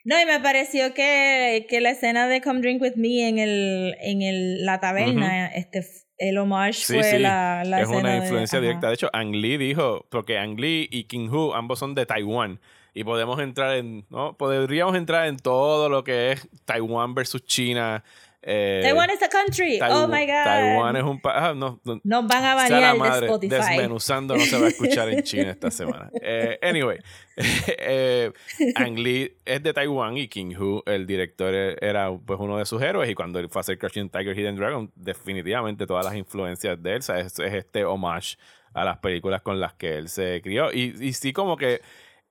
No, 0.04 0.20
y 0.20 0.26
me 0.26 0.38
pareció 0.40 0.92
que, 0.92 1.66
que 1.68 1.80
la 1.80 1.90
escena 1.90 2.28
de 2.28 2.42
Come 2.42 2.60
Drink 2.60 2.82
With 2.82 2.96
Me 2.96 3.26
en 3.28 3.38
el, 3.38 3.96
en 4.00 4.20
el, 4.22 4.64
la 4.66 4.78
taberna, 4.78 5.46
este, 5.46 5.78
f- 5.78 6.04
el 6.18 6.36
homage 6.38 6.74
Sí, 6.74 6.92
fue 6.94 7.02
sí, 7.04 7.18
la, 7.18 7.64
la 7.64 7.78
es 7.80 7.84
escena 7.84 8.00
una 8.00 8.10
de- 8.12 8.16
influencia 8.18 8.58
ajá. 8.58 8.66
directa. 8.66 8.88
De 8.88 8.94
hecho, 8.94 9.08
Ang 9.14 9.32
Lee 9.34 9.56
dijo, 9.56 10.06
porque 10.10 10.36
Ang 10.38 10.56
Lee 10.60 10.88
y 10.92 11.04
King 11.04 11.30
Hu 11.30 11.54
ambos 11.54 11.78
son 11.78 11.94
de 11.94 12.04
Taiwán. 12.06 12.60
Y 12.96 13.02
podemos 13.02 13.40
entrar 13.40 13.76
en, 13.76 14.06
¿no? 14.08 14.36
Podríamos 14.36 14.94
entrar 14.94 15.26
en 15.26 15.36
todo 15.38 15.88
lo 15.88 16.04
que 16.04 16.30
es 16.32 16.48
Taiwán 16.64 17.14
versus 17.14 17.44
China. 17.44 18.04
Eh, 18.46 18.80
Taiwan 18.82 19.10
is 19.10 19.22
a 19.22 19.28
country. 19.28 19.78
Taiw- 19.78 20.04
oh 20.04 20.06
my 20.08 20.26
God. 20.26 20.44
Taiwán 20.44 20.96
es 20.96 21.02
un 21.02 21.20
país. 21.20 21.36
Ah, 21.40 21.54
no, 21.54 21.80
no, 21.84 22.00
Nos 22.04 22.26
van 22.26 22.44
a 22.44 22.54
banear 22.54 22.92
de 22.92 22.98
madre, 22.98 23.26
Spotify. 23.26 23.54
Desmenuzando 23.54 24.36
no 24.36 24.40
se 24.44 24.58
va 24.58 24.66
a 24.66 24.68
escuchar 24.68 25.08
en 25.08 25.22
China 25.24 25.50
esta 25.50 25.70
semana. 25.70 26.10
Eh, 26.20 26.58
anyway, 26.62 26.98
eh, 27.36 28.30
Ang 28.76 28.98
Lee 28.98 29.36
es 29.44 29.62
de 29.62 29.72
Taiwán 29.72 30.16
y 30.16 30.28
King 30.28 30.54
Hu, 30.58 30.82
el 30.86 31.06
director, 31.06 31.54
e- 31.54 31.76
era 31.80 32.10
pues 32.12 32.38
uno 32.40 32.58
de 32.58 32.66
sus 32.66 32.82
héroes. 32.82 33.08
Y 33.10 33.14
cuando 33.14 33.38
él 33.38 33.48
fue 33.48 33.60
a 33.60 33.62
hacer 33.62 33.78
Crouching 33.78 34.08
Tiger, 34.10 34.36
Hidden 34.38 34.56
Dragon, 34.56 34.92
definitivamente 34.94 35.86
todas 35.86 36.04
las 36.04 36.14
influencias 36.14 36.82
de 36.82 36.92
él, 36.92 36.98
o 36.98 37.02
sea, 37.02 37.18
es, 37.20 37.38
es 37.38 37.54
este 37.54 37.84
homage 37.84 38.36
a 38.74 38.84
las 38.84 38.98
películas 38.98 39.40
con 39.42 39.60
las 39.60 39.72
que 39.74 39.96
él 39.96 40.08
se 40.08 40.40
crió. 40.42 40.72
Y, 40.72 40.94
y 41.00 41.12
sí, 41.12 41.32
como 41.32 41.56
que 41.56 41.80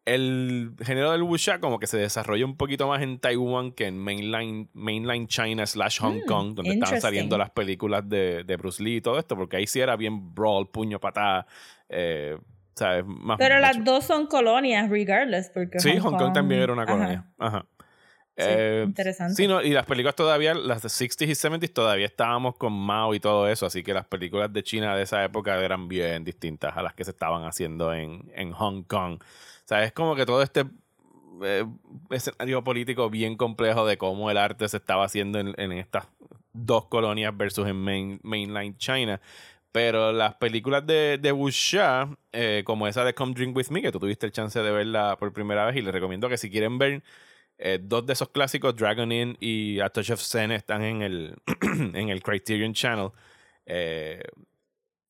el 0.06 0.72
género 0.84 1.12
del 1.12 1.24
wuxia 1.24 1.60
como 1.60 1.80
que 1.80 1.88
se 1.88 1.98
desarrolla 1.98 2.46
un 2.46 2.58
poquito 2.58 2.88
más 2.88 3.02
en 3.02 3.20
Taiwán 3.20 3.72
que 3.72 3.88
en 3.88 3.98
mainline, 3.98 4.70
mainline 4.74 5.28
China 5.28 5.66
slash 5.66 6.00
Hong 6.02 6.20
Mm, 6.24 6.26
Kong, 6.28 6.54
donde 6.56 6.74
estaban 6.74 7.00
saliendo 7.00 7.38
las 7.38 7.52
películas 7.52 8.08
de, 8.08 8.44
de 8.44 8.58
Bruce 8.58 8.84
Lee 8.84 8.98
y 8.98 9.02
todo 9.02 9.18
esto, 9.18 9.36
porque 9.38 9.58
ahí 9.58 9.68
sí 9.68 9.80
era 9.80 9.96
bien 9.96 10.34
brawl, 10.36 10.70
puño, 10.70 11.00
patada, 11.00 11.48
eh, 11.88 12.38
¿sabes? 12.76 13.06
Más 13.06 13.38
Pero 13.38 13.60
las 13.60 13.84
dos 13.84 14.04
son 14.06 14.28
colonias, 14.28 14.89
regardless. 14.89 15.50
Porque 15.54 15.80
Sí, 15.80 15.98
Hong 15.98 16.18
Kong 16.18 16.34
también 16.34 16.62
era 16.62 16.74
una 16.74 16.84
Ajá. 16.84 16.92
colonia. 16.92 17.26
Ajá. 17.38 17.66
Sí, 18.36 18.46
Eh, 18.48 18.84
interesante. 18.88 19.36
Sí, 19.36 19.48
no, 19.48 19.62
y 19.62 19.70
las 19.70 19.86
películas 19.86 20.16
todavía, 20.16 20.56
las 20.56 20.82
de 20.82 20.89
60s 20.89 21.28
y 21.28 21.36
70s, 21.36 21.72
todavía 21.72 22.08
estábamos 22.08 22.56
con 22.56 22.74
Mao 22.74 23.13
y 23.13 23.20
todo 23.20 23.48
eso, 23.48 23.68
así 23.68 23.84
que 23.84 23.94
las 23.94 24.08
películas 24.08 24.52
de 24.52 24.63
China 24.63 24.96
de 24.96 25.04
esa 25.04 25.24
época 25.24 25.63
eran 25.63 25.88
bien 25.88 26.24
distintas 26.24 26.76
a 26.76 26.82
las 26.82 26.96
que 26.96 27.06
se 27.06 27.12
estaban 27.12 27.44
haciendo 27.46 27.94
en, 27.94 28.32
en 28.36 28.52
Hong 28.52 28.84
Kong. 28.84 29.20
O 29.65 29.67
sea, 29.67 29.84
es 29.84 29.91
como 29.93 30.15
que 30.15 30.26
todo 30.26 30.41
este 30.41 30.65
eh, 31.43 31.65
escenario 32.10 32.63
político 32.63 33.10
bien 33.10 33.38
complejo 33.38 33.86
de 33.86 33.97
cómo 33.97 34.30
el 34.32 34.38
arte 34.38 34.67
se 34.67 34.78
estaba 34.78 35.06
haciendo 35.06 35.39
en, 35.39 35.54
en 35.58 35.71
estas 35.73 36.08
dos 36.54 36.86
colonias 36.88 37.36
versus 37.36 37.67
en 37.67 37.78
main- 37.78 38.19
mainline 38.23 38.78
China. 38.78 39.21
Pero 39.71 40.12
las 40.13 40.36
películas 40.36 40.86
de, 40.86 41.17
de 41.19 41.32
wuxia, 41.32 42.08
eh, 42.32 42.62
como 42.65 42.88
esa 42.88 43.04
de 43.04 43.15
Come 43.15 43.34
Drink 43.34 43.56
With 43.58 43.69
Me, 43.69 43.82
que 43.82 43.91
tú 43.91 43.99
tuviste 43.99 44.26
el 44.28 44.32
chance 44.32 44.60
de 44.62 44.71
verla 44.71 45.17
por 45.17 45.34
primera 45.34 45.65
vez, 45.65 45.76
y 45.78 45.82
les 45.82 45.93
recomiendo 45.93 46.30
que 46.30 46.38
si 46.38 46.52
quieren 46.52 46.78
ver 46.78 47.02
eh, 47.58 47.80
dos 47.82 48.06
de 48.06 48.13
esos 48.13 48.30
clásicos, 48.30 48.76
Dragon 48.76 49.12
Inn 49.12 49.38
y 49.39 49.80
A 49.80 49.89
Touch 49.89 50.12
of 50.12 50.21
Zen, 50.21 50.52
están 50.52 50.84
en 50.84 51.02
el, 51.02 51.36
en 51.95 52.10
el 52.10 52.21
Criterion 52.23 52.73
Channel. 52.73 53.10
Eh, 53.65 54.23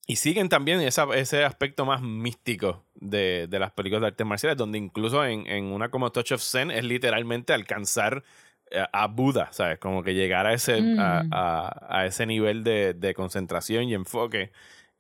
y 0.06 0.18
siguen 0.18 0.50
también 0.50 0.82
esa- 0.82 1.08
ese 1.16 1.44
aspecto 1.46 1.86
más 1.86 2.02
místico 2.02 2.84
de, 2.96 3.48
de 3.50 3.60
las 3.60 3.72
películas 3.72 4.02
de 4.02 4.08
artes 4.08 4.28
marciales, 4.28 4.58
donde 4.58 4.78
incluso 4.78 5.24
en, 5.26 5.48
en 5.48 5.66
una 5.66 5.90
como 5.90 6.12
Touch 6.12 6.34
of 6.34 6.42
Zen 6.42 6.72
es 6.72 6.84
literalmente 6.84 7.54
alcanzar 7.54 8.24
eh, 8.72 8.84
a 8.92 9.08
Buda, 9.08 9.50
¿sabes? 9.54 9.78
Como 9.80 10.04
que 10.04 10.14
llegar 10.14 10.46
a 10.48 10.54
ese, 10.54 10.82
Mm. 10.82 11.00
a, 11.00 11.24
a- 11.32 12.00
a 12.00 12.06
ese 12.06 12.26
nivel 12.26 12.64
de, 12.64 12.94
de 12.94 13.14
concentración 13.14 13.84
y 13.86 13.94
enfoque 13.94 14.52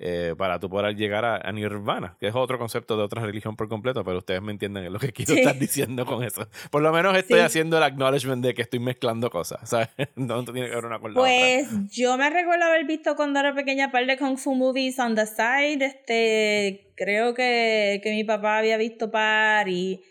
eh, 0.05 0.35
para 0.37 0.59
tú 0.59 0.69
poder 0.69 0.97
llegar 0.97 1.23
a, 1.23 1.37
a 1.37 1.51
Nirvana, 1.53 2.17
que 2.19 2.27
es 2.27 2.35
otro 2.35 2.59
concepto 2.59 2.97
de 2.97 3.03
otra 3.03 3.21
religión 3.25 3.55
por 3.55 3.69
completo, 3.69 4.03
pero 4.03 4.17
ustedes 4.17 4.41
me 4.41 4.51
entienden 4.51 4.91
lo 4.91 4.99
que 4.99 5.13
quiero 5.13 5.33
Sí. 5.33 5.39
estar 5.39 5.57
diciendo 5.57 6.05
con 6.05 6.23
eso. 6.25 6.45
Por 6.71 6.81
lo 6.81 6.91
menos 6.91 7.15
estoy 7.15 7.39
Sí. 7.39 7.45
haciendo 7.45 7.77
el 7.77 7.83
acknowledgement 7.83 8.43
de 8.43 8.53
que 8.53 8.63
estoy 8.63 8.79
mezclando 8.79 9.29
cosas, 9.29 9.69
¿sabes? 9.69 9.87
No 10.17 10.43
tiene 10.43 10.67
que 10.67 10.75
ver 10.75 10.85
una 10.85 10.99
con 10.99 11.13
la 11.13 11.19
otra. 11.21 11.31
Pues 11.31 11.67
yo 11.95 12.17
me 12.17 12.29
recuerdo 12.29 12.65
haber 12.65 12.85
visto 12.85 13.15
cuando 13.15 13.39
era 13.39 13.55
pequeña 13.55 13.91
par 13.91 14.05
de 14.05 14.17
Kung 14.17 14.37
Fu 14.37 14.55
movies 14.55 14.99
on 14.99 15.15
the 15.15 15.25
side. 15.25 15.83
Este, 15.85 16.91
creo 16.95 17.33
que, 17.33 18.01
que 18.03 18.11
mi 18.11 18.23
papá 18.25 18.57
había 18.57 18.75
visto 18.77 19.09
par 19.09 19.69
y 19.69 20.03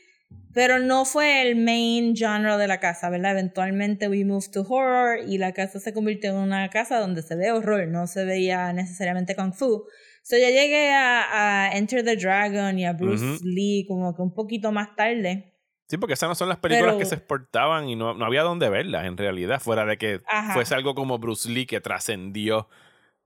pero 0.55 0.79
no 0.79 1.05
fue 1.05 1.43
el 1.49 1.57
main 1.57 2.15
genre 2.17 2.57
de 2.59 2.67
la 2.69 2.79
casa, 2.81 3.09
¿verdad? 3.11 3.33
Eventualmente 3.33 4.09
we 4.09 4.25
moved 4.25 4.51
to 4.53 4.63
horror 4.69 5.19
y 5.27 5.39
la 5.39 5.53
casa 5.53 5.81
se 5.81 5.93
convirtió 5.95 6.31
en 6.31 6.37
una 6.37 6.69
casa 6.69 6.99
donde 6.99 7.23
se 7.23 7.37
ve 7.37 7.51
horror, 7.53 7.89
no 7.89 8.07
se 8.07 8.25
veía 8.25 8.73
necesariamente 8.73 9.35
kung 9.35 9.53
fu. 9.55 9.85
So 10.25 10.37
ya 10.37 10.51
llegué 10.51 10.93
a, 10.93 11.67
a 11.69 11.77
Enter 11.77 12.05
the 12.05 12.17
Dragon 12.17 12.79
y 12.79 12.87
a 12.87 12.93
Bruce. 12.93 13.39
Lee 13.43 13.85
como 13.89 14.15
que 14.15 14.23
un 14.23 14.33
poquito 14.35 14.71
más 14.71 14.95
tarde. 14.95 15.49
Sí, 15.89 15.97
porque 15.99 16.15
esas 16.15 16.29
no 16.29 16.35
son 16.35 16.49
las 16.49 16.59
películas 16.59 16.93
Pero- 16.93 16.99
que 16.99 17.07
se 17.07 17.17
exportaban 17.17 17.89
y 17.89 17.97
no, 17.97 18.15
no 18.15 18.25
había 18.25 18.43
dónde 18.43 18.69
verlas 18.71 19.05
en 19.07 19.17
realidad, 19.17 19.61
fuera 19.61 19.85
de 19.85 19.99
que 19.99 20.21
Ajá. 20.29 20.55
fuese 20.55 20.75
algo 20.75 20.95
como 20.95 21.19
Bruce 21.19 21.51
Lee 21.51 21.67
que 21.67 21.81
trascendió, 21.81 22.69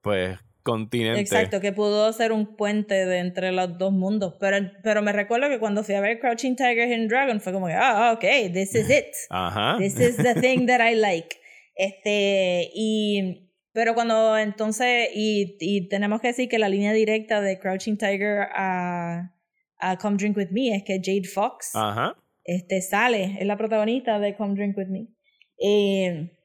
pues, 0.00 0.38
continente. 0.66 1.20
Exacto, 1.20 1.60
que 1.60 1.72
pudo 1.72 2.12
ser 2.12 2.32
un 2.32 2.56
puente 2.56 3.06
de 3.06 3.18
entre 3.18 3.52
los 3.52 3.78
dos 3.78 3.92
mundos. 3.92 4.34
Pero, 4.40 4.68
pero 4.82 5.00
me 5.00 5.12
recuerdo 5.12 5.48
que 5.48 5.60
cuando 5.60 5.84
fui 5.84 5.94
a 5.94 6.00
ver 6.00 6.18
Crouching 6.18 6.56
Tiger, 6.56 6.88
Hidden 6.88 7.06
Dragon 7.06 7.40
fue 7.40 7.52
como 7.52 7.68
que, 7.68 7.74
ah, 7.74 8.12
ok, 8.12 8.52
this 8.52 8.74
is 8.74 8.90
it. 8.90 9.14
Ajá. 9.30 9.76
This 9.78 9.98
is 10.00 10.16
the 10.16 10.34
thing 10.34 10.66
that 10.66 10.80
I 10.80 10.96
like. 10.96 11.36
Este, 11.76 12.70
y, 12.74 13.48
pero 13.72 13.94
cuando 13.94 14.36
entonces, 14.36 15.08
y, 15.14 15.56
y 15.60 15.88
tenemos 15.88 16.20
que 16.20 16.28
decir 16.28 16.48
que 16.48 16.58
la 16.58 16.68
línea 16.68 16.92
directa 16.92 17.40
de 17.40 17.60
Crouching 17.60 17.96
Tiger 17.96 18.48
a, 18.52 19.32
a 19.78 19.96
Come 19.98 20.16
Drink 20.16 20.36
With 20.36 20.50
Me 20.50 20.74
es 20.74 20.82
que 20.82 21.00
Jade 21.02 21.28
Fox 21.28 21.76
Ajá. 21.76 22.16
este, 22.42 22.80
sale, 22.82 23.36
es 23.38 23.46
la 23.46 23.56
protagonista 23.56 24.18
de 24.18 24.34
Come 24.34 24.54
Drink 24.54 24.76
With 24.76 24.88
Me. 24.88 25.06
Eh, 25.58 26.35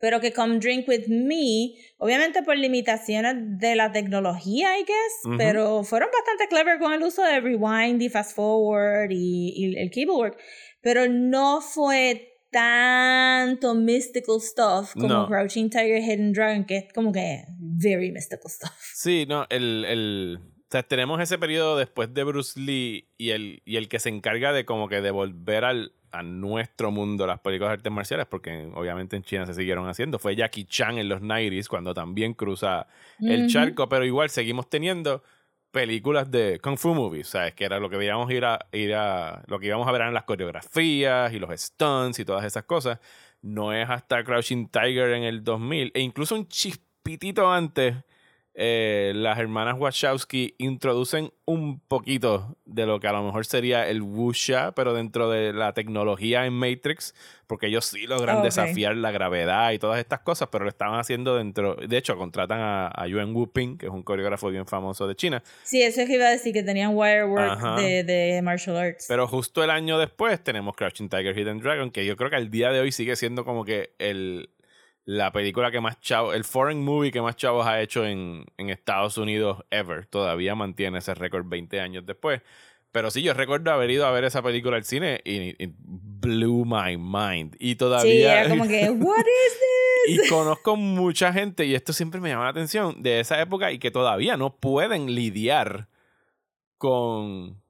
pero 0.00 0.20
que 0.20 0.32
Come 0.32 0.58
Drink 0.58 0.88
With 0.88 1.08
Me, 1.08 1.74
obviamente 1.98 2.42
por 2.42 2.56
limitaciones 2.56 3.34
de 3.58 3.74
la 3.76 3.92
tecnología, 3.92 4.78
I 4.78 4.82
guess, 4.82 5.24
Ujú. 5.24 5.36
pero 5.36 5.84
fueron 5.84 6.08
bastante 6.12 6.48
clever 6.48 6.78
con 6.78 6.92
el 6.92 7.02
uso 7.02 7.22
de 7.22 7.40
rewind 7.40 8.00
y 8.00 8.08
fast 8.08 8.34
forward 8.34 9.10
y, 9.10 9.52
y 9.56 9.76
el 9.76 9.90
cable 9.90 10.12
work, 10.12 10.38
pero 10.80 11.08
no 11.08 11.60
fue 11.60 12.34
tanto 12.50 13.74
mystical 13.74 14.40
stuff 14.40 14.94
como 14.94 15.08
No. 15.08 15.26
Crouching 15.26 15.68
Tiger, 15.68 16.00
Hidden 16.02 16.32
Dragon, 16.32 16.64
que 16.64 16.78
es 16.78 16.92
como 16.94 17.12
que 17.12 17.44
very 17.58 18.10
mystical 18.10 18.50
stuff. 18.50 18.72
Sí, 18.94 19.26
no, 19.28 19.46
el, 19.50 19.84
el, 19.84 20.38
o 20.42 20.66
sea, 20.70 20.82
tenemos 20.82 21.20
ese 21.20 21.38
periodo 21.38 21.76
después 21.76 22.12
de 22.14 22.24
Bruce 22.24 22.58
Lee 22.58 23.08
y 23.18 23.30
el, 23.30 23.62
y 23.64 23.76
el 23.76 23.88
que 23.88 23.98
se 23.98 24.08
encarga 24.08 24.52
de 24.52 24.64
como 24.64 24.88
que 24.88 25.00
devolver 25.00 25.64
al, 25.64 25.92
a 26.10 26.22
nuestro 26.22 26.90
mundo 26.90 27.26
las 27.26 27.40
películas 27.40 27.70
de 27.70 27.74
artes 27.74 27.92
marciales, 27.92 28.26
porque 28.26 28.70
obviamente 28.74 29.16
en 29.16 29.22
China 29.22 29.46
se 29.46 29.54
siguieron 29.54 29.88
haciendo. 29.88 30.18
Fue 30.18 30.36
Jackie 30.36 30.64
Chan 30.64 30.98
en 30.98 31.08
los 31.08 31.20
90s 31.20 31.68
cuando 31.68 31.94
también 31.94 32.34
cruza 32.34 32.86
el 33.20 33.48
charco, 33.48 33.88
pero 33.88 34.04
igual 34.04 34.30
seguimos 34.30 34.68
teniendo 34.68 35.22
películas 35.70 36.30
de 36.30 36.60
Kung 36.62 36.78
Fu 36.78 36.94
movies, 36.94 37.28
¿sabes? 37.28 37.54
Que 37.54 37.64
era 37.64 37.78
lo 37.78 37.90
que 37.90 37.96
veíamos 37.96 38.30
ir 38.30 38.44
a, 38.44 38.58
ir 38.72 38.94
a, 38.94 39.42
lo 39.46 39.58
que 39.58 39.66
íbamos 39.66 39.86
a 39.86 39.92
ver 39.92 40.00
eran 40.02 40.14
las 40.14 40.24
coreografías 40.24 41.32
y 41.32 41.38
los 41.38 41.50
stunts 41.60 42.18
y 42.18 42.24
todas 42.24 42.44
esas 42.44 42.64
cosas. 42.64 42.98
No 43.42 43.72
es 43.72 43.88
hasta 43.88 44.24
Crouching 44.24 44.68
Tiger 44.68 45.12
en 45.12 45.22
el 45.22 45.44
2000, 45.44 45.92
e 45.94 46.00
incluso 46.00 46.34
un 46.34 46.48
chispitito 46.48 47.50
antes, 47.50 47.94
eh, 48.60 49.12
las 49.14 49.38
hermanas 49.38 49.76
Wachowski 49.78 50.56
introducen 50.58 51.30
un 51.44 51.78
poquito 51.78 52.56
de 52.64 52.86
lo 52.86 52.98
que 52.98 53.06
a 53.06 53.12
lo 53.12 53.22
mejor 53.22 53.46
sería 53.46 53.88
el 53.88 54.02
wuxia, 54.02 54.72
pero 54.72 54.94
dentro 54.94 55.30
de 55.30 55.52
la 55.52 55.74
tecnología 55.74 56.44
en 56.44 56.54
Matrix, 56.54 57.14
porque 57.46 57.68
ellos 57.68 57.84
sí 57.84 58.08
logran 58.08 58.42
desafiar 58.42 58.96
la 58.96 59.12
gravedad 59.12 59.70
y 59.70 59.78
todas 59.78 60.00
estas 60.00 60.20
cosas, 60.20 60.48
pero 60.50 60.64
lo 60.64 60.70
estaban 60.70 60.98
haciendo 60.98 61.36
dentro. 61.36 61.76
De 61.76 61.96
hecho, 61.96 62.16
contratan 62.16 62.58
a, 62.60 62.88
a 62.88 63.06
Yuan 63.06 63.32
Wuping, 63.32 63.78
que 63.78 63.86
es 63.86 63.92
un 63.92 64.02
coreógrafo 64.02 64.48
bien 64.50 64.66
famoso 64.66 65.06
de 65.06 65.14
China, 65.14 65.40
Sí, 65.62 65.80
eso 65.80 66.00
es 66.00 66.08
que 66.08 66.14
iba 66.16 66.26
a 66.26 66.30
decir 66.30 66.52
que 66.52 66.64
tenían 66.64 66.96
wirework 66.96 67.60
de, 67.76 68.02
de 68.02 68.42
martial 68.42 68.76
arts. 68.76 69.06
pero 69.06 69.28
justo 69.28 69.62
el 69.62 69.70
año 69.70 70.00
después 70.00 70.42
tenemos 70.42 70.74
Crouching 70.74 71.08
Tiger, 71.08 71.38
Hidden 71.38 71.60
Dragon, 71.60 71.92
que 71.92 72.04
yo 72.04 72.16
creo 72.16 72.28
que 72.28 72.36
al 72.36 72.50
día 72.50 72.72
de 72.72 72.80
hoy 72.80 72.90
sigue 72.90 73.14
siendo 73.14 73.44
como 73.44 73.64
que 73.64 73.92
el, 74.00 74.50
la 75.08 75.32
película 75.32 75.70
que 75.70 75.80
más 75.80 75.98
chavos, 76.02 76.36
el 76.36 76.44
foreign 76.44 76.84
movie 76.84 77.10
que 77.10 77.22
más 77.22 77.34
chavos 77.34 77.66
ha 77.66 77.80
hecho 77.80 78.04
en, 78.04 78.44
en 78.58 78.68
Estados 78.68 79.16
Unidos 79.16 79.64
ever. 79.70 80.04
Todavía 80.04 80.54
mantiene 80.54 80.98
ese 80.98 81.14
récord 81.14 81.46
20 81.48 81.80
años 81.80 82.04
después. 82.04 82.42
Pero 82.92 83.10
sí, 83.10 83.22
yo 83.22 83.32
recuerdo 83.32 83.70
haber 83.70 83.90
ido 83.90 84.04
a 84.04 84.10
ver 84.10 84.24
esa 84.24 84.42
película 84.42 84.76
al 84.76 84.84
cine 84.84 85.22
y 85.24 85.56
it 85.64 85.72
blew 85.78 86.66
my 86.66 86.98
mind. 86.98 87.56
Y 87.58 87.76
todavía... 87.76 88.12
Sí, 88.12 88.22
era 88.22 88.48
como 88.50 88.64
que, 88.68 88.90
what 88.90 89.20
is 89.20 89.58
this? 90.04 90.26
y 90.26 90.28
conozco 90.28 90.76
mucha 90.76 91.32
gente, 91.32 91.64
y 91.64 91.74
esto 91.74 91.94
siempre 91.94 92.20
me 92.20 92.28
llama 92.28 92.44
la 92.44 92.50
atención, 92.50 93.02
de 93.02 93.20
esa 93.20 93.40
época 93.40 93.72
y 93.72 93.78
que 93.78 93.90
todavía 93.90 94.36
no 94.36 94.56
pueden 94.56 95.14
lidiar 95.14 95.88
con 96.76 97.62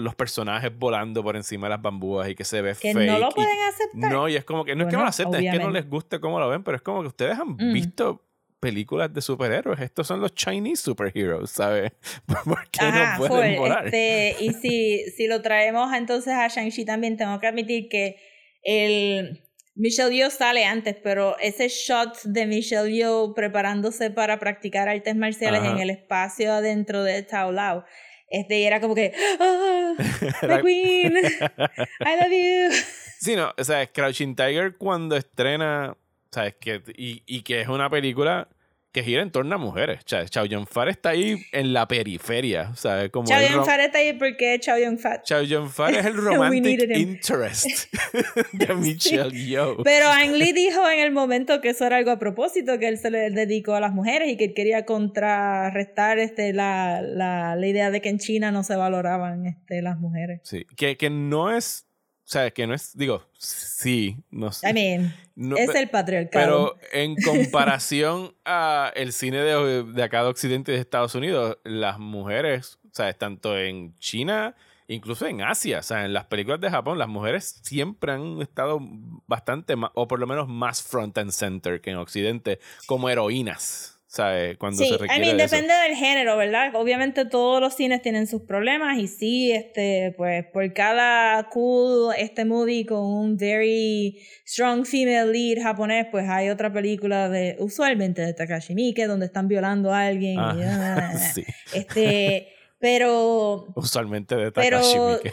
los 0.00 0.14
personajes 0.14 0.70
volando 0.76 1.22
por 1.22 1.36
encima 1.36 1.66
de 1.66 1.70
las 1.70 1.82
bambúas 1.82 2.28
y 2.28 2.34
que 2.34 2.44
se 2.44 2.62
ve 2.62 2.74
que 2.80 2.92
fake. 2.92 3.06
no 3.10 3.18
lo 3.18 3.28
pueden 3.30 3.56
aceptar. 3.68 4.10
no, 4.12 4.28
y 4.28 4.36
es 4.36 4.44
como 4.44 4.64
que 4.64 4.74
no 4.74 4.84
es 4.84 4.90
que 4.90 4.96
no 4.96 5.02
lo 5.02 5.08
acepten, 5.08 5.44
es 5.44 5.52
que 5.52 5.58
no 5.58 5.70
les 5.70 5.88
guste 5.88 6.20
cómo 6.20 6.38
lo 6.40 6.48
ven, 6.48 6.62
pero 6.64 6.76
es 6.76 6.82
como 6.82 7.02
que 7.02 7.08
ustedes 7.08 7.38
han 7.38 7.50
Mm. 7.58 7.72
visto 7.72 8.20
películas 8.60 9.12
de 9.12 9.20
superhéroes. 9.20 9.78
Estos 9.80 10.06
son 10.06 10.20
los 10.22 10.34
Chinese 10.34 10.82
superheroes, 10.82 11.50
¿sabes? 11.50 11.92
¿Por 12.44 12.70
qué 12.70 12.80
Ajá, 12.84 13.18
no 13.18 13.26
pueden 13.26 13.58
volar? 13.58 13.84
este, 13.86 14.36
y 14.40 14.52
si, 14.54 15.04
si 15.16 15.26
lo 15.26 15.42
traemos 15.42 15.92
entonces 15.94 16.32
a 16.32 16.48
Shang-Chi 16.48 16.84
también, 16.86 17.16
tengo 17.18 17.38
que 17.40 17.46
admitir 17.46 17.88
que 17.90 18.16
el 18.62 19.42
Michelle 19.76 20.14
Yeoh 20.14 20.30
sale 20.30 20.64
antes, 20.64 20.96
pero 21.02 21.36
ese 21.40 21.68
shot 21.68 22.22
de 22.24 22.46
Michelle 22.46 22.90
Yeoh 22.90 23.34
preparándose 23.34 24.10
para 24.10 24.38
practicar 24.38 24.88
artes 24.88 25.16
marciales 25.16 25.60
Ajá. 25.60 25.72
en 25.72 25.78
el 25.80 25.90
espacio 25.90 26.52
adentro 26.52 27.02
de 27.02 27.22
Tao 27.22 27.52
Lao, 27.52 27.84
este, 28.28 28.60
y 28.60 28.64
era 28.64 28.80
como 28.80 28.94
que, 28.94 29.12
¡Ah, 29.40 29.94
my 30.42 30.62
queen, 30.62 31.16
I 32.00 32.16
love 32.20 32.30
you. 32.30 32.76
Sí, 33.20 33.36
no, 33.36 33.54
o 33.56 33.64
sea, 33.64 33.86
Crouching 33.86 34.36
Tiger 34.36 34.76
cuando 34.76 35.16
estrena, 35.16 35.96
¿sabes? 36.30 36.56
Que, 36.60 36.82
y, 36.94 37.22
y 37.24 37.40
que 37.40 37.62
es 37.62 37.68
una 37.68 37.88
película 37.88 38.48
que 38.94 39.02
gira 39.02 39.22
en 39.22 39.32
torno 39.32 39.56
a 39.56 39.58
mujeres. 39.58 39.98
O 40.04 40.08
sea, 40.08 40.24
Chow 40.24 40.46
Yun-Fat 40.46 40.88
está 40.88 41.08
ahí 41.10 41.44
en 41.50 41.72
la 41.72 41.88
periferia, 41.88 42.76
¿sabes? 42.76 43.10
Como 43.10 43.28
el 43.28 43.48
Yun 43.52 43.64
Fat 43.64 43.80
está 43.80 43.98
ahí 43.98 44.12
porque 44.12 44.56
Chow 44.60 44.78
Yun 44.78 45.00
Fat. 45.00 45.24
Chow 45.24 45.42
Yun-Fat 45.42 45.94
es 45.96 46.06
el 46.06 46.14
romantic 46.16 46.80
him. 46.82 46.92
interest 46.92 47.92
de 48.52 48.74
Michelle 48.76 49.32
Yeoh. 49.32 49.82
Pero 49.82 50.06
Ang 50.08 50.34
Lee 50.34 50.52
dijo 50.52 50.88
en 50.88 51.00
el 51.00 51.10
momento 51.10 51.60
que 51.60 51.70
eso 51.70 51.84
era 51.84 51.96
algo 51.96 52.12
a 52.12 52.20
propósito, 52.20 52.78
que 52.78 52.86
él 52.86 52.96
se 52.98 53.10
le 53.10 53.30
dedicó 53.30 53.74
a 53.74 53.80
las 53.80 53.92
mujeres 53.92 54.28
y 54.30 54.36
que 54.36 54.44
él 54.44 54.54
quería 54.54 54.84
contrarrestar 54.84 56.20
este, 56.20 56.52
la, 56.52 57.02
la, 57.02 57.56
la 57.56 57.66
idea 57.66 57.90
de 57.90 58.00
que 58.00 58.10
en 58.10 58.18
China 58.18 58.52
no 58.52 58.62
se 58.62 58.76
valoraban 58.76 59.44
este, 59.46 59.82
las 59.82 59.98
mujeres. 59.98 60.40
Sí, 60.44 60.66
que, 60.76 60.96
que 60.96 61.10
no 61.10 61.50
es, 61.50 61.88
o 62.24 62.26
sea, 62.26 62.50
que 62.50 62.66
no 62.66 62.72
es, 62.72 62.96
digo, 62.96 63.22
sí, 63.36 64.16
no 64.30 64.50
sé. 64.50 64.70
I 64.70 64.72
mean, 64.72 65.14
No, 65.36 65.58
es 65.58 65.74
el 65.74 65.90
patriarcado. 65.90 66.74
Pero 66.78 66.78
en 66.92 67.16
comparación 67.16 68.34
a 68.46 68.90
el 68.96 69.12
cine 69.12 69.38
de, 69.38 69.84
de 69.84 70.02
acá 70.02 70.22
de 70.22 70.30
Occidente 70.30 70.72
y 70.72 70.76
de 70.76 70.80
Estados 70.80 71.14
Unidos, 71.14 71.58
las 71.64 71.98
mujeres, 71.98 72.78
o 72.82 72.94
sea, 72.94 73.12
tanto 73.12 73.58
en 73.58 73.98
China, 73.98 74.54
incluso 74.88 75.26
en 75.26 75.42
Asia, 75.42 75.80
o 75.80 75.82
sea, 75.82 76.06
en 76.06 76.14
las 76.14 76.24
películas 76.24 76.60
de 76.60 76.70
Japón, 76.70 76.98
las 76.98 77.08
mujeres 77.08 77.60
siempre 77.62 78.12
han 78.12 78.40
estado 78.40 78.80
bastante 79.26 79.76
más, 79.76 79.90
o 79.94 80.08
por 80.08 80.18
lo 80.18 80.26
menos 80.26 80.48
más 80.48 80.82
front 80.82 81.18
and 81.18 81.30
center 81.30 81.82
que 81.82 81.90
en 81.90 81.96
Occidente, 81.96 82.58
como 82.86 83.10
heroínas, 83.10 83.93
¿sabes? 84.14 84.56
Cuando 84.58 84.78
Sí, 84.82 84.88
se 84.88 84.94
I 84.94 84.98
requiere 84.98 85.20
mean, 85.24 85.36
de 85.38 85.44
eso. 85.44 85.56
depende 85.56 85.74
del 85.74 85.96
género, 85.96 86.36
¿verdad? 86.36 86.70
Obviamente 86.74 87.24
todos 87.24 87.60
los 87.60 87.74
cines 87.74 88.00
tienen 88.00 88.26
sus 88.28 88.42
problemas 88.42 88.96
y 88.98 89.08
sí, 89.08 89.50
este, 89.50 90.14
pues 90.16 90.44
por 90.52 90.72
cada 90.72 91.48
cool 91.48 92.14
este 92.16 92.44
movie 92.44 92.86
con 92.86 93.00
un 93.04 93.36
very 93.36 94.20
strong 94.46 94.84
female 94.86 95.32
lead 95.32 95.62
japonés, 95.62 96.06
pues 96.12 96.28
hay 96.28 96.48
otra 96.50 96.72
película 96.72 97.28
de, 97.28 97.56
usualmente 97.58 98.22
de 98.22 98.32
Takashi 98.34 98.74
Miike, 98.74 99.06
donde 99.06 99.26
están 99.26 99.48
violando 99.48 99.92
a 99.92 100.06
alguien. 100.06 100.34
y, 100.34 100.62
Ah, 100.62 101.10
ah, 101.12 101.18
sí, 101.34 101.44
Este, 101.72 102.48
pero, 102.78 103.66
usualmente 103.74 104.36
de 104.36 104.52
Takashi 104.52 104.98
Miike. 104.98 105.32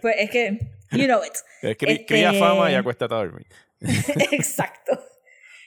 pues 0.00 0.14
es 0.18 0.30
que, 0.30 0.58
you 0.92 1.04
know 1.04 1.20
it. 1.22 1.32
Cri- 1.78 1.90
este- 1.92 2.06
Cría 2.06 2.32
fama 2.32 2.70
y 2.70 2.74
acuesta 2.76 3.04
a 3.04 3.08
dormir. 3.08 3.46
Exacto. 4.32 4.98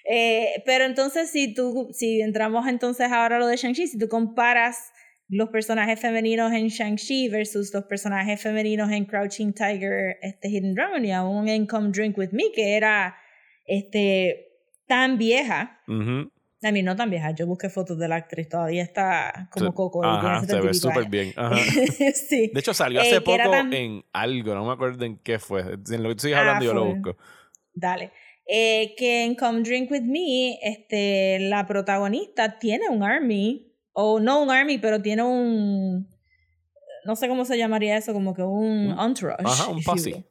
Eh, 0.06 0.62
pero 0.66 0.84
entonces, 0.86 1.30
si 1.32 1.54
tú, 1.54 1.89
si 1.93 2.22
entramos 2.22 2.68
entonces 2.68 3.12
ahora 3.12 3.38
a 3.38 3.39
lo 3.39 3.47
de 3.47 3.56
Shang-Chi, 3.58 3.88
si 3.88 3.97
tú 3.97 4.08
comparas 4.10 4.91
los 5.30 5.49
personajes 5.49 5.99
femeninos 5.99 6.51
en 6.51 6.68
Shang-Chi 6.68 7.30
versus 7.30 7.74
los 7.74 7.86
personajes 7.86 8.41
femeninos 8.41 8.91
en 8.91 9.06
Crouching 9.06 9.54
Tiger, 9.54 10.18
este 10.22 10.49
Hidden 10.49 10.76
Dragon 10.76 11.04
y 11.06 11.12
aún 11.14 11.47
en 11.47 11.66
Come 11.66 11.89
Drink 11.91 12.18
With 12.18 12.32
Me, 12.32 12.51
que 12.54 12.76
era 12.76 13.16
este 13.66 14.47
tan 14.88 15.18
vieja. 15.18 15.80
Ujú. 15.88 16.30
A 16.66 16.72
mí 16.72 16.82
no 16.82 16.95
tan 16.95 17.10
vieja, 17.10 17.32
yo 17.32 17.45
busqué 17.45 17.70
fotos 17.70 17.97
de 17.99 18.08
la 18.08 18.16
actriz, 18.16 18.47
todavía 18.47 18.84
está 18.84 19.49
como 19.51 19.68
Sí. 19.68 19.76
Coco. 19.76 20.04
Ajá, 20.06 20.39
se 20.41 20.45
70 20.47 20.64
y 20.64 20.68
ve 20.68 20.74
súper 20.74 21.10
bien. 21.10 21.34
Ajá. 21.36 21.56
sí. 22.14 22.51
De 22.54 22.60
hecho, 22.60 22.74
salió 22.74 22.99
Eh, 22.99 23.04
hace 23.04 23.16
era 23.16 23.24
poco 23.45 23.51
tan- 23.51 23.74
en 23.74 24.04
algo, 24.14 24.54
no 24.56 24.66
me 24.66 24.72
acuerdo 24.74 25.04
en 25.04 25.18
qué 25.18 25.39
fue. 25.39 25.62
En 25.62 26.04
lo 26.04 26.10
que 26.10 26.16
tú 26.16 26.22
sigues 26.22 26.38
Ah, 26.38 26.41
hablando, 26.41 26.66
yo 26.66 26.74
lo 26.74 26.86
busco. 26.86 27.18
Dale. 27.74 28.12
Eh, 28.46 28.94
que 28.98 29.24
en 29.24 29.36
Come 29.36 29.62
Drink 29.62 29.89
With 29.89 30.04
Me, 30.04 30.60
este, 30.62 31.39
la 31.39 31.66
protagonista 31.66 32.60
tiene 32.60 32.89
un 32.89 33.04
army, 33.04 33.74
o 33.94 34.20
no 34.20 34.41
un 34.41 34.52
army, 34.52 34.78
pero 34.80 35.02
tiene 35.02 35.24
un, 35.24 36.10
no 37.06 37.16
sé 37.16 37.28
cómo 37.28 37.46
se 37.46 37.58
llamaría 37.58 37.98
eso, 37.98 38.14
como 38.14 38.34
que 38.34 38.44
un 38.44 38.96
entourage. 39.00 39.44
Ajá, 39.46 39.70
un 39.70 39.84
posse. 39.84 40.26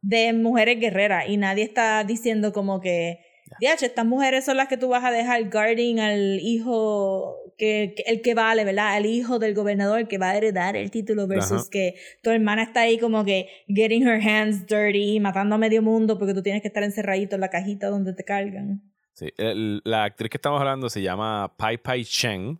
De 0.00 0.32
mujeres 0.32 0.80
guerreras 0.80 1.28
y 1.28 1.36
nadie 1.36 1.64
está 1.64 2.02
diciendo 2.04 2.52
como 2.52 2.80
que, 2.80 3.20
diache, 3.60 3.86
estas 3.86 4.06
mujeres 4.06 4.44
son 4.44 4.56
las 4.56 4.68
que 4.68 4.76
tú 4.76 4.88
vas 4.88 5.04
a 5.04 5.10
dejar 5.10 5.48
guarding 5.50 6.00
al 6.00 6.38
hijo, 6.40 7.36
que, 7.58 7.94
que- 7.96 8.02
el 8.06 8.22
que 8.22 8.34
vale, 8.34 8.64
¿verdad? 8.64 8.94
Al 8.94 9.06
hijo 9.06 9.38
del 9.38 9.54
gobernador 9.54 10.08
que 10.08 10.18
va 10.18 10.30
a 10.30 10.36
heredar 10.36 10.76
el 10.76 10.90
título 10.90 11.26
versus 11.26 11.62
Ajá. 11.62 11.68
que 11.70 11.94
tu 12.22 12.30
hermana 12.30 12.62
está 12.62 12.80
ahí 12.82 12.98
como 12.98 13.24
que 13.24 13.48
getting 13.68 14.06
her 14.06 14.20
hands 14.20 14.66
dirty, 14.66 15.20
matando 15.20 15.54
a 15.54 15.58
medio 15.58 15.82
mundo 15.82 16.18
porque 16.18 16.34
tú 16.34 16.42
tienes 16.42 16.62
que 16.62 16.68
estar 16.68 16.82
encerradito 16.82 17.34
en 17.36 17.40
la 17.40 17.50
cajita 17.50 17.88
donde 17.88 18.12
te 18.14 18.24
cargan. 18.24 18.82
Sí, 19.14 19.28
el- 19.36 19.82
la 19.84 20.04
actriz 20.04 20.30
que 20.30 20.38
estamos 20.38 20.58
hablando 20.60 20.88
se 20.88 21.02
llama 21.02 21.54
Pai 21.56 21.76
Pai 21.78 22.04
Chen. 22.04 22.58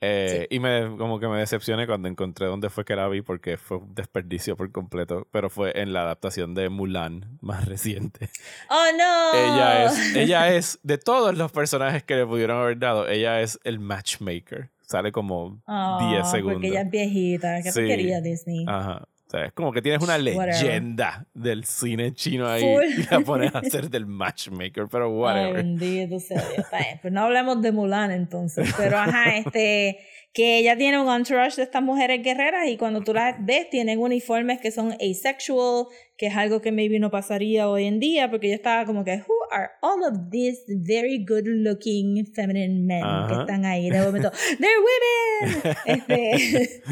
Eh, 0.00 0.46
Y 0.50 0.58
me, 0.60 0.96
como 0.96 1.20
que 1.20 1.28
me 1.28 1.38
decepcioné 1.38 1.86
cuando 1.86 2.08
encontré 2.08 2.46
dónde 2.46 2.70
fue 2.70 2.84
que 2.84 2.96
la 2.96 3.06
vi 3.08 3.22
porque 3.22 3.56
fue 3.56 3.78
un 3.78 3.94
desperdicio 3.94 4.56
por 4.56 4.70
completo. 4.72 5.26
Pero 5.30 5.50
fue 5.50 5.80
en 5.80 5.92
la 5.92 6.02
adaptación 6.02 6.54
de 6.54 6.68
Mulan 6.68 7.26
más 7.40 7.66
reciente. 7.66 8.30
¡Oh, 8.70 8.86
no! 8.96 9.32
Ella 9.34 9.84
es, 9.84 10.16
ella 10.16 10.54
es, 10.54 10.78
de 10.82 10.98
todos 10.98 11.36
los 11.36 11.52
personajes 11.52 12.02
que 12.02 12.16
le 12.16 12.26
pudieron 12.26 12.58
haber 12.58 12.78
dado, 12.78 13.08
ella 13.08 13.40
es 13.40 13.58
el 13.64 13.78
matchmaker. 13.80 14.70
Sale 14.80 15.12
como 15.12 15.62
Oh, 15.66 16.08
10 16.10 16.28
segundos. 16.30 16.54
Porque 16.54 16.68
ella 16.68 16.80
es 16.80 16.90
viejita. 16.90 17.62
¿Qué 17.62 17.70
Sí. 17.70 17.86
quería 17.86 18.20
Disney? 18.20 18.64
Ajá. 18.66 19.06
O 19.30 19.32
sea, 19.32 19.44
es 19.44 19.52
como 19.52 19.70
que 19.70 19.80
tienes 19.80 20.02
una 20.02 20.14
Whatever. 20.16 20.48
leyenda 20.48 21.24
del 21.34 21.64
cine 21.64 22.12
chino 22.14 22.48
ahí 22.48 22.62
Full. 22.62 23.00
y 23.00 23.06
la 23.08 23.20
pones 23.20 23.54
a 23.54 23.58
hacer 23.60 23.88
del 23.88 24.04
matchmaker, 24.06 24.88
pero 24.90 25.04
Ay, 25.06 25.12
whatever. 25.12 25.54
bendito 25.54 26.18
sea 26.18 26.42
Dios. 26.52 26.66
Pues 27.00 27.12
no 27.12 27.20
hablemos 27.22 27.62
de 27.62 27.70
Mulan 27.70 28.10
entonces. 28.10 28.68
Pero 28.76 28.98
ajá, 28.98 29.36
este. 29.36 30.00
Que 30.32 30.58
ella 30.58 30.76
tiene 30.76 31.00
un 31.00 31.08
entourage 31.12 31.56
de 31.56 31.62
estas 31.64 31.82
mujeres 31.82 32.22
guerreras 32.22 32.68
y 32.68 32.76
cuando 32.76 33.00
tú 33.02 33.12
las 33.12 33.34
ves 33.44 33.68
tienen 33.68 33.98
uniformes 33.98 34.60
que 34.60 34.70
son 34.70 34.92
asexual, 34.92 35.86
que 36.16 36.26
es 36.28 36.36
algo 36.36 36.60
que 36.60 36.70
maybe 36.70 37.00
no 37.00 37.10
pasaría 37.10 37.68
hoy 37.68 37.86
en 37.86 37.98
día, 37.98 38.30
porque 38.30 38.48
yo 38.48 38.54
estaba 38.54 38.84
como 38.84 39.02
que, 39.04 39.16
who 39.26 39.34
are 39.50 39.70
all 39.82 40.04
of 40.04 40.30
these 40.30 40.62
very 40.68 41.24
good 41.24 41.46
looking 41.46 42.24
feminine 42.32 42.80
men 42.86 43.00
que 43.00 43.34
Ajá. 43.34 43.40
están 43.40 43.64
ahí? 43.64 43.90
De 43.90 44.00
momento, 44.02 44.30
they're 44.58 44.78
women. 44.78 45.76
Este, 45.86 46.82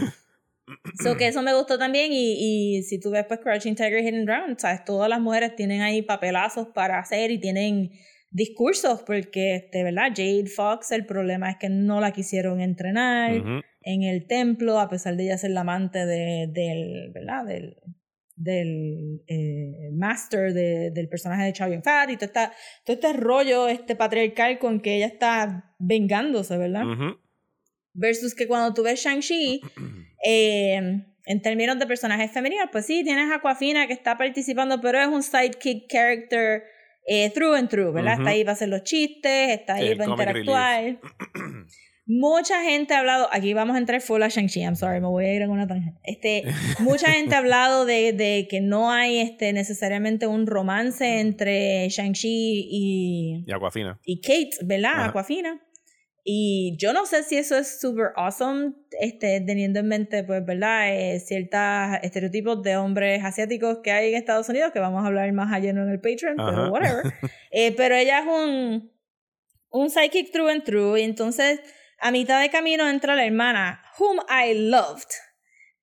So 1.02 1.16
que 1.16 1.26
eso 1.28 1.42
me 1.42 1.54
gustó 1.54 1.78
también 1.78 2.12
y, 2.12 2.76
y 2.78 2.82
si 2.82 2.98
tú 3.00 3.10
ves 3.10 3.24
pues 3.26 3.40
Crouching 3.40 3.74
Tiger, 3.74 4.02
Hidden 4.04 4.24
Dragon, 4.26 4.58
sabes, 4.58 4.84
todas 4.84 5.08
las 5.08 5.20
mujeres 5.20 5.54
tienen 5.56 5.80
ahí 5.82 6.02
papelazos 6.02 6.68
para 6.68 6.98
hacer 6.98 7.30
y 7.30 7.38
tienen 7.38 7.90
discursos 8.30 9.02
porque 9.02 9.68
de 9.72 9.82
verdad 9.84 10.08
Jade 10.14 10.46
Fox 10.46 10.92
el 10.92 11.06
problema 11.06 11.50
es 11.50 11.56
que 11.56 11.68
no 11.70 12.00
la 12.00 12.12
quisieron 12.12 12.60
entrenar 12.60 13.32
Ujú. 13.40 13.60
en 13.82 14.02
el 14.02 14.26
templo 14.26 14.78
a 14.80 14.88
pesar 14.88 15.16
de 15.16 15.24
ella 15.24 15.38
ser 15.38 15.52
la 15.52 15.60
amante 15.62 16.04
de, 16.04 16.46
del, 16.52 17.10
¿verdad? 17.12 17.46
Del, 17.46 17.76
del 18.36 19.22
eh, 19.26 19.90
master 19.94 20.52
de- 20.52 20.90
del 20.92 21.08
personaje 21.08 21.44
de 21.44 21.52
Chow 21.54 21.70
Yun-fat 21.72 22.10
y 22.10 22.16
todo, 22.16 22.26
esta- 22.26 22.52
todo 22.84 22.94
este 22.94 23.12
rollo 23.14 23.66
este 23.66 23.96
patriarcal 23.96 24.58
con 24.58 24.80
que 24.80 24.96
ella 24.96 25.06
está 25.06 25.74
vengándose, 25.78 26.56
¿verdad? 26.58 26.84
Ujú. 26.86 27.18
Versus 27.94 28.34
que 28.34 28.46
cuando 28.46 28.74
tú 28.74 28.82
ves 28.82 29.00
Shang-Chi, 29.02 29.60
eh, 30.24 31.04
en 31.26 31.42
términos 31.42 31.78
de 31.78 31.86
personajes 31.86 32.30
femeninos, 32.30 32.68
pues 32.72 32.86
sí, 32.86 33.04
tienes 33.04 33.30
a 33.30 33.36
Aquafina 33.36 33.86
que 33.86 33.92
está 33.92 34.16
participando, 34.16 34.80
pero 34.80 35.00
es 35.00 35.08
un 35.08 35.22
sidekick 35.22 35.86
character 35.90 36.62
eh, 37.06 37.30
through 37.34 37.54
and 37.54 37.68
through, 37.68 37.92
¿verdad? 37.92 38.14
Está 38.18 38.30
ahí 38.30 38.44
para 38.44 38.52
hacer 38.52 38.68
los 38.68 38.82
chistes, 38.82 39.50
está 39.50 39.74
ahí 39.74 39.88
el 39.88 39.98
para 39.98 40.10
interactuar. 40.10 40.98
Mucha 42.10 42.62
gente 42.62 42.94
ha 42.94 43.00
hablado, 43.00 43.28
aquí 43.32 43.52
vamos 43.52 43.76
a 43.76 43.78
entrar 43.78 44.00
full 44.00 44.22
a 44.22 44.28
Shang-Chi, 44.28 44.60
I'm 44.62 44.76
sorry, 44.76 44.98
me 44.98 45.08
voy 45.08 45.26
a 45.26 45.34
ir 45.34 45.42
en 45.42 45.50
una 45.50 45.66
tangente. 45.66 46.00
Este, 46.04 46.44
mucha 46.80 47.12
gente 47.12 47.34
ha 47.34 47.38
hablado 47.38 47.84
de, 47.84 48.14
de 48.14 48.48
que 48.48 48.62
no 48.62 48.90
hay 48.90 49.18
este, 49.18 49.52
necesariamente 49.52 50.26
un 50.26 50.46
romance 50.46 51.20
entre 51.20 51.86
Shang-Chi 51.90 52.66
y, 52.70 53.44
Y 53.46 53.52
Aquafina. 53.52 54.00
y 54.06 54.22
Kate, 54.22 54.56
¿verdad? 54.64 54.92
Ajá. 54.94 55.04
Aquafina. 55.08 55.60
Y 56.30 56.76
yo 56.76 56.92
no 56.92 57.06
sé 57.06 57.22
si 57.22 57.38
eso 57.38 57.56
es 57.56 57.80
super 57.80 58.08
awesome, 58.14 58.74
este, 59.00 59.40
teniendo 59.40 59.80
en 59.80 59.88
mente, 59.88 60.24
pues, 60.24 60.44
¿verdad? 60.44 60.94
Eh, 60.94 61.20
ciertos 61.20 61.58
estereotipos 62.02 62.62
de 62.62 62.76
hombres 62.76 63.24
asiáticos 63.24 63.78
que 63.82 63.92
hay 63.92 64.10
en 64.10 64.16
Estados 64.16 64.46
Unidos, 64.50 64.72
que 64.74 64.78
vamos 64.78 65.02
a 65.02 65.06
hablar 65.06 65.32
más 65.32 65.50
allá 65.50 65.70
en 65.70 65.78
el 65.78 65.98
Patreon, 66.02 66.38
Ajá. 66.38 66.50
pero 66.50 66.70
whatever. 66.70 67.02
Eh, 67.50 67.72
pero 67.74 67.94
ella 67.94 68.18
es 68.18 68.26
un, 68.26 68.92
un 69.70 69.88
psychic 69.88 70.30
through 70.30 70.50
and 70.50 70.64
through, 70.64 70.98
y 70.98 71.02
entonces 71.04 71.60
a 71.98 72.10
mitad 72.10 72.42
de 72.42 72.50
camino 72.50 72.86
entra 72.86 73.16
la 73.16 73.24
hermana, 73.24 73.82
whom 73.98 74.18
I 74.28 74.52
loved, 74.52 75.08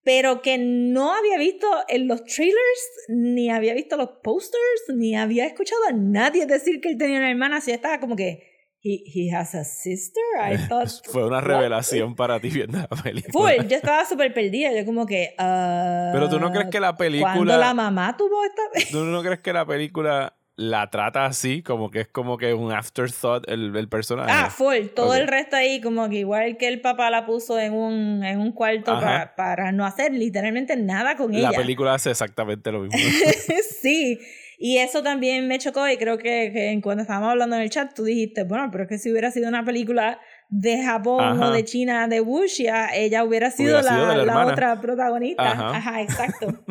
pero 0.03 0.43
que 0.43 0.59
no 0.59 1.15
había 1.15 1.39
visto 1.39 1.67
en 1.87 2.07
los 2.07 2.23
trailers, 2.23 3.05
ni 3.07 3.49
había 3.49 3.73
visto 3.73 3.97
los 3.97 4.09
posters, 4.21 4.83
ni 4.95 5.15
había 5.15 5.47
escuchado 5.47 5.85
a 5.89 5.91
nadie 5.91 6.45
decir 6.45 6.81
que 6.81 6.89
él 6.89 6.99
tenía 6.99 7.17
una 7.17 7.31
hermana, 7.31 7.57
así 7.57 7.71
estaba 7.71 7.99
como 7.99 8.15
que, 8.15 8.55
he, 8.86 9.03
he 9.05 9.33
has 9.36 9.55
a 9.55 9.63
sister, 9.63 10.21
I 10.39 10.57
thought... 10.57 10.89
Fue 11.11 11.25
una 11.25 11.38
what? 11.38 11.43
revelación 11.45 12.15
para 12.15 12.39
ti 12.39 12.49
viendo 12.49 12.77
la 12.77 12.88
película. 12.88 13.33
Full, 13.57 13.67
yo 13.67 13.75
estaba 13.75 14.05
súper 14.05 14.33
perdida, 14.33 14.71
yo 14.71 14.86
como 14.86 15.05
que... 15.07 15.33
ah, 15.39 16.11
Pero 16.13 16.29
tú 16.29 16.39
no 16.39 16.51
crees 16.51 16.69
que 16.69 16.79
la 16.79 16.95
¿Cuándo 16.95 17.19
la 17.23 17.33
película. 17.33 17.73
mamá 17.73 18.15
tuvo 18.15 18.43
esta... 18.43 18.91
¿Tú 18.91 19.03
no 19.03 19.23
crees 19.23 19.39
que 19.39 19.51
la 19.53 19.65
película 19.65 20.36
la 20.57 20.89
trata 20.89 21.25
así? 21.25 21.63
Como 21.63 21.89
que 21.91 22.01
es 22.01 22.07
como 22.07 22.38
que 22.38 22.53
un 22.53 22.71
afterthought 22.71 23.49
el, 23.49 23.75
el 23.75 23.89
personaje. 23.89 24.31
Ah, 24.31 24.49
full. 24.49 24.88
Todo 24.95 25.15
el 25.15 25.27
resto 25.27 25.55
ahí, 25.55 25.81
como 25.81 26.07
que 26.09 26.17
igual 26.17 26.57
que 26.57 26.67
el 26.67 26.79
papá 26.79 27.09
la 27.09 27.25
puso 27.25 27.59
en 27.59 27.73
un, 27.73 28.23
en 28.23 28.39
un 28.39 28.51
cuarto 28.51 28.93
para, 28.93 29.36
para 29.36 29.71
no 29.71 29.86
hacer 29.86 30.13
literalmente 30.13 30.77
nada 30.77 31.17
con 31.17 31.31
la 31.33 31.39
ella. 31.49 31.51
película 31.51 31.95
hace 31.95 32.11
exactamente 32.11 32.71
lo 32.71 32.81
mismo. 32.81 32.99
sí. 33.81 34.19
Y 34.58 34.78
eso 34.78 35.03
también 35.03 35.47
me 35.47 35.60
chocó 35.60 35.88
y 35.88 35.97
creo 35.97 36.18
que, 36.18 36.51
que 36.53 36.72
en 36.72 36.82
cuando 36.82 37.01
estábamos 37.03 37.32
hablando 37.32 37.56
en 37.56 37.64
el 37.64 37.70
chat 37.70 37.93
tú 37.93 38.03
dijiste, 38.03 38.43
bueno, 38.43 38.70
pero 38.72 38.84
es 38.84 38.89
que 38.89 38.97
si 38.97 39.12
hubiera 39.12 39.32
sido 39.32 39.49
una 39.49 39.66
película 39.66 40.20
de 40.49 40.84
Japón 40.84 41.24
Ajá. 41.24 41.49
o 41.49 41.51
de 41.51 41.64
China, 41.66 42.08
de 42.08 42.22
Wuxia, 42.22 42.95
ella 42.95 43.24
hubiera 43.24 43.51
sido, 43.51 43.80
Hubiera 43.80 44.16
la, 44.16 44.26
la 44.26 44.45
otra 44.45 44.80
protagonista. 44.80 45.51
Ajá. 45.51 45.78
Ajá, 45.78 46.01
exacto. 46.01 46.64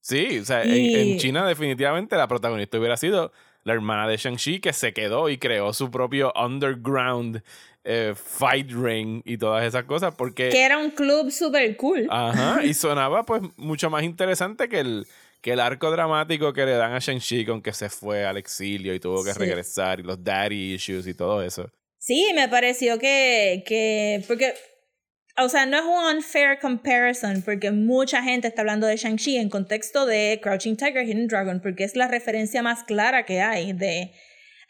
Sí, 0.00 0.38
o 0.38 0.44
sea, 0.44 0.64
en 0.64 1.18
China 1.18 1.46
definitivamente 1.46 2.16
la 2.16 2.26
protagonista 2.26 2.78
hubiera 2.78 2.96
sido 2.96 3.32
la 3.62 3.74
hermana 3.74 4.08
de 4.08 4.16
Shang-Chi 4.16 4.60
que 4.60 4.72
se 4.72 4.92
quedó 4.92 5.28
y 5.28 5.38
creó 5.38 5.72
su 5.72 5.90
propio 5.90 6.32
underground 6.34 7.42
eh, 7.84 8.14
fight 8.16 8.70
ring 8.72 9.22
y 9.24 9.38
todas 9.38 9.64
esas 9.64 9.84
cosas 9.84 10.14
porque... 10.14 10.48
que 10.48 10.62
era 10.62 10.78
un 10.78 10.90
club 10.90 11.30
super 11.30 11.76
cool. 11.76 12.06
Ajá, 12.10 12.64
y 12.64 12.74
sonaba 12.74 13.24
pues 13.24 13.42
mucho 13.56 13.90
más 13.90 14.02
interesante 14.02 14.68
que 14.68 14.80
el, 14.80 15.06
que 15.40 15.52
el 15.52 15.60
arco 15.60 15.90
dramático 15.90 16.52
que 16.52 16.66
le 16.66 16.72
dan 16.72 16.92
a 16.92 16.98
Shang-Chi 16.98 17.44
con 17.46 17.62
que 17.62 17.72
se 17.72 17.88
fue 17.88 18.24
al 18.24 18.36
exilio 18.36 18.94
y 18.94 19.00
tuvo 19.00 19.24
que 19.24 19.32
Sí. 19.32 19.38
regresar 19.38 20.00
y 20.00 20.02
los 20.02 20.22
daddy 20.22 20.74
issues 20.74 21.06
y 21.06 21.14
todo 21.14 21.42
eso. 21.42 21.70
Sí, 21.98 22.32
me 22.34 22.48
pareció 22.48 22.98
que, 22.98 23.62
que, 23.66 24.22
porque, 24.26 24.54
o 25.36 25.48
sea, 25.48 25.66
no 25.66 25.76
es 25.78 25.84
un 25.84 26.16
unfair 26.16 26.58
comparison, 26.58 27.42
porque 27.42 27.70
mucha 27.70 28.22
gente 28.22 28.48
está 28.48 28.62
hablando 28.62 28.86
de 28.86 28.96
Shang-Chi 28.96 29.36
en 29.36 29.48
contexto 29.50 30.06
de 30.06 30.40
Crouching 30.42 30.76
Tiger, 30.76 31.04
Hidden 31.06 31.26
Dragon, 31.28 31.60
porque 31.60 31.84
es 31.84 31.96
la 31.96 32.08
referencia 32.08 32.62
más 32.62 32.84
clara 32.84 33.24
que 33.24 33.40
hay 33.40 33.72
de, 33.72 34.12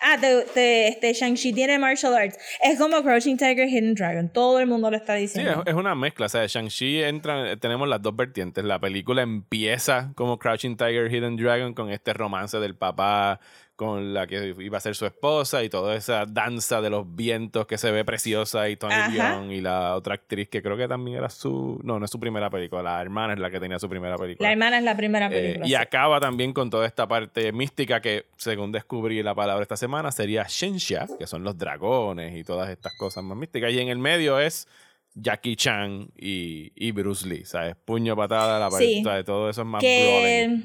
ah, 0.00 0.16
de, 0.16 0.44
de- 0.54 0.88
este, 0.88 1.12
Shang-Chi 1.12 1.52
tiene 1.52 1.78
martial 1.78 2.14
arts. 2.14 2.38
Es 2.62 2.78
como 2.78 3.02
Crouching 3.02 3.36
Tiger, 3.36 3.68
Hidden 3.68 3.94
Dragon, 3.94 4.28
todo 4.32 4.58
el 4.60 4.66
mundo 4.66 4.90
lo 4.90 4.96
está 4.96 5.14
Sí, 5.16 5.22
diciendo. 5.22 5.62
es, 5.66 5.72
es 5.72 5.74
una 5.74 5.94
mezcla. 5.94 6.26
O 6.26 6.28
sea, 6.28 6.46
Shang-Chi 6.46 7.02
entra, 7.02 7.56
tenemos 7.56 7.88
las 7.88 8.00
dos 8.02 8.14
vertientes. 8.16 8.64
La 8.64 8.78
película 8.78 9.22
empieza 9.22 10.12
como 10.14 10.38
Crouching 10.38 10.76
Tiger, 10.76 11.10
Hidden 11.12 11.36
Dragon 11.36 11.74
con 11.74 11.90
este 11.90 12.12
romance 12.12 12.58
del 12.58 12.76
papá 12.76 13.40
con 13.80 14.12
la 14.12 14.26
que 14.26 14.54
iba 14.58 14.76
a 14.76 14.80
ser 14.82 14.94
su 14.94 15.06
esposa 15.06 15.64
y 15.64 15.70
toda 15.70 15.94
esa 15.96 16.26
danza 16.26 16.82
de 16.82 16.90
los 16.90 17.16
vientos 17.16 17.66
que 17.66 17.78
se 17.78 17.90
ve 17.90 18.04
preciosa 18.04 18.68
y 18.68 18.76
Tony. 18.76 18.92
Leung 19.14 19.50
y 19.52 19.62
la 19.62 19.96
otra 19.96 20.12
actriz 20.16 20.50
que 20.50 20.60
creo 20.60 20.76
que 20.76 20.86
también 20.86 21.16
era 21.16 21.30
su... 21.30 21.80
No, 21.82 21.98
no 21.98 22.04
es 22.04 22.10
su 22.10 22.20
primera 22.20 22.50
película. 22.50 22.82
La 22.82 23.00
hermana 23.00 23.32
es 23.32 23.38
la 23.38 23.50
que 23.50 23.58
tenía 23.58 23.78
su 23.78 23.88
primera 23.88 24.18
película. 24.18 24.46
La 24.46 24.52
hermana 24.52 24.76
es 24.76 24.84
la 24.84 24.94
primera 24.98 25.28
Eh, 25.28 25.30
película. 25.30 25.66
y 25.66 25.74
acaba 25.76 26.20
también 26.20 26.52
con 26.52 26.68
toda 26.68 26.84
esta 26.86 27.08
parte 27.08 27.52
mística 27.52 28.02
que, 28.02 28.26
según 28.36 28.70
descubrí 28.70 29.22
la 29.22 29.34
palabra 29.34 29.62
esta 29.62 29.78
semana, 29.78 30.12
sería 30.12 30.44
Shensha, 30.46 31.06
que 31.18 31.26
son 31.26 31.42
los 31.42 31.56
dragones 31.56 32.36
y 32.36 32.44
todas 32.44 32.68
estas 32.68 32.92
cosas 32.98 33.24
más 33.24 33.38
místicas. 33.38 33.72
Y 33.72 33.80
en 33.80 33.88
el 33.88 33.96
medio 33.96 34.38
es 34.38 34.68
Jackie 35.14 35.56
Chan 35.56 36.10
y, 36.18 36.70
y 36.76 36.92
Bruce 36.92 37.26
Lee, 37.26 37.46
¿sabes? 37.46 37.76
Puño, 37.82 38.14
patada, 38.14 38.58
la 38.58 38.70
Sí. 38.70 39.02
de 39.02 39.24
todo 39.24 39.48
eso 39.48 39.62
es 39.62 39.66
más 39.66 39.80
que, 39.80 40.60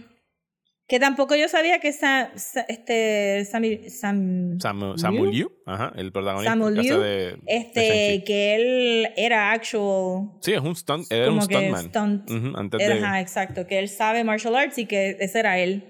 que 0.87 0.99
tampoco 0.99 1.35
yo 1.35 1.47
sabía 1.49 1.79
que 1.79 1.91
Sa- 1.93 2.31
Sa- 2.35 2.65
este, 2.67 3.43
Sami- 3.45 3.89
Sam, 3.89 4.59
Samu, 4.59 4.97
Samu 4.97 5.25
Liu, 5.25 5.51
ajá, 5.65 5.91
el 5.95 6.11
protagonista 6.11 6.51
Samu 6.51 6.73
que 6.73 6.79
hace 6.79 6.89
Liu, 6.89 6.99
de, 7.01 7.37
este, 7.47 8.23
que 8.23 8.55
él 8.55 9.09
era 9.17 9.51
actual 9.51 10.29
Sí, 10.41 10.53
es 10.53 10.61
un 10.61 10.75
stunt, 10.75 11.11
era 11.11 11.31
un 11.31 11.41
stuntman. 11.41 11.91
stunt- 11.91 12.29
Ujú, 12.29 12.57
antes 12.57 12.79
Era, 12.81 12.95
de... 12.95 13.01
ajá, 13.01 13.19
exacto, 13.21 13.65
que 13.65 13.79
él 13.79 13.89
sabe 13.89 14.23
martial 14.23 14.55
arts 14.55 14.77
y 14.77 14.85
que 14.85 15.17
ese 15.19 15.39
era 15.39 15.57
él, 15.59 15.83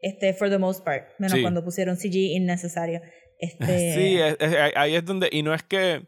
este, 0.00 0.34
for 0.34 0.50
the 0.50 0.58
most 0.58 0.84
part, 0.84 1.08
menos 1.18 1.36
Sí. 1.36 1.42
cuando 1.42 1.64
pusieron 1.64 1.96
CG 1.96 2.14
innecesario. 2.34 3.00
Este, 3.38 3.94
Sí, 3.94 4.16
es- 4.18 4.36
es- 4.38 4.54
ahí- 4.56 4.72
ahí 4.76 4.94
es 4.94 5.04
donde. 5.04 5.28
Y 5.32 5.42
no 5.42 5.52
es 5.52 5.62
que. 5.64 6.02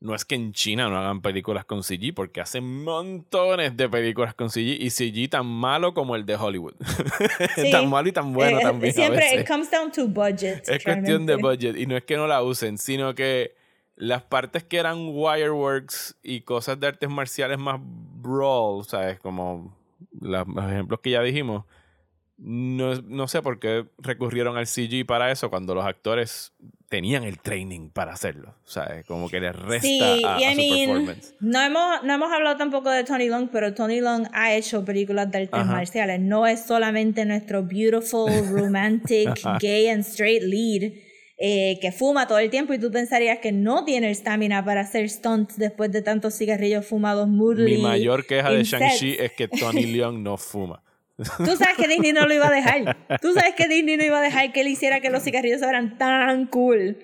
No 0.00 0.14
es 0.14 0.24
que 0.24 0.36
en 0.36 0.52
China 0.52 0.88
no 0.88 0.96
hagan 0.96 1.22
películas 1.22 1.64
con 1.64 1.82
CG, 1.82 2.14
porque 2.14 2.40
hacen 2.40 2.84
montones 2.84 3.76
de 3.76 3.88
películas 3.88 4.32
con 4.34 4.48
CG 4.50 4.80
y 4.80 4.90
CG 4.90 5.28
tan 5.30 5.46
malo 5.46 5.92
como 5.94 6.14
el 6.14 6.24
de 6.24 6.36
Hollywood. 6.36 6.74
Sí. 7.56 7.70
tan 7.72 7.88
malo 7.90 8.08
y 8.08 8.12
tan 8.12 8.32
bueno 8.32 8.58
Eh, 8.58 8.62
también. 8.62 8.90
a 8.90 8.94
Siempre, 8.94 9.20
veces. 9.20 9.40
it 9.40 9.48
comes 9.48 9.70
down 9.70 9.90
to 9.90 10.06
budget. 10.06 10.68
Es 10.68 10.84
cuestión 10.84 11.26
de 11.26 11.36
budget 11.36 11.76
y 11.76 11.86
no 11.86 11.96
es 11.96 12.04
que 12.04 12.16
no 12.16 12.26
la 12.28 12.42
usen, 12.42 12.78
sino 12.78 13.14
que 13.16 13.56
las 13.96 14.22
partes 14.22 14.62
que 14.62 14.76
eran 14.78 15.08
wireworks 15.10 16.16
y 16.22 16.42
cosas 16.42 16.78
de 16.78 16.86
artes 16.86 17.08
marciales 17.10 17.58
más 17.58 17.80
brawl, 17.82 18.84
¿sabes? 18.84 19.18
Como 19.18 19.76
los 20.20 20.46
ejemplos 20.70 21.00
que 21.00 21.10
ya 21.10 21.22
dijimos, 21.22 21.64
no, 22.36 22.94
no 23.02 23.26
sé 23.26 23.42
por 23.42 23.58
qué 23.58 23.86
recurrieron 23.98 24.56
al 24.56 24.68
CG 24.68 25.04
para 25.04 25.32
eso 25.32 25.50
cuando 25.50 25.74
los 25.74 25.84
actores 25.84 26.52
tenían 26.88 27.24
el 27.24 27.38
training 27.38 27.90
para 27.90 28.12
hacerlo, 28.12 28.54
¿sabes? 28.64 29.04
Como 29.04 29.28
que 29.28 29.40
les 29.40 29.54
resta 29.54 29.86
Sí, 29.86 30.00
a, 30.24 30.40
y 30.40 30.44
a 30.44 30.52
I 30.52 30.54
su 30.54 30.60
mean, 30.60 30.88
performance. 30.88 31.34
no 31.40 31.60
hemos, 31.62 32.02
no 32.04 32.14
hemos 32.14 32.32
hablado 32.32 32.56
tampoco 32.56 32.90
de 32.90 33.04
Tony 33.04 33.28
Long, 33.28 33.48
pero 33.52 33.74
Tony 33.74 34.00
Long 34.00 34.26
ha 34.32 34.54
hecho 34.54 34.84
películas 34.84 35.30
de 35.30 35.38
artes 35.38 35.52
Ajá. 35.52 35.64
marciales. 35.72 36.20
No 36.20 36.46
es 36.46 36.60
solamente 36.64 37.24
nuestro 37.26 37.62
beautiful, 37.62 38.30
romantic, 38.50 39.28
gay 39.60 39.88
and 39.88 40.00
straight 40.04 40.42
lead 40.42 40.92
eh, 41.40 41.78
que 41.80 41.92
fuma 41.92 42.26
todo 42.26 42.38
el 42.40 42.50
tiempo 42.50 42.74
y 42.74 42.80
tú 42.80 42.90
pensarías 42.90 43.38
que 43.38 43.52
no 43.52 43.84
tiene 43.84 44.08
el 44.08 44.14
stamina 44.16 44.64
para 44.64 44.80
hacer 44.80 45.08
stunts 45.08 45.56
después 45.56 45.92
de 45.92 46.02
tantos 46.02 46.36
cigarrillos 46.36 46.84
fumados 46.86 47.28
moodily. 47.28 47.76
Mi 47.76 47.82
mayor 47.82 48.26
queja 48.26 48.50
de 48.50 48.64
Shang-Chi 48.64 49.16
es 49.20 49.32
que 49.32 49.46
Tony 49.46 49.84
Leung 49.92 50.22
no 50.22 50.36
fuma. 50.36 50.82
Tú 51.18 51.56
sabes 51.56 51.76
que 51.76 51.88
Disney 51.88 52.12
no 52.12 52.26
lo 52.26 52.34
iba 52.34 52.46
a 52.46 52.50
dejar. 52.52 52.96
Tú 53.20 53.32
sabes 53.34 53.54
que 53.56 53.66
Disney 53.68 53.96
no 53.96 54.04
iba 54.04 54.18
a 54.18 54.22
dejar 54.22 54.52
que 54.52 54.60
él 54.60 54.68
hiciera 54.68 55.00
que 55.00 55.10
los 55.10 55.22
cigarrillos 55.24 55.60
fueran 55.60 55.98
tan 55.98 56.46
cool. 56.46 56.96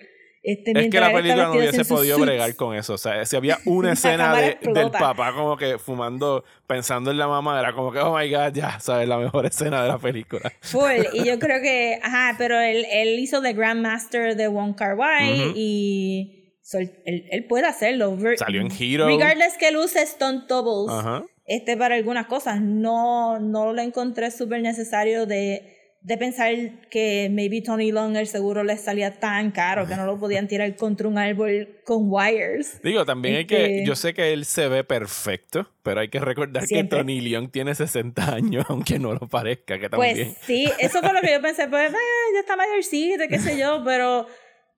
Este, 0.47 0.73
Es 0.79 0.91
que 0.91 1.01
la 1.01 1.11
película 1.11 1.45
no 1.47 1.53
hubiese 1.53 1.87
podido 1.87 2.17
suits. 2.17 2.27
bregar 2.29 2.55
con 2.55 2.77
eso. 2.77 2.93
O 2.95 2.99
sea, 2.99 3.25
si 3.25 3.35
había 3.35 3.59
una 3.65 3.93
escena 3.95 4.37
de- 4.37 4.59
del 4.63 4.91
papá 4.91 5.33
como 5.35 5.57
que 5.57 5.79
fumando, 5.79 6.45
pensando 6.67 7.11
en 7.11 7.17
la 7.17 7.27
mamá, 7.27 7.59
era 7.59 7.73
como 7.73 7.91
que, 7.91 7.99
oh 8.01 8.15
my 8.17 8.31
god, 8.31 8.53
ya, 8.53 8.79
¿sabes? 8.79 9.09
La 9.09 9.17
mejor 9.17 9.47
escena 9.47 9.83
de 9.83 9.89
la 9.89 9.97
película. 9.99 10.53
Full. 10.61 11.01
Y 11.15 11.25
yo 11.25 11.39
creo 11.41 11.63
que, 11.63 11.99
ajá, 12.03 12.35
pero 12.37 12.61
él, 12.61 12.85
él 12.93 13.19
hizo 13.19 13.41
The 13.41 13.55
Grandmaster 13.55 14.37
de 14.37 14.47
Wong 14.49 14.75
Kar 14.77 14.97
Wai 14.97 15.53
y 15.57 16.59
so, 16.63 16.77
él, 16.79 17.47
puede 17.49 17.67
hacerlo. 17.67 18.15
Ver- 18.15 18.37
Salió 18.39 18.61
en 18.61 18.69
Hero. 18.71 19.07
Regardless 19.07 19.57
que 19.59 19.69
él 19.69 19.77
use 19.79 20.07
stunt 20.07 20.47
doubles 20.47 20.95
Ajá. 20.95 21.25
Este, 21.47 21.77
para 21.77 21.95
algunas 21.97 22.27
cosas, 22.27 22.61
no, 22.61 23.39
no 23.39 23.73
lo 23.73 23.83
encontré 23.83 24.31
súper 24.31 24.63
necesario 24.63 25.27
de, 25.27 25.71
de 26.01 26.19
pensar 26.19 26.55
que 26.91 27.29
maybe 27.31 27.61
Tony 27.63 27.93
Long 27.93 28.17
el 28.17 28.27
seguro 28.27 28.63
les 28.65 28.81
salía 28.83 29.19
tan 29.21 29.51
caro 29.53 29.87
que 29.87 29.97
no 29.97 30.05
lo 30.07 30.19
podían 30.19 30.49
tirar 30.49 30.75
contra 30.77 31.09
un 31.09 31.17
árbol 31.19 31.81
con 31.85 32.05
wires. 32.11 32.81
Digo, 32.83 33.05
también 33.07 33.37
hay 33.37 33.47
que, 33.47 33.65
Este- 33.79 33.87
yo 33.87 33.95
sé 33.97 34.13
que 34.15 34.33
él 34.33 34.45
se 34.45 34.69
ve 34.69 34.85
perfecto, 34.85 35.69
pero 35.83 36.01
hay 36.01 36.09
que 36.09 36.19
recordar 36.21 36.67
Siempre. 36.67 36.99
que 36.99 37.03
Tony 37.03 37.21
Leung 37.21 37.51
tiene 37.51 37.75
60 37.75 38.35
años, 38.35 38.65
aunque 38.69 38.99
no 38.99 39.13
lo 39.13 39.21
parezca, 39.29 39.79
que 39.79 39.89
Pues 39.91 40.09
también. 40.15 40.37
sí, 40.47 40.67
eso 40.79 41.01
fue 41.01 41.13
lo 41.13 41.21
que 41.21 41.33
yo 41.33 41.41
pensé, 41.43 41.69
pues 41.69 41.91
eh, 41.93 41.97
ya 42.35 42.41
está 42.41 42.57
mayorcito, 42.57 43.25
qué 43.29 43.39
sé 43.39 43.59
yo, 43.59 43.83
pero, 43.85 44.27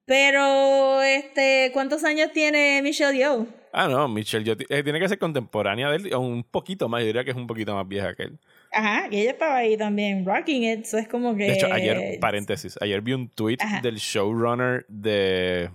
pero, 0.05 1.03
este, 1.03 1.71
¿cuántos 1.73 2.05
años 2.05 2.31
tiene 2.33 2.81
Michelle 2.83 3.17
Yeoh? 3.19 3.47
Ah, 3.79 3.89
no, 3.89 4.09
Michelle 4.09 4.43
yo, 4.43 4.55
eh, 4.71 4.83
tiene 4.83 4.99
que 4.99 5.07
ser 5.07 5.19
contemporánea 5.19 5.91
de 5.91 5.97
él, 5.97 6.15
o 6.15 6.21
un 6.21 6.43
poquito 6.45 6.89
más, 6.89 7.03
yo 7.03 7.09
diría 7.09 7.25
que 7.25 7.33
es 7.33 7.37
un 7.37 7.47
poquito 7.47 7.75
más 7.75 7.87
vieja 7.87 8.15
que 8.15 8.23
él. 8.23 8.39
Ajá, 8.73 9.07
y 9.11 9.21
ella 9.21 9.33
estaba 9.33 9.57
ahí 9.57 9.77
también 9.77 10.25
rocking 10.25 10.65
it, 10.65 10.87
eso 10.87 10.97
es 10.97 11.07
como 11.09 11.37
que... 11.37 11.45
De 11.45 11.53
hecho, 11.53 11.71
ayer, 11.71 12.19
paréntesis, 12.19 12.79
ayer 12.81 13.03
vi 13.03 13.13
un 13.13 13.29
tweet 13.29 13.59
Ajá. 13.61 13.83
del 13.83 13.97
showrunner 13.97 14.87
de. 14.89 15.69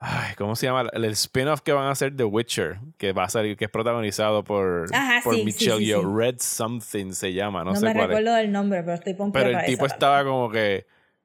Ay, 0.00 0.34
¿cómo 0.36 0.56
se 0.56 0.66
llama? 0.66 0.88
El, 0.92 1.04
el 1.04 1.12
spin-off 1.12 1.60
que 1.60 1.72
van 1.72 1.86
a 1.86 1.92
hacer 1.92 2.14
de 2.14 2.24
Witcher, 2.24 2.80
que 2.98 3.12
va 3.12 3.22
a 3.24 3.28
salir, 3.28 3.56
que 3.56 3.66
es 3.66 3.70
protagonizado 3.70 4.42
por, 4.42 4.86
Ajá, 4.92 5.20
por 5.22 5.36
sí, 5.36 5.44
Michelle 5.44 5.78
sí, 5.78 5.92
sí. 5.92 5.94
Red 6.16 6.36
Something 6.40 7.12
se 7.12 7.32
llama, 7.32 7.62
no, 7.62 7.74
No, 7.74 7.76
sé 7.76 7.86
me 7.86 7.92
cuál 7.92 8.10
es. 8.10 8.16
recuerdo 8.16 8.34
del 8.38 8.50
nombre, 8.50 8.82
pero 8.82 8.94
estoy 8.94 9.14
Pero 9.14 9.46
el 9.50 9.52
para 9.54 9.66
tipo 9.66 9.86
esa 9.86 9.94
estaba 9.94 10.24
como 10.24 10.50
que. 10.50 10.84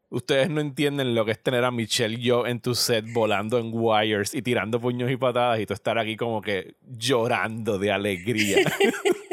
Ustedes 0.10 0.50
no 0.50 0.62
entienden 0.62 1.16
lo 1.16 1.26
que 1.26 1.32
es 1.32 1.44
tener 1.44 1.66
a 1.66 1.72
Michelle 1.72 2.18
Yeoh 2.18 2.46
en 2.46 2.62
tu 2.62 2.76
set 2.76 3.06
volando 3.12 3.60
en 3.60 3.72
wires 3.74 4.34
y 4.34 4.42
tirando 4.42 4.80
puños 4.80 5.12
y 5.12 5.18
patadas 5.18 5.60
y 5.60 5.66
tú 5.66 5.74
estar 5.74 5.98
aquí 5.98 6.16
como 6.16 6.42
que 6.42 6.76
llorando 6.82 7.78
de 7.78 7.92
alegría. 7.92 8.60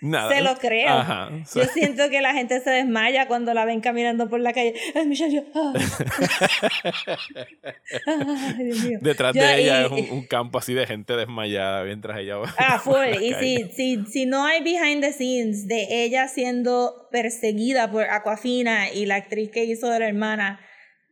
Nada. 0.00 0.28
Se 0.34 0.40
lo 0.42 0.56
creo. 0.56 0.88
Ajá. 0.88 1.30
o 1.42 1.46
sea, 1.46 1.64
Yo 1.64 1.68
siento 1.72 2.10
que 2.10 2.20
la 2.20 2.32
gente 2.34 2.60
se 2.60 2.70
desmaya 2.70 3.26
cuando 3.26 3.54
la 3.54 3.64
ven 3.64 3.80
caminando 3.80 4.28
por 4.28 4.40
la 4.40 4.52
calle. 4.52 4.74
Ay, 4.94 5.06
Michelle 5.06 5.32
Yeoh. 5.32 5.44
ah. 5.54 5.72
Ay, 8.06 8.64
Dios 8.64 8.84
mío. 8.84 8.98
detrás 9.00 9.34
Yo- 9.34 9.42
de 9.42 9.60
ella 9.62 9.82
y- 9.82 9.84
es 9.86 9.90
un, 10.10 10.18
un 10.18 10.26
campo 10.26 10.58
así 10.58 10.74
de 10.74 10.86
gente 10.86 11.14
desmayada 11.16 11.84
mientras 11.84 12.18
ella 12.18 12.36
va. 12.36 12.54
Ah, 12.58 12.78
full. 12.82 12.94
Y 13.20 13.34
si, 13.34 13.70
si, 13.74 14.04
si 14.06 14.26
no 14.26 14.44
hay 14.44 14.62
behind 14.62 15.02
the 15.02 15.12
scenes 15.12 15.66
de 15.66 16.04
ella 16.04 16.28
siendo 16.28 17.08
perseguida 17.10 17.90
por 17.90 18.04
Aquafina 18.04 18.90
y 18.90 19.06
la 19.06 19.16
actriz 19.16 19.50
que 19.50 19.64
hizo 19.64 19.88
de 19.88 19.98
la 20.00 20.08
hermana, 20.08 20.60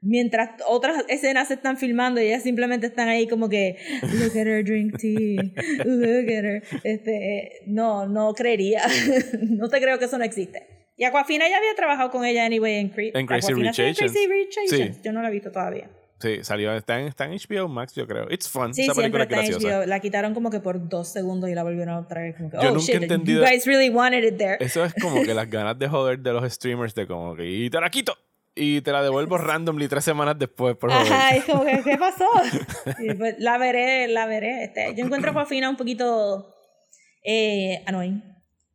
mientras 0.02 0.50
otras 0.68 1.04
escenas 1.08 1.48
se 1.48 1.54
están 1.54 1.78
filmando 1.78 2.20
y 2.20 2.24
ellas 2.26 2.42
simplemente 2.42 2.86
están 2.88 3.08
ahí 3.08 3.26
como 3.28 3.48
que, 3.48 3.78
look 4.02 4.32
at 4.38 4.46
her 4.46 4.64
drink 4.64 4.98
tea, 4.98 5.42
look 5.84 6.28
at 6.28 6.44
her. 6.44 6.62
Este, 6.84 7.52
no, 7.66 8.06
no 8.06 8.34
creería. 8.34 8.82
no 9.40 9.68
te 9.68 9.80
creo 9.80 9.98
que 9.98 10.04
eso 10.06 10.18
no 10.18 10.24
existe. 10.24 10.66
Y 10.96 11.04
Aquafina 11.04 11.48
ya 11.48 11.56
había 11.56 11.74
trabajado 11.74 12.10
con 12.10 12.24
ella 12.24 12.44
anyway 12.44 12.74
en, 12.74 12.92
Cre- 12.92 13.12
En 13.14 13.26
Crazy 13.26 13.54
Rich 13.54 13.78
en 13.78 13.92
Asians. 13.94 14.12
Sí. 14.68 15.00
Yo 15.02 15.12
no 15.12 15.22
la 15.22 15.28
he 15.28 15.32
visto 15.32 15.50
todavía. 15.50 15.88
Sí, 16.20 16.38
salió. 16.42 16.72
Está 16.76 17.00
en, 17.00 17.08
está 17.08 17.24
en 17.24 17.32
HBO 17.32 17.66
Max, 17.66 17.94
yo 17.96 18.06
creo. 18.06 18.30
It's 18.30 18.48
fun. 18.48 18.72
Sí, 18.72 18.82
Esa 18.82 18.94
película 18.94 19.24
es 19.24 19.30
está 19.30 19.40
en 19.44 19.50
graciosa. 19.50 19.78
HBO. 19.80 19.86
La 19.86 19.98
quitaron 19.98 20.34
como 20.34 20.50
que 20.50 20.60
por 20.60 20.88
dos 20.88 21.08
segundos 21.12 21.50
y 21.50 21.54
la 21.54 21.64
volvieron 21.64 21.94
a 21.96 22.06
traer 22.06 22.36
como 22.36 22.50
que, 22.50 22.58
Yo 22.58 22.62
oh 22.62 22.74
nunca 22.74 22.92
he 22.92 22.94
shit, 22.94 23.02
entendido- 23.02 23.42
you 23.42 23.48
guys 23.50 23.66
really 23.66 23.88
wanted 23.88 24.22
it 24.22 24.36
there. 24.36 24.56
Eso 24.60 24.84
es 24.84 24.94
como 24.94 25.22
que 25.24 25.34
las 25.34 25.50
ganas 25.50 25.76
de 25.78 25.88
joder 25.88 26.20
de 26.20 26.32
los 26.32 26.52
streamers 26.52 26.94
de 26.94 27.06
como 27.08 27.34
que 27.34 27.50
y 27.50 27.70
te 27.70 27.80
la 27.80 27.90
quito 27.90 28.16
y 28.54 28.80
te 28.82 28.92
la 28.92 29.02
devuelvo 29.02 29.38
randomly 29.38 29.88
tres 29.88 30.04
semanas 30.04 30.38
después 30.38 30.76
por 30.76 30.92
joder. 30.92 31.12
Ajá, 31.12 31.36
es 31.36 31.44
como 31.44 31.64
que, 31.64 31.82
¿qué 31.82 31.96
pasó? 31.98 32.28
Y 32.98 33.14
pues, 33.14 33.36
la 33.38 33.58
veré, 33.58 34.08
la 34.08 34.26
veré. 34.26 34.64
Este, 34.64 34.94
yo 34.94 35.04
encuentro 35.04 35.30
a 35.30 35.34
Joaquina 35.34 35.70
un 35.70 35.76
poquito 35.76 36.54
eh, 37.24 37.82
annoying. 37.86 38.31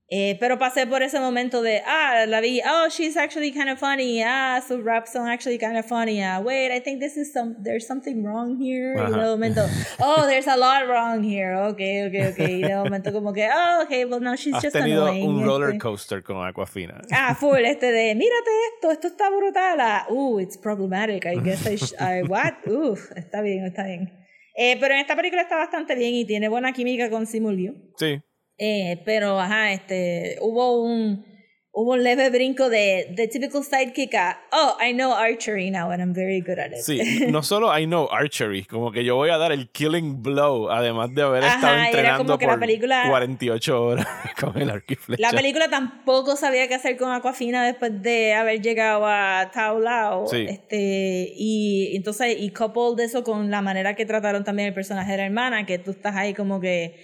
Eh, 0.09 0.37
pero 0.39 0.57
pasé 0.57 0.87
por 0.87 1.03
ese 1.03 1.19
momento 1.19 1.61
de, 1.61 1.81
ah, 1.85 2.25
la 2.27 2.39
vi, 2.39 2.61
oh, 2.65 2.87
she's 2.89 3.17
actually 3.17 3.51
kind 3.51 3.67
of 3.69 3.77
funny, 3.77 4.23
ah, 4.23 4.61
sus 4.65 4.81
raps 4.81 5.11
son 5.11 5.27
actually 5.27 5.57
kind 5.57 5.75
of 5.77 5.85
funny, 5.85 6.23
ah, 6.23 6.39
wait, 6.39 6.71
I 6.71 6.79
think 6.79 7.01
this 7.01 7.17
is 7.17 7.33
some, 7.33 7.57
there's 7.61 7.85
something 7.85 8.23
wrong 8.23 8.57
here, 8.57 8.95
y 8.95 9.11
de 9.11 9.17
momento, 9.17 9.67
oh, 9.99 10.25
there's 10.25 10.47
a 10.47 10.55
lot 10.55 10.87
wrong 10.87 11.23
here, 11.23 11.57
okay, 11.57 12.05
okay, 12.07 12.27
okay, 12.31 12.61
y 12.61 12.61
de 12.61 12.73
momento 12.75 13.11
como 13.11 13.33
que, 13.33 13.49
oh, 13.53 13.83
okay, 13.83 14.05
well, 14.05 14.21
no, 14.21 14.37
she's 14.37 14.55
Has 14.55 14.63
just 14.63 14.75
tenido 14.77 15.03
annoying. 15.07 15.27
un 15.27 15.39
este. 15.39 15.45
roller 15.45 15.77
coaster 15.77 16.23
con 16.23 16.37
Aquafina. 16.37 17.01
Ah, 17.11 17.35
full, 17.35 17.65
este 17.65 17.91
de, 17.91 18.15
mírate 18.15 18.49
esto, 18.75 18.91
esto 18.91 19.07
está 19.07 19.29
brutal. 19.29 19.77
Ah, 19.81 20.05
uh, 20.09 20.39
it's 20.39 20.55
problematic. 20.55 21.25
I 21.25 21.35
guess 21.43 21.67
I, 21.67 21.75
sh- 21.75 21.93
I 21.99 22.21
what? 22.23 22.53
Uf, 22.65 23.11
está 23.17 23.41
bien, 23.41 23.65
está 23.65 23.83
bien. 23.83 24.09
Eh, 24.55 24.77
pero 24.79 24.93
en 24.93 25.01
esta 25.01 25.17
película 25.17 25.41
está 25.41 25.57
bastante 25.57 25.95
bien 25.95 26.13
y 26.13 26.23
tiene 26.25 26.47
buena 26.47 26.71
química 26.71 27.09
con 27.09 27.25
Simu 27.27 27.51
Liu. 27.51 27.73
Sí. 27.97 28.21
Eh, 28.57 29.01
pero, 29.05 29.39
ajá, 29.39 29.71
este, 29.73 30.37
hubo 30.41 30.81
un, 30.83 31.25
hubo 31.71 31.91
un 31.93 32.03
leve 32.03 32.31
brinco 32.31 32.69
de, 32.71 33.13
de 33.15 33.27
typical 33.27 33.63
sidekick 33.63 34.15
a, 34.15 34.39
oh, 34.51 34.77
I 34.83 34.93
know 34.93 35.13
archery 35.13 35.69
now 35.69 35.91
and 35.91 36.01
I'm 36.01 36.11
very 36.11 36.41
good 36.41 36.57
at 36.57 36.71
it. 36.71 36.79
Sí, 36.83 36.99
no 37.29 37.43
solo 37.43 37.69
I 37.77 37.85
know 37.85 38.07
archery, 38.11 38.63
como 38.63 38.91
que 38.91 39.03
yo 39.03 39.15
voy 39.15 39.29
a 39.29 39.37
dar 39.37 39.51
el 39.51 39.69
killing 39.69 40.23
blow, 40.23 40.71
además 40.71 41.13
de 41.13 41.21
haber 41.21 41.43
Ajá, 41.43 41.55
estado 41.55 41.83
entrenando 41.83 42.39
por 42.39 42.59
película- 42.59 43.03
48 43.07 43.83
horas 43.85 44.07
con 44.41 44.59
el 44.59 44.71
arco 44.71 44.93
y 44.93 44.95
flecha. 44.95 45.21
La 45.21 45.37
película 45.37 45.69
tampoco 45.69 46.35
sabía 46.35 46.67
qué 46.67 46.73
hacer 46.73 46.97
con 46.97 47.11
Aquafina 47.11 47.63
después 47.63 48.01
de 48.01 48.33
haber 48.33 48.59
llegado 48.63 49.05
a 49.05 49.51
Tao 49.53 49.79
Lao. 49.79 50.25
Sí. 50.25 50.47
Este, 50.49 51.31
y 51.35 51.95
entonces, 51.95 52.37
y 52.39 52.49
couple 52.49 52.95
de 52.95 53.03
eso 53.03 53.23
con 53.23 53.51
la 53.51 53.61
manera 53.61 53.93
que 53.95 54.07
trataron 54.07 54.43
también 54.43 54.69
el 54.69 54.73
personaje 54.73 55.11
de 55.11 55.17
la 55.17 55.25
hermana, 55.25 55.67
que 55.67 55.77
tú 55.77 55.91
estás 55.91 56.15
ahí 56.15 56.33
como 56.33 56.59
que 56.59 56.95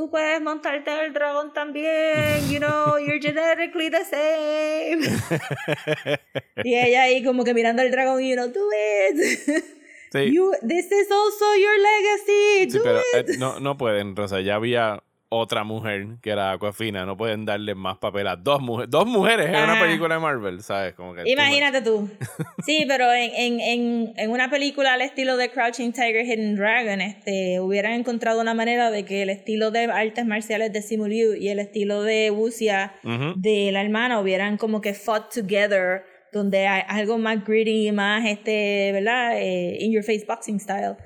tú 0.00 0.08
puedes 0.08 0.40
montarte 0.40 0.90
el 1.04 1.12
dragón 1.12 1.52
también, 1.52 2.48
you 2.48 2.58
know, 2.58 2.96
you're 2.98 3.20
genetically 3.20 3.90
the 3.90 4.02
same. 4.02 5.02
y 6.64 6.74
ella 6.74 7.02
ahí 7.02 7.22
como 7.22 7.44
que 7.44 7.52
mirando 7.52 7.82
el 7.82 7.90
dragón, 7.90 8.22
you 8.22 8.34
know, 8.34 8.48
do 8.48 8.66
it. 8.72 9.62
Sí. 10.10 10.32
You, 10.32 10.52
this 10.66 10.86
is 10.90 11.10
also 11.10 11.44
your 11.56 11.78
legacy. 11.78 12.70
Sí, 12.70 12.78
Do 12.78 12.82
pero 12.82 13.00
it. 13.12 13.28
eh, 13.28 13.36
no, 13.38 13.60
no 13.60 13.76
pueden, 13.76 14.16
Rosa. 14.16 14.40
Ya 14.40 14.54
había 14.54 15.02
otra 15.32 15.62
mujer 15.62 16.16
que 16.20 16.30
era 16.30 16.50
Aquafina. 16.50 17.06
No 17.06 17.16
pueden 17.16 17.44
darle 17.44 17.76
más 17.76 17.98
papel 17.98 18.26
a 18.26 18.34
dos 18.36 18.60
mujeres. 18.60 18.90
Dos 18.90 19.06
mujeres 19.06 19.46
en 19.46 19.54
una 19.54 19.72
Ajá. 19.74 19.80
película 19.84 20.16
de 20.16 20.20
Marvel, 20.20 20.60
¿sabes? 20.62 20.94
Como 20.94 21.14
que 21.14 21.22
Imagínate 21.24 21.82
tú. 21.82 22.08
Sí, 22.66 22.84
pero 22.86 23.12
en, 23.12 23.30
en, 23.34 23.60
en, 23.60 24.12
en 24.16 24.30
una 24.30 24.50
película 24.50 24.92
al 24.92 25.00
estilo 25.02 25.36
de 25.36 25.50
Crouching 25.50 25.92
Tiger, 25.92 26.26
Hidden 26.26 26.56
Dragon, 26.56 27.00
este, 27.00 27.60
hubieran 27.60 27.92
encontrado 27.92 28.40
una 28.40 28.54
manera 28.54 28.90
de 28.90 29.04
que 29.04 29.22
el 29.22 29.30
estilo 29.30 29.70
de 29.70 29.84
artes 29.84 30.26
marciales 30.26 30.72
de 30.72 30.82
Simu 30.82 31.06
Liu 31.06 31.34
y 31.34 31.48
el 31.48 31.58
estilo 31.60 32.02
de 32.02 32.30
Wuxia 32.30 32.92
de 33.36 33.70
la 33.72 33.82
hermana 33.82 34.20
hubieran 34.20 34.56
como 34.56 34.80
que 34.80 34.94
fought 34.94 35.32
together, 35.32 36.02
donde 36.32 36.66
hay 36.66 36.82
algo 36.88 37.18
más 37.18 37.44
gritty, 37.44 37.92
más 37.92 38.26
este, 38.26 38.90
¿verdad? 38.92 39.38
Eh, 39.40 39.78
in 39.80 39.92
your 39.92 40.02
face 40.02 40.24
boxing 40.26 40.58
style. 40.60 40.96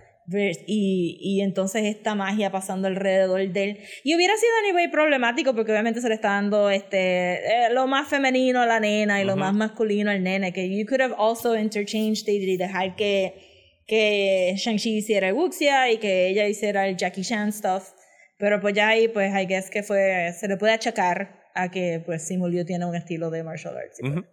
Y, 0.67 1.19
y 1.21 1.41
entonces 1.43 1.85
esta 1.85 2.15
magia 2.15 2.51
pasando 2.51 2.89
alrededor 2.89 3.47
de 3.53 3.65
él. 3.65 3.79
Y 4.05 4.15
hubiera 4.15 4.35
sido 4.37 4.53
anyway 4.65 4.89
problemático 4.89 5.55
porque 5.55 5.73
obviamente 5.73 6.01
se 6.01 6.09
le 6.09 6.15
está 6.15 6.29
dando 6.29 6.71
este, 6.71 7.67
eh, 7.67 7.71
lo 7.73 7.87
más 7.87 8.09
femenino 8.09 8.61
a 8.61 8.67
la 8.67 8.81
nena 8.81 9.21
y 9.21 9.25
lo 9.25 9.37
más 9.37 9.53
masculino 9.53 10.11
al 10.11 10.23
nene. 10.23 10.53
Que 10.53 10.69
you 10.69 10.87
could 10.87 11.03
have 11.03 11.15
also 11.19 11.57
interchanged 11.57 12.27
it 12.29 12.43
y 12.43 12.57
dejar 12.57 12.97
que, 12.97 13.83
que 13.87 14.55
Shang-Chi 14.57 14.97
hiciera 14.97 15.29
el 15.29 15.35
wuxia 15.35 15.91
y 15.91 15.99
que 15.99 16.29
ella 16.29 16.49
hiciera 16.49 16.89
el 16.89 16.97
Jackie 16.97 17.23
Chan 17.23 17.53
stuff. 17.53 17.91
Pero 18.39 18.61
pues 18.61 18.75
ya 18.75 18.89
ahí, 18.89 19.09
pues, 19.09 19.33
I 19.33 19.47
guess 19.47 19.71
que 19.71 19.83
fue, 19.83 20.33
se 20.39 20.49
le 20.49 20.57
puede 20.57 20.73
achacar 20.73 21.45
a 21.55 21.71
que, 21.71 22.03
pues, 22.05 22.27
Simu 22.27 22.49
Liu 22.49 22.65
tiene 22.65 22.85
un 22.85 22.97
estilo 22.97 23.31
de 23.31 23.45
martial 23.45 23.77
arts. 23.77 23.99
pues, 24.01 24.13
Ujú. 24.13 24.25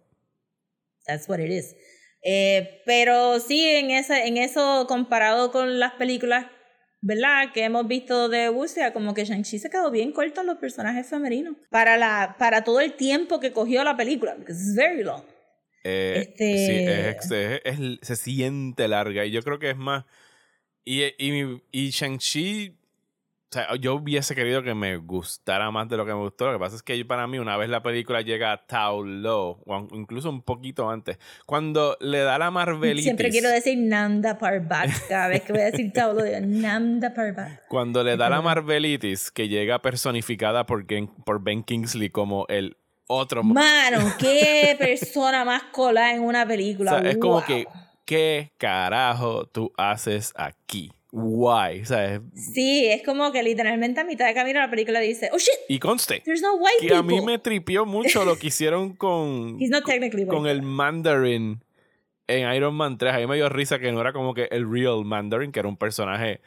That's 1.06 1.28
what 1.28 1.38
it 1.38 1.50
is. 1.50 1.74
Eh, 2.22 2.82
pero 2.86 3.40
sí, 3.40 3.66
en, 3.66 3.90
ese, 3.90 4.26
en 4.26 4.36
eso, 4.36 4.86
comparado 4.88 5.50
con 5.50 5.78
las 5.80 5.92
películas, 5.94 6.46
¿verdad? 7.00 7.52
Que 7.52 7.64
hemos 7.64 7.86
visto 7.88 8.28
de 8.28 8.48
Wuxia, 8.48 8.92
como 8.92 9.12
que 9.14 9.24
Shang-Chi 9.24 9.58
se 9.58 9.70
quedó 9.70 9.90
bien 9.90 10.12
corto 10.12 10.40
en 10.42 10.46
los 10.46 10.58
personajes 10.58 11.08
femeninos. 11.08 11.56
Para, 11.70 11.96
la, 11.96 12.36
para 12.38 12.62
todo 12.64 12.80
el 12.80 12.94
tiempo 12.94 13.40
que 13.40 13.52
cogió 13.52 13.82
la 13.84 13.96
película, 13.96 14.34
because 14.36 14.60
it's 14.62 14.76
very 14.76 15.02
long. 15.02 15.22
Eh, 15.84 16.28
Este- 16.28 16.56
Sí, 16.66 16.72
es, 16.86 17.64
es- 17.64 17.80
es- 17.80 18.06
se 18.06 18.16
siente 18.16 18.86
larga. 18.86 19.24
Y 19.26 19.32
yo 19.32 19.42
creo 19.42 19.58
que 19.58 19.70
es 19.70 19.76
más. 19.76 20.04
Y, 20.84 21.02
y, 21.18 21.60
y 21.72 21.90
Shang-Chi. 21.90 22.78
O 23.52 23.54
sea, 23.54 23.76
yo 23.76 23.96
hubiese 23.96 24.34
querido 24.34 24.62
que 24.62 24.72
me 24.74 24.96
gustara 24.96 25.70
más 25.70 25.86
de 25.86 25.98
lo 25.98 26.06
que 26.06 26.14
me 26.14 26.20
gustó. 26.20 26.46
Lo 26.46 26.54
que 26.54 26.58
pasa 26.58 26.76
es 26.76 26.82
que 26.82 27.04
para 27.04 27.26
mí, 27.26 27.38
una 27.38 27.58
vez 27.58 27.68
la 27.68 27.82
película 27.82 28.22
llega 28.22 28.50
a 28.50 28.66
Tao 28.66 29.04
Lo, 29.04 29.60
o 29.66 29.88
incluso 29.92 30.30
un 30.30 30.40
poquito 30.40 30.88
antes, 30.88 31.18
cuando 31.44 31.98
le 32.00 32.20
da 32.20 32.38
la 32.38 32.50
Marvelitis. 32.50 33.04
Siempre 33.04 33.28
quiero 33.28 33.50
decir 33.50 33.76
Nanda 33.76 34.38
Parbat. 34.38 34.88
Cada 35.06 35.28
vez 35.28 35.42
que 35.42 35.52
voy 35.52 35.60
a 35.60 35.64
decir 35.66 35.92
Tao, 35.92 36.14
lo 36.14 36.22
digo 36.24 36.38
Nanda 36.40 37.12
Parbat. 37.12 37.60
Cuando 37.68 38.02
le 38.02 38.16
da 38.16 38.30
la 38.30 38.40
Marvelitis, 38.40 39.30
que 39.30 39.48
llega 39.48 39.82
personificada 39.82 40.64
por, 40.64 40.86
Gen- 40.88 41.08
por 41.26 41.42
Ben 41.44 41.62
Kingsley 41.62 42.08
como 42.08 42.46
el 42.48 42.78
otro. 43.06 43.42
Mano, 43.42 44.14
qué 44.18 44.74
persona 44.78 45.44
más 45.44 45.64
cola 45.64 46.14
en 46.14 46.22
una 46.22 46.44
O 46.44 46.48
película. 46.48 47.00
es 47.00 47.18
como 47.18 47.44
que, 47.44 47.66
¿qué 48.06 48.50
carajo 48.56 49.44
tú 49.44 49.70
haces 49.76 50.32
aquí? 50.36 50.90
Why? 51.14 51.82
O 51.82 51.84
sea, 51.84 52.14
es- 52.14 52.20
Sí, 52.34 52.86
es 52.88 53.02
como 53.02 53.30
que 53.32 53.42
literalmente 53.42 54.00
a 54.00 54.04
mitad 54.04 54.26
de 54.26 54.32
camino 54.34 54.60
la 54.60 54.70
película 54.70 54.98
dice, 55.00 55.28
oh 55.32 55.38
shit, 55.38 55.50
y 55.68 55.78
conste, 55.78 56.20
there's 56.24 56.40
no 56.40 56.54
white 56.54 56.86
que 56.86 56.94
a 56.94 57.02
mí 57.02 57.20
me 57.20 57.38
tripió 57.38 57.84
mucho 57.84 58.24
lo 58.24 58.38
que 58.38 58.46
hicieron 58.46 58.94
con, 58.96 59.56
He's 59.60 59.68
not 59.70 59.84
technically 59.84 60.26
con 60.26 60.46
el 60.46 60.62
Mandarin 60.62 61.62
en 62.28 62.52
Iron 62.54 62.74
Man 62.74 62.96
3. 62.96 63.12
A 63.14 63.18
mí 63.18 63.26
me 63.26 63.36
dio 63.36 63.48
risa 63.50 63.78
que 63.78 63.92
no 63.92 64.00
era 64.00 64.12
como 64.14 64.32
que 64.32 64.48
el 64.50 64.70
real 64.70 65.04
Mandarin, 65.04 65.52
que 65.52 65.60
era 65.60 65.68
un 65.68 65.76
personaje 65.76 66.40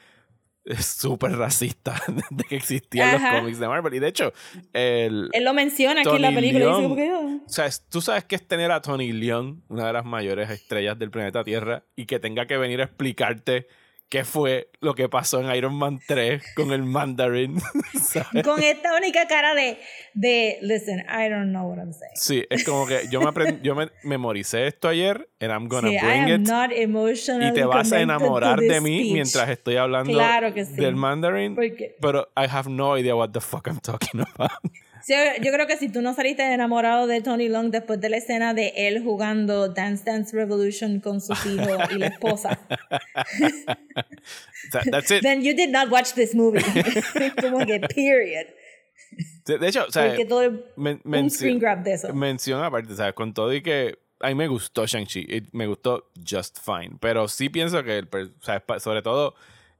súper 0.79 1.33
racista 1.33 2.01
de 2.31 2.43
que 2.45 2.55
existían 2.55 3.11
los 3.11 3.21
Ajá. 3.21 3.39
cómics 3.39 3.59
de 3.59 3.67
Marvel. 3.67 3.93
Y 3.93 3.99
de 3.99 4.07
hecho, 4.07 4.33
el, 4.73 5.29
Él 5.31 5.43
lo 5.43 5.53
menciona 5.53 6.01
aquí 6.01 6.09
en 6.15 6.21
la 6.23 6.31
película. 6.33 6.65
y 6.79 6.87
dice 6.89 7.11
"Oh". 7.13 7.41
O 7.45 7.49
sea, 7.49 7.69
tú 7.89 8.01
sabes 8.01 8.23
que 8.23 8.35
es 8.35 8.47
tener 8.47 8.71
a 8.71 8.81
Tony 8.81 9.11
Leung, 9.11 9.61
una 9.67 9.85
de 9.85 9.93
las 9.93 10.05
mayores 10.05 10.49
estrellas 10.49 10.97
del 10.97 11.11
planeta 11.11 11.43
Tierra, 11.43 11.83
y 11.95 12.07
que 12.07 12.17
tenga 12.19 12.47
que 12.47 12.57
venir 12.57 12.81
a 12.81 12.85
explicarte 12.85 13.67
qué 14.09 14.23
fue 14.23 14.69
lo 14.81 14.93
que 14.93 15.09
pasó 15.09 15.41
en 15.41 15.53
Iron 15.55 15.73
Man 15.75 15.99
3 16.07 16.41
con 16.55 16.71
el 16.71 16.83
Mandarin. 16.83 17.59
¿sabes? 18.01 18.43
Con 18.43 18.61
esta 18.63 18.95
única 18.95 19.27
cara 19.27 19.55
de, 19.55 19.77
de, 20.13 20.57
listen, 20.61 20.99
I 20.99 21.27
don't 21.29 21.49
know 21.49 21.67
what 21.69 21.77
I'm 21.79 21.91
saying. 21.91 22.13
Sí, 22.15 22.45
es 22.49 22.63
como 22.63 22.85
que 22.87 23.07
yo 23.09 23.19
me, 23.19 23.27
aprend- 23.27 23.61
yo 23.61 23.73
me 23.75 23.89
memoricé 24.03 24.67
esto 24.67 24.87
ayer, 24.87 25.27
and 25.41 25.51
I'm 25.51 25.67
gonna 25.67 25.89
Sí, 25.89 25.95
I 25.95 25.99
bring 25.99 26.23
am 26.31 26.41
it. 26.43 26.47
not 26.47 26.71
emotionally 26.71 27.47
Y 27.49 27.53
te 27.53 27.65
vas 27.65 27.91
a 27.91 27.99
enamorar 27.99 28.59
de 28.59 28.79
mí 28.79 28.99
speech. 28.99 29.13
mientras 29.13 29.49
estoy 29.49 29.75
hablando 29.77 30.13
Claro 30.13 30.53
que 30.53 30.65
sí. 30.65 30.75
del 30.75 30.95
Mandarin. 30.95 31.55
Porque- 31.55 31.95
Pero 31.99 32.29
I 32.37 32.45
have 32.49 32.69
no 32.69 32.97
idea 32.97 33.15
what 33.15 33.31
the 33.31 33.41
fuck 33.41 33.67
I'm 33.67 33.79
talking 33.79 34.21
about. 34.35 34.51
Sí, 35.05 35.13
yo 35.43 35.51
creo 35.51 35.67
que 35.67 35.77
si 35.77 35.89
tú 35.89 36.01
no 36.01 36.15
saliste 36.15 36.41
enamorado 36.51 37.05
de 37.05 37.21
Tony 37.21 37.47
Long 37.47 37.69
después 37.69 38.01
de 38.01 38.09
la 38.09 38.17
escena 38.17 38.55
de 38.55 38.73
él 38.75 39.03
jugando 39.03 39.69
Dance 39.69 40.03
Dance 40.03 40.35
Revolution 40.35 40.99
con 40.99 41.21
sus 41.21 41.37
hijos 41.45 41.77
y 41.91 41.99
la 41.99 42.07
esposa, 42.07 42.59
O 44.67 44.71
sea, 44.71 44.81
that's 44.89 45.11
it. 45.11 45.21
then 45.21 45.43
you 45.43 45.53
did 45.53 45.69
not 45.69 45.91
watch 45.91 46.13
this 46.13 46.33
movie. 46.33 46.59
Como 47.41 47.59
que 47.65 47.79
period. 47.81 48.47
De 49.45 49.67
hecho, 49.67 49.85
o 49.87 49.91
sea, 49.91 50.07
Porque 50.07 50.25
todo 50.25 50.41
el- 50.41 50.65
men- 50.75 51.01
un 51.03 51.29
screen 51.29 51.59
grab 51.59 51.83
de 51.83 51.93
eso. 51.93 52.11
Mención 52.13 52.63
aparte, 52.63 52.95
¿sabes? 52.95 53.13
Con 53.13 53.31
todo 53.33 53.53
y 53.53 53.61
que 53.61 53.99
a 54.21 54.29
mí 54.29 54.35
me 54.35 54.47
gustó 54.47 54.87
Shang-Chi, 54.87 55.49
me 55.51 55.67
gustó 55.67 56.09
just 56.27 56.57
fine, 56.59 56.97
pero 56.99 57.27
sí 57.27 57.49
pienso 57.49 57.83
que, 57.83 57.99
el, 57.99 58.09
¿sabes? 58.41 58.63
Pa- 58.63 58.79
sobre 58.79 59.03
todo 59.03 59.35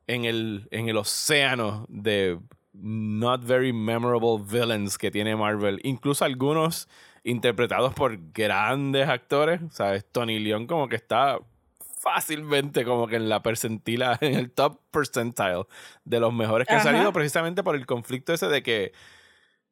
en 0.05 0.25
el, 0.25 0.67
en 0.69 0.87
el 0.87 0.97
océano 0.97 1.87
de 1.89 2.37
not 2.81 3.43
very 3.43 3.73
memorable 3.73 4.37
villains 4.39 4.97
que 4.97 5.11
tiene 5.11 5.35
Marvel, 5.35 5.79
incluso 5.83 6.25
algunos 6.25 6.87
interpretados 7.23 7.93
por 7.93 8.17
grandes 8.33 9.09
actores, 9.09 9.61
¿sabes? 9.71 10.05
Tony 10.11 10.39
Leon 10.39 10.67
como 10.67 10.87
que 10.87 10.95
está 10.95 11.39
fácilmente 11.79 12.85
como 12.85 13.07
que 13.07 13.15
en 13.15 13.29
la 13.29 13.41
percentila, 13.41 14.17
en 14.21 14.35
el 14.35 14.51
top 14.51 14.79
percentile 14.91 15.65
de 16.03 16.19
los 16.19 16.33
mejores 16.33 16.67
que 16.67 16.75
han 16.75 16.83
salido 16.83 17.11
precisamente 17.11 17.63
por 17.63 17.75
el 17.75 17.85
conflicto 17.85 18.33
ese 18.33 18.47
de 18.47 18.61
que 18.61 18.93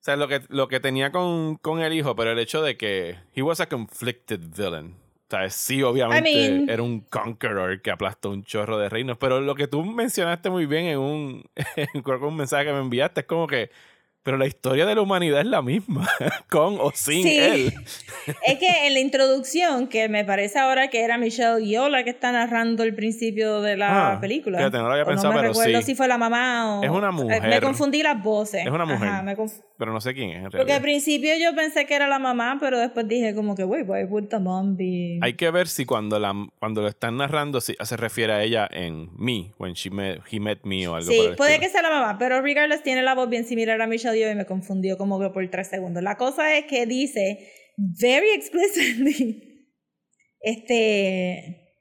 o 0.04 0.06
sea, 0.06 0.18
lo 0.18 0.28
que, 0.28 0.42
lo 0.50 0.68
que 0.68 0.82
tenía 0.82 1.14
con, 1.14 1.56
con 1.56 1.80
el 1.80 1.94
hijo, 1.94 2.14
pero 2.14 2.32
el 2.32 2.40
hecho 2.40 2.62
de 2.62 2.76
que 2.76 3.20
he 3.36 3.42
was 3.42 3.62
a 3.62 3.70
conflicted 3.70 4.42
villain. 4.54 4.98
Sea, 5.34 5.50
sí, 5.50 5.82
obviamente 5.82 6.30
I 6.32 6.50
mean- 6.60 6.70
era 6.70 6.84
un 6.84 7.02
conqueror 7.02 7.82
que 7.82 7.90
aplastó 7.90 8.30
un 8.30 8.44
chorro 8.44 8.78
de 8.78 8.88
reinos, 8.88 9.18
pero 9.18 9.42
lo 9.42 9.56
que 9.56 9.68
tú 9.68 9.84
mencionaste 9.84 10.50
muy 10.52 10.68
bien 10.68 10.86
en 10.86 11.00
un, 11.00 11.44
en 11.76 12.24
un 12.24 12.36
mensaje 12.36 12.66
que 12.66 12.72
me 12.74 12.80
enviaste 12.80 13.22
es 13.22 13.26
como 13.26 13.48
que, 13.48 13.72
pero 14.24 14.38
la 14.38 14.46
historia 14.48 14.86
de 14.86 14.96
la 14.96 15.02
humanidad 15.02 15.42
es 15.42 15.46
la 15.48 15.62
misma, 15.62 16.08
con 16.50 16.78
o 16.80 16.92
sin 16.94 17.24
Sí. 17.24 17.38
él. 17.38 17.74
Es 18.46 18.58
que 18.58 18.88
en 18.88 18.94
la 18.94 19.00
introducción, 19.00 19.88
que 19.88 20.10
me 20.10 20.24
parece 20.26 20.60
ahora 20.60 20.90
que 20.90 21.02
era 21.04 21.18
Michelle 21.18 21.66
Yeoh 21.66 21.90
la 21.90 22.04
que 22.04 22.10
está 22.10 22.32
narrando 22.32 22.84
el 22.84 22.96
principio 22.96 23.62
de 23.62 23.78
la 23.78 24.14
Ah, 24.14 24.20
película. 24.22 24.58
fíjate, 24.60 24.78
no 24.78 24.84
lo 24.86 24.92
había 24.92 25.04
O 25.04 25.08
pensado, 25.08 25.34
me 25.34 25.40
pero 25.40 25.50
recuerdo 25.54 25.80
sí. 25.80 25.86
si 25.88 25.96
fue 25.96 26.08
la 26.08 26.18
mamá 26.18 26.80
o... 26.80 26.84
Es 26.84 26.90
una 26.90 27.10
eh, 27.10 27.12
mujer. 27.12 27.42
Me 27.44 27.62
confundí 27.62 28.02
las 28.04 28.22
voces. 28.24 28.66
Es 28.66 28.72
una 28.72 28.86
mujer. 28.86 29.08
Ajá, 29.10 29.24
me 29.24 29.36
conf- 29.36 29.62
Pero 29.78 29.92
no 29.92 30.00
sé 30.02 30.14
quién 30.14 30.30
es 30.30 30.36
en 30.38 30.44
Porque 30.44 30.58
al 30.60 30.66
realidad. 30.68 30.82
principio 30.82 31.34
yo 31.40 31.56
pensé 31.56 31.86
que 31.86 31.94
era 31.96 32.08
la 32.08 32.20
mamá, 32.20 32.58
pero 32.60 32.80
después 32.80 33.08
dije 33.08 33.36
como 33.36 33.56
que, 33.56 33.64
wait, 33.64 33.86
why 33.88 34.04
would 34.06 34.28
the 34.30 34.40
mom 34.40 34.78
be... 34.78 35.20
Hay 35.22 35.34
que 35.34 35.52
ver 35.52 35.68
si 35.68 35.86
cuando, 35.86 36.20
la, 36.20 36.34
cuando 36.60 36.82
lo 36.82 36.88
están 36.88 37.18
narrando 37.18 37.60
si 37.62 37.76
se 37.82 37.98
refiere 37.98 38.34
a 38.34 38.42
ella 38.44 38.68
en 38.72 39.10
me, 39.18 39.54
when 39.58 39.74
she 39.74 39.90
met, 39.90 40.22
he 40.32 40.40
met 40.40 40.60
me 40.64 40.88
o 40.88 40.96
algo 40.96 41.12
Sí, 41.12 41.18
por 41.18 41.30
el 41.32 41.36
puede 41.36 41.52
estilo. 41.56 41.68
que 41.68 41.72
sea 41.74 41.82
la 41.82 41.90
mamá, 41.90 42.18
pero 42.18 42.42
regardless 42.42 42.84
tiene 42.84 43.02
la 43.02 43.14
voz 43.16 43.30
bien 43.30 43.46
similar 43.46 43.82
a 43.82 43.88
Michelle 43.88 44.13
Yeoh 44.16 44.32
y 44.32 44.36
me 44.36 44.46
confundió 44.46 44.98
como 44.98 45.20
que 45.20 45.30
por 45.30 45.50
tres 45.50 45.68
segundos. 45.68 46.04
La 46.04 46.18
cosa 46.18 46.58
es 46.58 46.66
que 46.66 46.86
dice 46.86 47.52
very 47.78 48.32
explicitly, 48.32 49.68
este, 50.42 51.78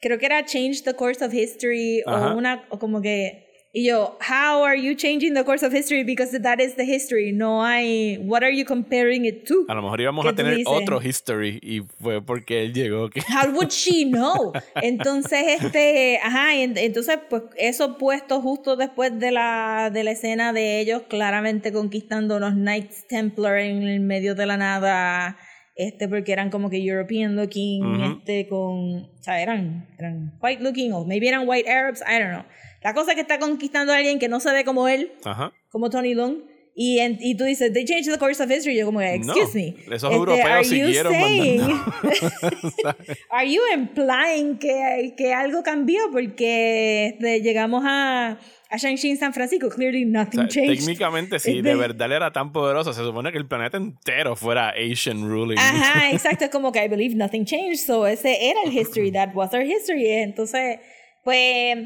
creo 0.00 0.18
que 0.18 0.26
era 0.26 0.44
change 0.44 0.82
the 0.82 0.94
course 0.94 1.24
of 1.24 1.32
history 1.32 2.02
Ajá. 2.06 2.34
o 2.34 2.38
una, 2.38 2.66
o 2.70 2.78
como 2.78 3.00
que, 3.00 3.43
y 3.76 3.86
yo, 3.86 4.16
how 4.20 4.62
are 4.62 4.76
you 4.76 4.94
changing 4.94 5.34
the 5.34 5.42
course 5.42 5.64
of 5.66 5.72
history 5.72 6.04
because 6.04 6.30
that 6.30 6.60
is 6.60 6.76
the 6.76 6.84
history, 6.84 7.32
no 7.32 7.60
hay, 7.60 8.18
what 8.18 8.44
are 8.44 8.52
you 8.52 8.64
comparing 8.64 9.24
it 9.24 9.44
to? 9.48 9.66
A 9.68 9.74
lo 9.74 9.82
mejor 9.82 10.00
íbamos 10.00 10.24
¿Qué 10.24 10.28
a 10.28 10.34
tener 10.36 10.54
dices? 10.58 10.72
otro 10.72 11.00
history 11.02 11.58
y 11.60 11.80
fue 12.00 12.22
porque 12.22 12.62
él 12.62 12.72
llegó 12.72 13.10
que 13.10 13.20
How 13.28 13.50
would 13.50 13.70
she 13.70 14.04
know? 14.04 14.52
Entonces, 14.76 15.60
este, 15.60 16.20
ajá, 16.22 16.54
y 16.54 16.62
entonces, 16.62 17.18
pues 17.28 17.42
eso 17.56 17.98
puesto 17.98 18.40
justo 18.40 18.76
después 18.76 19.18
de 19.18 19.32
la, 19.32 19.90
de 19.92 20.04
la 20.04 20.12
escena 20.12 20.52
de 20.52 20.78
ellos 20.78 21.02
claramente 21.08 21.72
conquistando 21.72 22.38
los 22.38 22.52
Knights 22.54 23.08
Templar 23.08 23.58
en 23.58 23.82
el 23.82 23.98
medio 23.98 24.36
de 24.36 24.46
la 24.46 24.56
nada, 24.56 25.36
este, 25.74 26.08
porque 26.08 26.32
eran 26.32 26.48
como 26.50 26.70
que 26.70 26.76
European 26.78 27.34
looking, 27.34 27.84
Ujú. 27.84 28.18
este, 28.18 28.46
con, 28.46 28.94
o 29.18 29.22
sea, 29.22 29.42
eran, 29.42 29.88
eran 29.98 30.38
white 30.40 30.62
looking 30.62 30.92
o 30.92 31.04
maybe 31.04 31.26
eran 31.26 31.48
white 31.48 31.68
Arabs, 31.68 32.00
I 32.02 32.20
don't 32.20 32.30
know. 32.30 32.44
La 32.84 32.94
cosa 32.94 33.10
es 33.12 33.14
que 33.16 33.22
está 33.22 33.38
conquistando 33.40 33.92
a 33.92 33.96
alguien 33.96 34.18
que 34.20 34.28
no 34.28 34.38
se 34.38 34.52
ve 34.52 34.64
como 34.64 34.86
él, 34.88 35.10
Ajá. 35.24 35.52
como 35.70 35.90
Tony 35.90 36.14
Long. 36.14 36.42
Y, 36.76 36.98
en- 36.98 37.18
y 37.20 37.36
tú 37.36 37.44
dices, 37.44 37.72
they 37.72 37.84
changed 37.84 38.10
the 38.12 38.18
course 38.18 38.42
of 38.42 38.50
history. 38.50 38.76
Yo 38.76 38.84
como, 38.86 39.00
excuse 39.00 39.54
me. 39.54 39.76
esos 39.94 40.10
Este, 40.10 40.14
europeos 40.16 40.44
are 40.44 40.62
you 40.64 40.68
siguieron 40.86 41.12
saying-. 41.12 41.60
Are 43.30 43.48
you 43.48 43.60
implying 43.72 44.58
que, 44.58 45.14
que 45.16 45.32
algo 45.32 45.62
cambió? 45.62 46.10
Porque 46.10 47.06
este, 47.14 47.40
llegamos 47.42 47.84
a, 47.86 48.38
a 48.70 48.76
Shang-Chi 48.76 49.10
en 49.10 49.16
San 49.18 49.32
Francisco. 49.32 49.68
Clearly 49.68 50.04
O 50.04 50.08
nothing 50.08 50.40
sea, 50.40 50.48
changed. 50.48 50.78
técnicamente, 50.80 51.38
si 51.38 51.58
Este- 51.58 51.62
de 51.68 51.74
verdad 51.76 52.10
era 52.12 52.32
tan 52.32 52.52
poderoso, 52.52 52.92
se 52.92 53.02
supone 53.02 53.30
que 53.32 53.38
el 53.38 53.46
planeta 53.46 53.76
entero 53.76 54.34
fuera 54.36 54.70
Asian 54.70 55.28
ruling. 55.28 55.56
Ajá, 55.58 56.10
exacto. 56.12 56.44
Es 56.46 56.50
como 56.50 56.72
que 56.72 56.84
I 56.84 56.88
believe 56.88 57.14
nothing 57.14 57.44
changed. 57.44 57.86
So 57.86 58.06
ese 58.06 58.48
era 58.50 58.60
el 58.64 58.72
history. 58.76 59.12
That 59.12 59.30
was 59.34 59.54
our 59.54 59.62
history. 59.62 60.08
Entonces, 60.08 60.80
pues, 61.22 61.78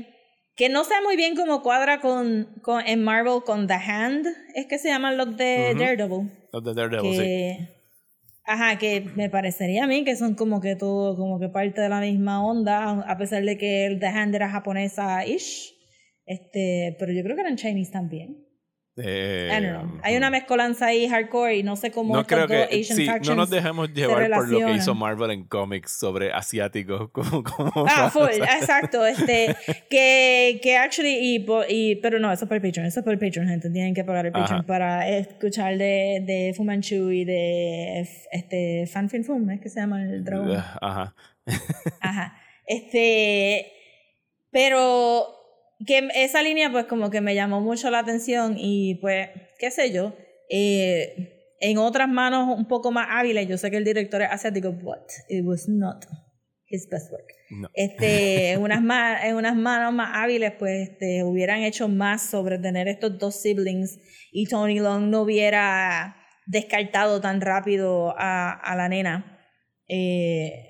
que 0.59 0.69
no 0.69 0.85
sé 0.85 0.95
muy 1.03 1.17
bien 1.17 1.37
cómo 1.37 1.63
cuadra 1.63 2.01
con, 2.01 2.49
con 2.63 2.87
en 2.87 3.03
Marvel 3.03 3.43
con 3.47 3.67
The 3.69 3.75
Hand. 3.75 4.27
Es 4.55 4.67
que 4.67 4.79
se 4.79 4.89
llaman 4.89 5.17
los 5.17 5.37
de 5.37 5.71
Ujú. 5.71 5.79
Daredevil. 5.79 6.31
Los 6.53 6.65
de 6.65 6.75
Daredevil, 6.75 7.13
sí. 7.15 7.19
que 7.19 7.79
Ajá, 8.45 8.79
que 8.79 9.03
me 9.15 9.29
parecería 9.29 9.85
a 9.85 9.87
mí 9.87 10.05
que 10.05 10.17
son 10.17 10.35
como 10.35 10.63
que 10.63 10.75
todo, 10.75 11.17
como 11.17 11.39
que 11.39 11.51
parte 11.51 11.83
de 11.83 11.91
la 11.91 12.01
misma 12.01 12.43
onda, 12.45 13.03
a 13.07 13.19
pesar 13.19 13.45
de 13.45 13.59
que 13.59 13.85
el 13.85 14.01
The 14.01 14.07
Hand 14.07 14.35
era 14.35 14.49
japonesa-ish. 14.49 15.75
Este, 16.25 16.97
pero 16.99 17.13
yo 17.13 17.23
creo 17.23 17.37
que 17.37 17.43
eran 17.43 17.57
Chinese 17.57 17.93
también. 17.93 18.48
Eh, 19.01 19.49
I 19.51 19.63
don't 19.63 19.91
know. 19.91 20.01
Hay 20.03 20.17
una 20.17 20.31
mezcolanza 20.31 20.87
ahí 20.87 21.09
hardcore 21.09 21.57
y 21.57 21.63
no 21.63 21.77
sé 21.77 21.91
cómo 21.91 22.17
no 22.17 22.27
creo 22.27 22.47
que 22.47 22.65
Asian 22.65 22.97
sí, 22.97 23.09
no 23.29 23.35
nos 23.37 23.51
dejemos 23.51 23.93
llevar 23.93 24.29
por 24.31 24.49
lo 24.49 24.67
que 24.67 24.73
hizo. 24.73 24.95
Marvel 24.95 25.31
en 25.31 25.45
cómics 25.45 25.93
sobre 25.93 26.33
asiáticos 26.33 27.11
como, 27.13 27.43
como 27.45 27.87
Ah, 27.89 28.11
full, 28.11 28.29
exacto. 28.31 29.07
Este, 29.07 29.55
que, 29.89 30.61
que 30.63 30.77
actually, 30.77 31.19
y, 31.21 31.47
y, 31.69 31.97
pero 31.97 32.19
no, 32.19 32.33
eso 32.33 32.45
es 32.45 32.49
por 32.49 32.57
el 32.57 32.63
Patreon, 32.63 32.87
eso 32.87 33.01
es 33.01 33.05
por 33.05 33.13
el 33.13 33.19
Patreon, 33.19 33.49
gente. 33.49 33.71
Tienen 33.71 33.95
que 33.95 34.05
pagar 34.05 34.27
el 34.27 34.33
Ajá. 34.35 34.43
Patreon 34.43 34.67
para 34.67 35.09
escuchar 35.09 35.79
de, 35.79 36.23
de 36.27 36.53
Fu 36.57 36.65
Manchu 36.65 37.11
y 37.11 37.25
de 37.25 38.01
este, 38.33 38.87
Fan 38.87 39.09
Fin 39.09 39.25
Fum, 39.25 39.49
es 39.51 39.61
que 39.61 39.69
se 39.69 39.81
llama 39.81 40.03
el 40.03 40.25
dragón. 40.25 40.57
Ajá. 40.81 41.15
Ajá. 42.01 42.37
Este, 42.67 43.73
pero 44.51 45.38
que 45.87 46.09
esa 46.15 46.43
línea 46.43 46.71
pues 46.73 46.87
como 46.87 47.11
que 47.11 47.21
me 47.21 47.35
llamó 47.35 47.61
mucho 47.61 47.91
la 47.91 48.01
atención 48.01 48.57
y 48.59 48.97
pues, 48.97 49.29
qué 49.59 49.71
sé 49.71 49.93
yo, 49.93 50.15
eh, 50.51 51.35
en 51.61 51.79
otras 51.79 52.09
manos 52.09 52.57
un 52.57 52.67
poco 52.67 52.91
más 52.91 53.07
hábiles, 53.11 53.49
yo 53.49 53.59
sé 53.59 53.71
que 53.71 53.77
el 53.77 53.85
director 53.85 54.23
es 54.23 54.29
asiático, 54.31 54.73
but 54.73 55.01
it 55.29 55.45
was 55.45 55.69
not 55.69 56.05
his 56.67 56.89
best 56.91 57.11
work. 57.11 57.27
No. 57.51 57.69
Este, 57.75 58.51
en 58.53 58.63
unas, 58.63 58.83
ma- 58.83 59.27
en 59.27 59.37
unas 59.37 59.57
manos 59.57 59.93
más 59.93 60.11
hábiles, 60.15 60.53
pues 60.59 60.89
este, 60.91 61.25
hubieran 61.25 61.63
hecho 61.63 61.89
más 61.89 62.23
sobre 62.31 62.59
tener 62.59 62.89
estos 62.89 63.19
dos 63.19 63.41
siblings 63.41 63.99
y 64.33 64.47
Tony 64.47 64.79
Long 64.81 65.11
no 65.11 65.23
hubiera 65.23 66.17
descartado 66.47 67.21
tan 67.21 67.41
rápido 67.41 68.15
a, 68.19 68.53
a 68.53 68.77
la 68.77 68.89
nena. 68.89 69.39
eh, 69.89 70.69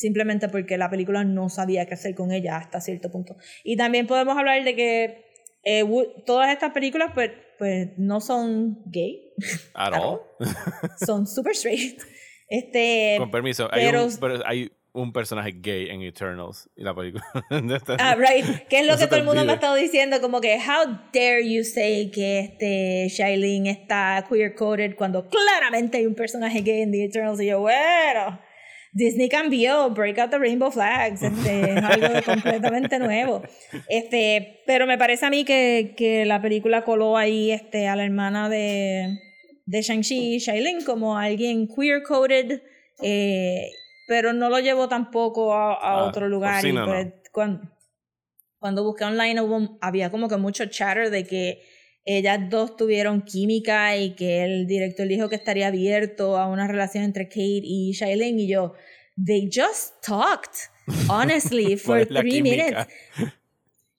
simplemente 0.00 0.48
porque 0.48 0.78
la 0.78 0.88
película 0.88 1.24
no 1.24 1.48
sabía 1.50 1.84
qué 1.86 1.94
hacer 1.94 2.14
con 2.14 2.32
ella 2.32 2.56
hasta 2.56 2.80
cierto 2.80 3.10
punto. 3.10 3.36
Y 3.64 3.76
también 3.76 4.06
podemos 4.06 4.36
hablar 4.38 4.64
de 4.64 4.74
que 4.74 5.24
eh, 5.62 5.84
todas 6.24 6.50
estas 6.50 6.72
películas 6.72 7.10
pues, 7.14 7.30
pues 7.58 7.90
no 7.98 8.20
son 8.20 8.82
gay, 8.86 9.32
At 9.74 9.92
At 9.94 10.00
all. 10.00 10.20
son 11.06 11.26
super 11.26 11.52
straight. 11.54 12.00
Este, 12.52 13.14
Con 13.18 13.30
permiso, 13.30 13.68
hay, 13.70 13.84
pero- 13.86 14.06
un, 14.06 14.16
pero 14.18 14.40
hay 14.44 14.72
un 14.92 15.12
personaje 15.12 15.52
gay 15.54 15.88
en 15.88 16.02
Eternals 16.02 16.68
y 16.74 16.82
la 16.82 16.92
película. 16.92 17.24
Ah, 18.00 18.16
right. 18.16 18.66
Que 18.68 18.80
es 18.80 18.86
lo 18.86 18.94
No 18.94 18.98
que 18.98 19.06
todo 19.06 19.20
el 19.20 19.24
mundo 19.24 19.44
me 19.44 19.52
ha 19.52 19.54
estado 19.54 19.76
diciendo, 19.76 20.20
como 20.20 20.40
que, 20.40 20.56
how 20.56 20.98
dare 21.12 21.48
you 21.48 21.62
say 21.62 22.10
que 22.10 22.40
este 22.40 23.06
Shailene 23.08 23.70
está 23.70 24.26
queer 24.28 24.56
coded 24.56 24.96
cuando 24.96 25.28
claramente 25.28 25.98
hay 25.98 26.06
un 26.06 26.16
personaje 26.16 26.62
gay 26.62 26.80
en 26.82 26.90
The 26.90 27.04
Eternals. 27.04 27.40
Y 27.40 27.46
yo, 27.46 27.60
bueno, 27.60 28.40
Disney 28.92 29.28
cambió, 29.28 29.90
break 29.90 30.18
out 30.18 30.30
the 30.30 30.38
rainbow 30.38 30.70
flags, 30.70 31.22
este, 31.22 31.74
es 31.74 31.76
algo 31.84 32.08
completamente 32.24 32.98
nuevo. 32.98 33.42
Este, 33.88 34.62
pero 34.66 34.86
me 34.86 34.98
parece 34.98 35.26
a 35.26 35.30
mí 35.30 35.44
que, 35.44 35.94
que 35.96 36.24
la 36.24 36.42
película 36.42 36.82
coló 36.84 37.16
ahí 37.16 37.52
este, 37.52 37.86
a 37.88 37.94
la 37.96 38.04
hermana 38.04 38.48
de, 38.48 39.18
de 39.66 39.82
Shang-Chi, 39.82 40.38
Shailene, 40.38 40.84
como 40.84 41.16
alguien 41.16 41.68
queer 41.68 42.02
coded. 42.02 42.62
Eh, 43.02 43.70
pero 44.08 44.32
no 44.32 44.48
lo 44.50 44.58
llevó 44.58 44.88
tampoco 44.88 45.54
a, 45.54 45.72
a 45.74 46.00
Ah, 46.00 46.04
otro 46.04 46.28
lugar. 46.28 46.60
sí, 46.60 46.68
y 46.70 46.72
no, 46.72 46.84
pues, 46.84 47.06
no. 47.06 47.12
cuando, 47.32 47.60
cuando 48.58 48.84
busqué 48.84 49.04
online 49.04 49.40
hubo, 49.40 49.78
había 49.80 50.10
como 50.10 50.28
que 50.28 50.36
mucho 50.36 50.66
chatter 50.66 51.10
de 51.10 51.24
que 51.24 51.62
ellas 52.04 52.38
dos 52.48 52.76
tuvieron 52.76 53.22
química 53.22 53.96
y 53.96 54.14
que 54.14 54.44
el 54.44 54.66
director 54.66 55.06
dijo 55.06 55.28
que 55.28 55.36
estaría 55.36 55.68
abierto 55.68 56.38
a 56.38 56.48
una 56.48 56.66
relación 56.66 57.04
entre 57.04 57.28
Kate 57.28 57.62
y 57.62 57.92
Shailene 57.92 58.42
y 58.42 58.48
yo, 58.48 58.74
they 59.22 59.48
just 59.52 59.94
talked, 60.04 60.70
honestly, 61.08 61.76
for 61.76 61.96
¿Cuál 61.96 62.02
es 62.02 62.10
la 62.10 62.20
three 62.20 62.42
minutes. 62.42 62.86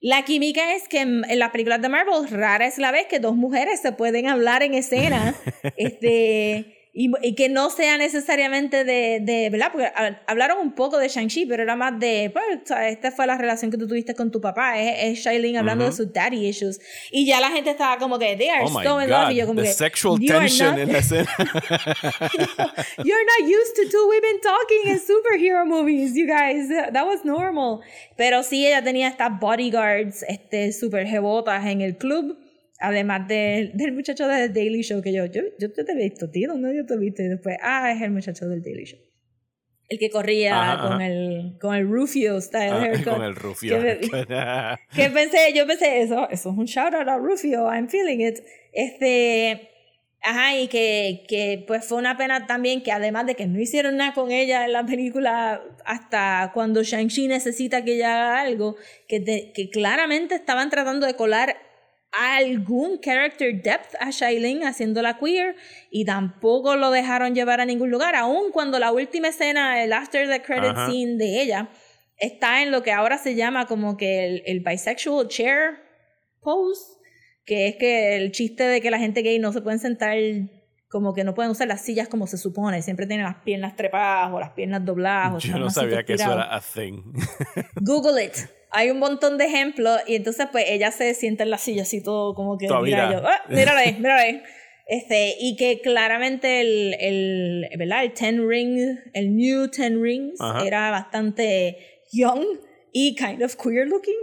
La 0.03 0.25
química 0.25 0.73
es 0.73 0.87
que 0.87 1.01
en 1.01 1.23
en 1.29 1.37
las 1.37 1.51
películas 1.51 1.79
de 1.81 1.89
Marvel 1.89 2.27
rara 2.27 2.65
es 2.65 2.79
la 2.79 2.91
vez 2.91 3.05
que 3.05 3.19
dos 3.19 3.35
mujeres 3.35 3.81
se 3.81 3.91
pueden 3.91 4.27
hablar 4.27 4.63
en 4.63 4.73
escena 4.73 5.35
este, 5.77 6.80
y, 6.93 7.09
y 7.21 7.35
que 7.35 7.47
no 7.47 7.69
sea 7.69 7.97
necesariamente 7.97 8.83
de, 8.83 9.19
de 9.21 9.49
¿verdad? 9.49 9.69
Porque 9.71 9.85
ha- 9.87 10.21
hablaron 10.27 10.57
un 10.59 10.73
poco 10.75 10.97
de 10.97 11.07
Shang-Chi, 11.07 11.45
pero 11.45 11.63
era 11.63 11.75
más 11.77 11.97
de, 11.99 12.29
pues, 12.33 12.43
esta 12.89 13.11
fue 13.11 13.25
la 13.27 13.37
relación 13.37 13.71
que 13.71 13.77
tú 13.77 13.87
tuviste 13.87 14.13
con 14.13 14.29
tu 14.29 14.41
papá, 14.41 14.77
es, 14.77 15.17
es 15.19 15.23
Shailene 15.25 15.57
hablando 15.59 15.85
de 15.85 15.89
Ujú. 15.91 15.97
sus 16.03 16.11
daddy 16.13 16.47
issues. 16.47 16.79
Y 17.11 17.25
ya 17.25 17.39
la 17.39 17.49
gente 17.49 17.69
estaba 17.69 17.97
como 17.97 18.19
que, 18.19 18.35
they 18.35 18.49
are 18.49 18.65
Oh 18.65 18.67
so 18.83 19.01
in 19.01 19.09
love, 19.09 19.31
y 19.31 19.35
yo 19.35 19.47
como 19.47 19.61
the 19.61 19.67
que, 19.67 19.73
sexual 19.73 20.19
"You 20.19 20.33
are 20.35 20.39
tension 20.41 20.75
not- 20.77 20.91
la 20.91 20.97
escena. 20.99 21.29
You're 23.03 23.25
not 23.25 23.47
used 23.49 23.75
to 23.77 23.89
two 23.89 24.07
women 24.07 24.39
talking 24.41 24.91
in 24.91 24.99
superhero 24.99 25.65
movies, 25.65 26.15
you 26.15 26.27
guys. 26.27 26.67
That 26.69 27.05
was 27.07 27.23
normal. 27.23 27.81
Pero 28.17 28.43
sí, 28.43 28.65
ella 28.67 28.83
tenía 28.83 29.07
estas 29.07 29.39
bodyguards, 29.39 30.23
este, 30.27 30.71
super 30.73 31.05
jebotas 31.07 31.65
en 31.65 31.81
el 31.81 31.97
club. 31.97 32.37
Además 32.81 33.27
de- 33.27 33.71
del 33.75 33.91
muchacho 33.93 34.27
del 34.27 34.51
Daily 34.53 34.81
Show 34.81 35.01
que 35.01 35.13
yo, 35.13 35.25
yo, 35.25 35.41
yo 35.59 35.71
te 35.71 35.81
he 35.91 35.95
visto, 35.95 36.29
tío, 36.29 36.49
¿dónde 36.49 36.75
yo 36.75 36.85
te 36.85 36.95
he 36.95 36.97
visto? 36.97 37.21
Y 37.21 37.27
después, 37.27 37.57
ah, 37.61 37.91
es 37.91 38.01
el 38.01 38.11
muchacho 38.11 38.47
del 38.49 38.61
Daily 38.61 38.85
Show. 38.85 38.99
El 39.87 39.99
que 39.99 40.09
corría 40.09 40.61
Ajá, 40.73 40.81
con, 40.83 40.93
ajá. 40.93 41.07
El, 41.07 41.57
con 41.59 41.75
el 41.75 41.87
Rufio 41.87 42.39
style 42.39 42.71
Ah, 42.71 42.81
haircut. 42.81 43.13
con 43.13 43.23
el 43.23 43.35
rufio. 43.35 43.77
Que 43.81 43.99
que 44.95 45.09
pensé, 45.09 45.51
yo 45.53 45.67
pensé, 45.67 46.01
eso, 46.01 46.29
eso 46.29 46.49
es 46.51 46.57
un 46.57 46.65
shout 46.65 46.93
out 46.93 47.07
a 47.09 47.17
Rufio, 47.17 47.65
I'm 47.69 47.89
feeling 47.89 48.21
it. 48.25 48.39
Este, 48.71 49.69
ajá, 50.21 50.57
y 50.57 50.67
que, 50.69 51.23
que 51.27 51.63
pues 51.67 51.83
fue 51.85 51.97
una 51.97 52.15
pena 52.15 52.47
también 52.47 52.83
que 52.83 52.91
además 52.93 53.25
de 53.25 53.35
que 53.35 53.47
no 53.47 53.59
hicieron 53.59 53.97
nada 53.97 54.13
con 54.13 54.31
ella 54.31 54.63
en 54.65 54.71
la 54.71 54.85
película 54.85 55.61
hasta 55.85 56.51
cuando 56.53 56.83
Shang-Chi 56.83 57.27
necesita 57.27 57.83
que 57.83 57.95
ella 57.95 58.13
haga 58.13 58.41
algo, 58.41 58.77
que, 59.09 59.19
te- 59.19 59.51
que 59.53 59.69
claramente 59.69 60.35
estaban 60.35 60.69
tratando 60.69 61.05
de 61.05 61.15
colar 61.15 61.57
algún 62.11 62.99
character 62.99 63.61
depth 63.61 63.95
a 63.99 64.09
Shailene 64.09 64.65
haciéndola 64.65 65.17
queer 65.17 65.55
y 65.89 66.05
tampoco 66.05 66.75
lo 66.75 66.91
dejaron 66.91 67.33
llevar 67.33 67.61
a 67.61 67.65
ningún 67.65 67.89
lugar, 67.89 68.15
aun 68.15 68.51
cuando 68.51 68.79
la 68.79 68.91
última 68.91 69.29
escena, 69.29 69.83
el 69.83 69.93
after 69.93 70.27
the 70.27 70.41
credit 70.41 70.71
Ajá. 70.71 70.87
scene 70.87 71.17
de 71.17 71.41
ella, 71.41 71.69
está 72.17 72.61
en 72.63 72.71
lo 72.71 72.83
que 72.83 72.91
ahora 72.91 73.17
se 73.17 73.35
llama 73.35 73.65
como 73.65 73.97
que 73.97 74.25
el, 74.25 74.43
el 74.45 74.59
bisexual 74.59 75.27
chair 75.27 75.79
pose, 76.41 76.81
que 77.45 77.67
es 77.67 77.75
que 77.77 78.17
el 78.17 78.31
chiste 78.31 78.63
de 78.63 78.81
que 78.81 78.91
la 78.91 78.99
gente 78.99 79.21
gay 79.21 79.39
no 79.39 79.53
se 79.53 79.61
pueden 79.61 79.79
sentar 79.79 80.17
como 80.89 81.13
que 81.13 81.23
no 81.23 81.33
pueden 81.33 81.51
usar 81.51 81.67
las 81.67 81.81
sillas 81.81 82.09
como 82.09 82.27
se 82.27 82.37
supone, 82.37 82.81
siempre 82.81 83.07
tienen 83.07 83.25
las 83.25 83.37
piernas 83.37 83.77
trepadas 83.77 84.33
o 84.33 84.39
las 84.39 84.51
piernas 84.51 84.83
dobladas. 84.83 85.35
o 85.35 85.39
Yo 85.39 85.57
no 85.57 85.69
sabía 85.69 86.03
que 86.03 86.13
eso 86.13 86.33
era 86.33 86.53
a 86.53 86.59
thing. 86.59 87.01
Google 87.81 88.23
it. 88.23 88.35
Hay 88.71 88.89
un 88.89 88.99
montón 88.99 89.37
de 89.37 89.45
ejemplos 89.45 89.99
y 90.07 90.15
entonces 90.15 90.47
pues 90.51 90.65
ella 90.67 90.91
se 90.91 91.13
sienta 91.13 91.43
en 91.43 91.49
la 91.49 91.57
silla 91.57 91.83
así 91.83 92.01
todo 92.01 92.33
como 92.33 92.57
que 92.57 92.67
mira 92.81 93.11
yo, 93.11 93.27
ah, 93.27 93.41
mírala 93.49 93.81
ahí, 93.81 93.93
mírala 93.93 94.21
ahí. 94.21 94.41
Este, 94.87 95.35
y 95.39 95.55
que 95.55 95.79
claramente 95.79 96.59
el, 96.59 96.95
el, 96.99 97.69
¿verdad? 97.77 98.03
el 98.03 98.11
Ten 98.11 98.45
Ring, 98.45 98.97
el 99.13 99.33
New 99.37 99.69
Ten 99.69 100.01
Rings 100.03 100.41
Ajá. 100.41 100.65
era 100.65 100.91
bastante 100.91 101.77
young 102.11 102.43
y 102.91 103.15
kind 103.15 103.41
of 103.41 103.55
queer 103.55 103.87
looking. 103.87 104.17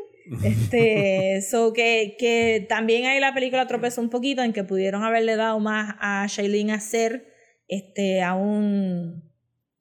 Este, 0.44 1.40
so 1.50 1.72
que, 1.72 2.16
que 2.18 2.66
también 2.68 3.06
ahí 3.06 3.18
la 3.18 3.32
película 3.32 3.66
tropezó 3.66 4.02
un 4.02 4.10
poquito 4.10 4.42
en 4.42 4.52
que 4.52 4.62
pudieron 4.62 5.04
haberle 5.04 5.36
dado 5.36 5.58
más 5.58 5.94
a 6.00 6.26
Shailene 6.28 6.74
hacer 6.74 7.32
este, 7.66 8.20
a 8.20 8.34
un 8.34 9.28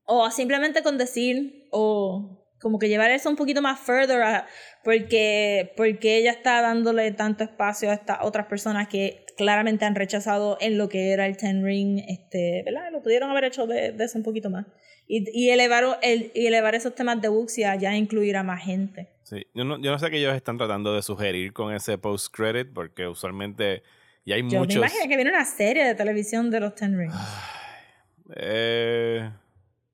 o 0.05 0.31
simplemente 0.31 0.83
con 0.83 0.97
decir 0.97 1.67
o 1.71 2.46
como 2.59 2.79
que 2.79 2.89
llevar 2.89 3.11
eso 3.11 3.29
un 3.29 3.35
poquito 3.35 3.61
más 3.61 3.79
further 3.79 4.21
a- 4.21 4.47
porque 4.83 5.73
porque 5.77 6.17
ella 6.17 6.31
está 6.31 6.61
dándole 6.61 7.11
tanto 7.11 7.43
espacio 7.43 7.89
a 7.89 7.93
estas 7.93 8.19
otras 8.21 8.47
personas 8.47 8.87
que 8.87 9.25
claramente 9.37 9.85
han 9.85 9.95
rechazado 9.95 10.57
en 10.59 10.77
lo 10.77 10.89
que 10.89 11.11
era 11.11 11.25
el 11.27 11.37
Ten 11.37 11.63
Ring 11.63 11.99
este 12.07 12.63
verdad 12.65 12.91
lo 12.91 13.01
pudieron 13.03 13.29
haber 13.29 13.43
hecho 13.45 13.67
de, 13.67 13.91
de 13.91 14.03
eso 14.05 14.17
un 14.17 14.23
poquito 14.23 14.49
más 14.49 14.65
y, 15.07 15.23
y 15.31 15.49
elevar 15.51 15.99
el, 16.01 16.31
y 16.33 16.47
elevar 16.47 16.73
esos 16.75 16.95
temas 16.95 17.21
de 17.21 17.29
Wuxia 17.29 17.75
ya 17.75 17.95
incluir 17.95 18.35
a 18.37 18.43
más 18.43 18.63
gente 18.63 19.09
Sí. 19.23 19.45
Yo, 19.53 19.65
no, 19.65 19.77
yo 19.81 19.91
no 19.91 19.99
sé 19.99 20.09
qué 20.09 20.19
ellos 20.19 20.33
están 20.33 20.57
tratando 20.57 20.95
de 20.95 21.01
sugerir 21.01 21.51
con 21.51 21.73
ese 21.73 21.97
post-credit, 21.97 22.71
porque 22.73 23.07
usualmente 23.07 23.83
ya 24.25 24.35
hay 24.35 24.41
yo 24.49 24.59
muchos. 24.59 24.75
me 24.77 24.87
imagino 24.87 25.01
que 25.09 25.15
viene 25.17 25.31
una 25.31 25.43
serie 25.43 25.83
de 25.83 25.95
televisión 25.95 26.49
de 26.49 26.61
los 26.61 26.73
Ten 26.75 26.97
Rings 26.97 27.13
Eh, 28.35 29.29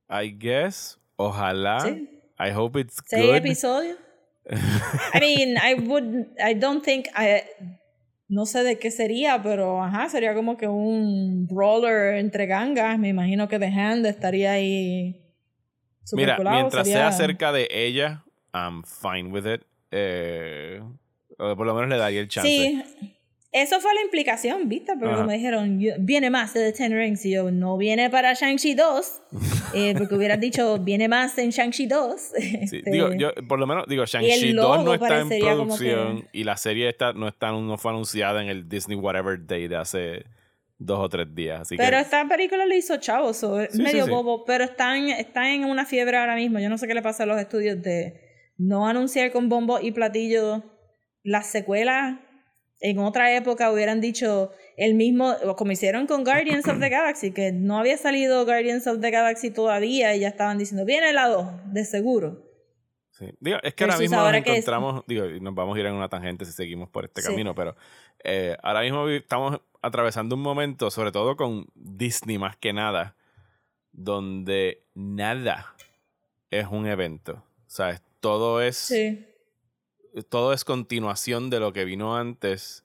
I 0.10 0.38
guess. 0.40 1.00
Ojalá. 1.16 1.80
Sí. 1.80 2.10
I 2.48 2.52
hope 2.52 2.80
it's 2.80 2.98
seis 3.06 3.26
good. 3.26 3.36
episodios 3.36 3.98
I 5.14 5.20
mean 5.20 5.58
I 5.58 5.74
would 5.76 6.28
I 6.44 6.54
don't 6.54 6.84
think 6.84 7.08
I 7.16 7.44
no 8.28 8.46
sé 8.46 8.64
de 8.64 8.78
qué 8.80 8.92
sería 8.92 9.42
pero 9.42 9.82
ajá 9.84 10.10
sería 10.10 10.34
como 10.34 10.58
que 10.58 10.68
un 10.68 11.48
brawler 11.48 12.16
entre 12.16 12.46
gangas 12.48 12.98
me 13.00 13.10
imagino 13.10 13.48
que 13.48 13.60
The 13.60 13.68
Hand 13.68 14.06
estaría 14.06 14.54
ahí 14.54 15.20
Mira, 16.12 16.36
colado, 16.36 16.58
mientras 16.58 16.86
sería- 16.86 17.10
sea 17.12 17.18
cerca 17.18 17.54
de 17.54 17.68
ella, 17.72 18.26
I'm 18.54 18.84
fine 18.84 19.30
with 19.32 19.46
it. 19.48 19.62
Eh, 19.90 20.82
por 21.38 21.66
lo 21.66 21.74
menos 21.74 21.90
le 21.90 21.96
daría 21.98 22.20
el 22.20 22.28
chance. 22.28 22.50
sí 22.50 22.84
Eso 23.54 23.80
fue 23.80 23.94
la 23.94 24.02
implicación, 24.02 24.68
¿viste? 24.68 24.94
Porque 24.98 25.14
Ajá. 25.14 25.24
me 25.26 25.36
dijeron, 25.36 25.80
"Yo- 25.80 25.94
viene 26.00 26.32
más 26.32 26.54
de 26.56 26.72
The 26.72 26.78
Ten 26.78 26.92
Rings. 26.98 27.24
Y 27.26 27.32
yo, 27.32 27.52
no 27.52 27.78
viene 27.78 28.10
para 28.10 28.34
Shang-Chi 28.34 28.74
2. 28.74 29.22
eh, 29.76 29.94
porque 29.96 30.16
hubieras 30.16 30.40
dicho, 30.40 30.80
viene 30.80 31.08
más 31.08 31.38
en 31.38 31.52
Shang-Chi 31.52 31.86
2. 31.86 32.22
Sí, 32.36 32.78
Este, 32.78 32.90
digo, 32.92 33.14
yo 33.14 33.30
por 33.48 33.60
lo 33.60 33.68
menos 33.68 33.86
digo, 33.88 34.06
Shang-Chi 34.06 34.50
el 34.50 34.56
2 34.56 34.84
no 34.84 34.94
está 34.96 35.20
en 35.22 35.30
producción 35.30 36.22
que- 36.24 36.28
y 36.40 36.44
la 36.44 36.58
serie 36.58 36.90
está, 36.90 37.14
no, 37.14 37.28
está, 37.28 37.52
no 37.52 37.78
fue 37.78 37.92
anunciada 37.92 38.42
en 38.42 38.50
el 38.50 38.68
Disney 38.68 38.98
Whatever 38.98 39.46
Day 39.46 39.68
de 39.68 39.76
hace 39.76 40.26
dos 40.80 41.00
o 41.00 41.08
tres 41.08 41.28
días. 41.36 41.62
Así 41.62 41.78
Pero 41.78 41.98
que, 41.98 42.02
esta 42.02 42.28
película 42.28 42.66
le 42.66 42.76
hizo 42.78 42.98
chavo, 42.98 43.34
so, 43.34 43.62
Sí, 43.62 43.68
sí, 43.78 43.82
medio 43.84 44.06
sí. 44.06 44.10
bobo, 44.12 44.44
pero 44.46 44.64
están, 44.64 45.08
están 45.10 45.46
en 45.46 45.66
una 45.66 45.86
fiebre 45.86 46.18
ahora 46.18 46.36
mismo. 46.36 46.60
Yo 46.60 46.70
no 46.70 46.78
sé 46.80 46.88
qué 46.88 46.94
le 46.96 47.02
pasa 47.04 47.24
a 47.24 47.26
los 47.28 47.40
estudios 47.40 47.82
de 47.84 48.20
no 48.58 48.88
anunciar 48.88 49.32
con 49.32 49.48
bombo 49.48 49.80
y 49.80 49.92
platillo 49.92 50.64
las 51.24 51.48
secuelas. 51.48 52.18
En 52.86 53.00
otra 53.00 53.34
época 53.36 53.72
hubieran 53.72 54.02
dicho 54.02 54.52
el 54.76 54.94
mismo, 54.94 55.32
o 55.46 55.56
como 55.56 55.72
hicieron 55.72 56.06
con 56.06 56.26
Guardians 56.26 56.68
of 56.68 56.80
the 56.82 56.90
Galaxy, 56.90 57.32
que 57.32 57.54
no 57.54 57.80
había 57.80 57.98
salido 57.98 58.44
Guardians 58.44 58.86
of 58.88 59.00
the 59.00 59.10
Galaxy 59.10 59.52
todavía 59.52 60.14
y 60.16 60.20
ya 60.20 60.28
estaban 60.28 60.58
diciendo, 60.58 60.84
viene 60.86 61.14
la 61.14 61.30
2, 61.30 61.48
de 61.74 61.86
seguro. 61.86 62.44
sí. 63.12 63.28
Digo, 63.40 63.58
es 63.64 63.74
que 63.76 63.84
ahora 63.86 63.98
mismo 63.98 64.18
nos 64.18 64.32
que 64.32 64.38
es- 64.40 64.48
encontramos, 64.48 65.04
digo, 65.08 65.26
y 65.28 65.40
nos 65.40 65.56
vamos 65.56 65.78
a 65.78 65.80
ir 65.80 65.86
en 65.86 65.94
una 65.94 66.10
tangente 66.10 66.44
si 66.46 66.52
seguimos 66.52 66.90
por 66.90 67.06
este 67.06 67.22
Sí. 67.22 67.28
camino, 67.30 67.56
pero 67.56 67.76
eh, 68.24 68.58
ahora 68.64 68.82
mismo 68.82 69.08
estamos 69.08 69.62
atravesando 69.82 70.36
un 70.36 70.42
momento, 70.42 70.90
sobre 70.92 71.12
todo 71.12 71.36
con 71.38 71.68
Disney 71.76 72.38
más 72.38 72.58
que 72.58 72.74
nada, 72.74 73.16
donde 73.92 74.84
nada 74.96 75.74
es 76.50 76.68
un 76.70 76.88
evento. 76.88 77.34
O 77.34 77.70
sea, 77.70 78.02
todo 78.20 78.62
es... 78.62 78.76
Sí. 78.78 79.26
Todo 80.30 80.54
es 80.54 80.64
continuación 80.66 81.50
de 81.50 81.60
lo 81.60 81.74
que 81.74 81.86
vino 81.86 82.16
antes 82.16 82.84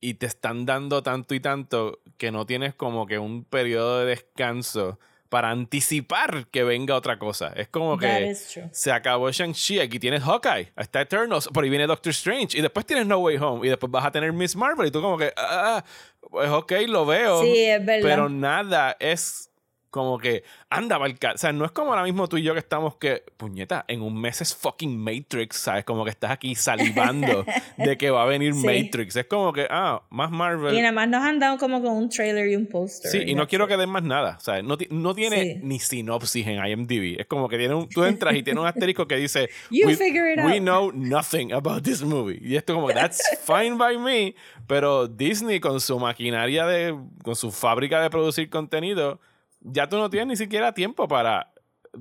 y 0.00 0.14
te 0.14 0.26
están 0.26 0.64
dando 0.66 1.02
tanto 1.02 1.34
y 1.34 1.40
tanto 1.40 2.00
que 2.16 2.30
no 2.30 2.46
tienes 2.46 2.74
como 2.74 3.06
que 3.06 3.18
un 3.18 3.44
periodo 3.44 4.00
de 4.00 4.06
descanso 4.06 4.98
para 5.28 5.50
anticipar 5.50 6.48
que 6.48 6.64
venga 6.64 6.96
otra 6.96 7.18
cosa. 7.18 7.52
Es 7.54 7.68
como 7.68 7.96
que 7.96 8.34
se 8.34 8.90
acabó 8.90 9.30
Shang-Chi, 9.30 9.78
aquí 9.78 10.00
tienes 10.00 10.22
Hawkeye, 10.24 10.72
está 10.76 11.02
Eternals, 11.02 11.48
por 11.48 11.62
ahí 11.62 11.70
viene 11.70 11.86
Doctor 11.86 12.10
Strange 12.10 12.58
y 12.58 12.60
después 12.60 12.84
tienes 12.84 13.06
No 13.06 13.18
Way 13.18 13.36
Home 13.36 13.66
y 13.66 13.70
después 13.70 13.92
vas 13.92 14.04
a 14.04 14.10
tener 14.10 14.32
Miss 14.32 14.56
Marvel 14.56 14.88
y 14.88 14.90
tú 14.90 15.00
como 15.00 15.16
que, 15.16 15.32
ah, 15.36 15.84
pues 16.28 16.50
ok, 16.50 16.72
lo 16.88 17.06
veo. 17.06 17.42
Sí, 17.42 17.64
es 17.64 17.84
verdad. 17.84 18.08
Pero 18.08 18.28
nada 18.28 18.96
es 18.98 19.49
como 19.90 20.18
que 20.18 20.42
anda 20.68 20.98
Valka. 20.98 21.32
O 21.34 21.38
sea, 21.38 21.52
no 21.52 21.64
es 21.64 21.70
como 21.72 21.90
ahora 21.90 22.04
mismo 22.04 22.28
tú 22.28 22.36
y 22.36 22.42
yo 22.42 22.52
que 22.52 22.60
estamos 22.60 22.96
que, 22.96 23.24
puñeta, 23.36 23.84
en 23.88 24.02
un 24.02 24.20
mes 24.20 24.40
es 24.40 24.54
fucking 24.54 24.96
Matrix, 24.98 25.56
¿sabes? 25.56 25.84
Como 25.84 26.04
que 26.04 26.10
estás 26.10 26.30
aquí 26.30 26.54
salivando 26.54 27.44
de 27.76 27.98
que 27.98 28.10
va 28.10 28.22
a 28.22 28.26
venir 28.26 28.54
Sí. 28.54 28.66
Matrix. 28.66 29.16
Es 29.16 29.26
como 29.26 29.52
que, 29.52 29.66
ah, 29.70 30.02
más 30.10 30.30
Marvel. 30.30 30.74
Y 30.74 30.80
nada 30.80 30.92
más 30.92 31.08
nos 31.08 31.22
han 31.24 31.38
dado 31.38 31.58
como 31.58 31.82
con 31.82 31.92
un 31.96 32.08
trailer 32.08 32.48
y 32.48 32.56
un 32.56 32.66
póster. 32.66 33.10
Sí, 33.10 33.18
y 33.26 33.34
no 33.34 33.46
quiero 33.48 33.66
que 33.68 33.76
den 33.76 33.90
más 33.90 34.02
nada. 34.02 34.38
Sea, 34.40 34.62
no, 34.62 34.76
no 34.90 35.14
tiene 35.14 35.40
Sí. 35.54 35.60
ni 35.62 35.78
sinopsis 35.78 36.46
en 36.46 36.64
IMDb. 36.64 37.20
Es 37.20 37.26
como 37.26 37.48
que 37.48 37.58
tiene 37.58 37.74
un, 37.74 37.88
tú 37.88 38.04
entras 38.04 38.34
y 38.34 38.42
tiene 38.42 38.60
un 38.60 38.66
asterisco 38.66 39.06
que 39.08 39.16
dice 39.16 39.48
You 39.70 39.86
we, 39.88 39.96
figure 39.96 40.32
it 40.32 40.38
we 40.44 40.52
out." 40.54 40.60
know 40.60 40.92
nothing 40.92 41.52
about 41.52 41.82
this 41.82 42.02
movie. 42.02 42.38
Y 42.42 42.56
esto 42.56 42.74
como, 42.74 42.88
that's 42.92 43.20
fine 43.44 43.76
by 43.76 43.98
me. 43.98 44.34
Pero 44.66 45.08
Disney 45.08 45.58
con 45.60 45.80
su 45.80 45.98
maquinaria 45.98 46.66
de, 46.66 46.96
con 47.24 47.34
su 47.34 47.50
fábrica 47.50 48.00
de 48.00 48.10
producir 48.10 48.48
contenido, 48.50 49.20
ya 49.60 49.88
tú 49.88 49.96
no 49.98 50.10
tienes 50.10 50.28
ni 50.28 50.36
siquiera 50.36 50.72
tiempo 50.74 51.06
para, 51.08 51.52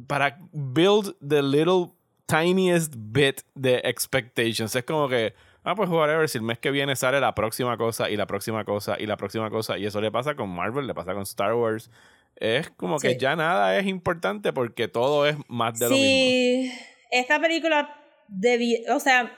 para 0.08 0.38
build 0.52 1.16
the 1.28 1.42
little 1.42 1.92
tiniest 2.26 2.94
bit 2.98 3.42
de 3.56 3.82
expectations. 3.84 4.76
Es 4.76 4.84
como 4.84 5.08
que, 5.10 5.34
ah, 5.64 5.76
pues 5.76 5.90
whatever, 5.90 6.28
si 6.30 6.38
el 6.38 6.44
mes 6.44 6.60
que 6.60 6.72
viene 6.72 6.96
sale 6.96 7.20
la 7.20 7.34
próxima 7.36 7.76
cosa 7.78 8.10
y 8.10 8.16
la 8.18 8.28
próxima 8.28 8.64
cosa 8.66 8.98
y 9.00 9.06
la 9.06 9.18
próxima 9.18 9.50
cosa, 9.50 9.78
y 9.78 9.86
eso 9.86 10.00
le 10.02 10.12
pasa 10.12 10.36
con 10.36 10.50
Marvel, 10.50 10.88
le 10.88 10.94
pasa 10.94 11.14
con 11.14 11.24
Star 11.24 11.54
Wars. 11.56 11.90
Es 12.36 12.70
como 12.70 13.00
que 13.00 13.12
Sí. 13.12 13.18
ya 13.18 13.36
nada 13.36 13.78
es 13.78 13.86
importante 13.88 14.54
porque 14.54 14.88
todo 14.88 15.28
es 15.28 15.36
más 15.48 15.78
de 15.80 15.86
lo 15.86 15.92
mismo. 15.92 16.06
Sí, 16.06 16.72
esta 17.12 17.40
película 17.42 17.96
debí, 18.28 18.84
o 18.90 19.00
sea, 19.00 19.36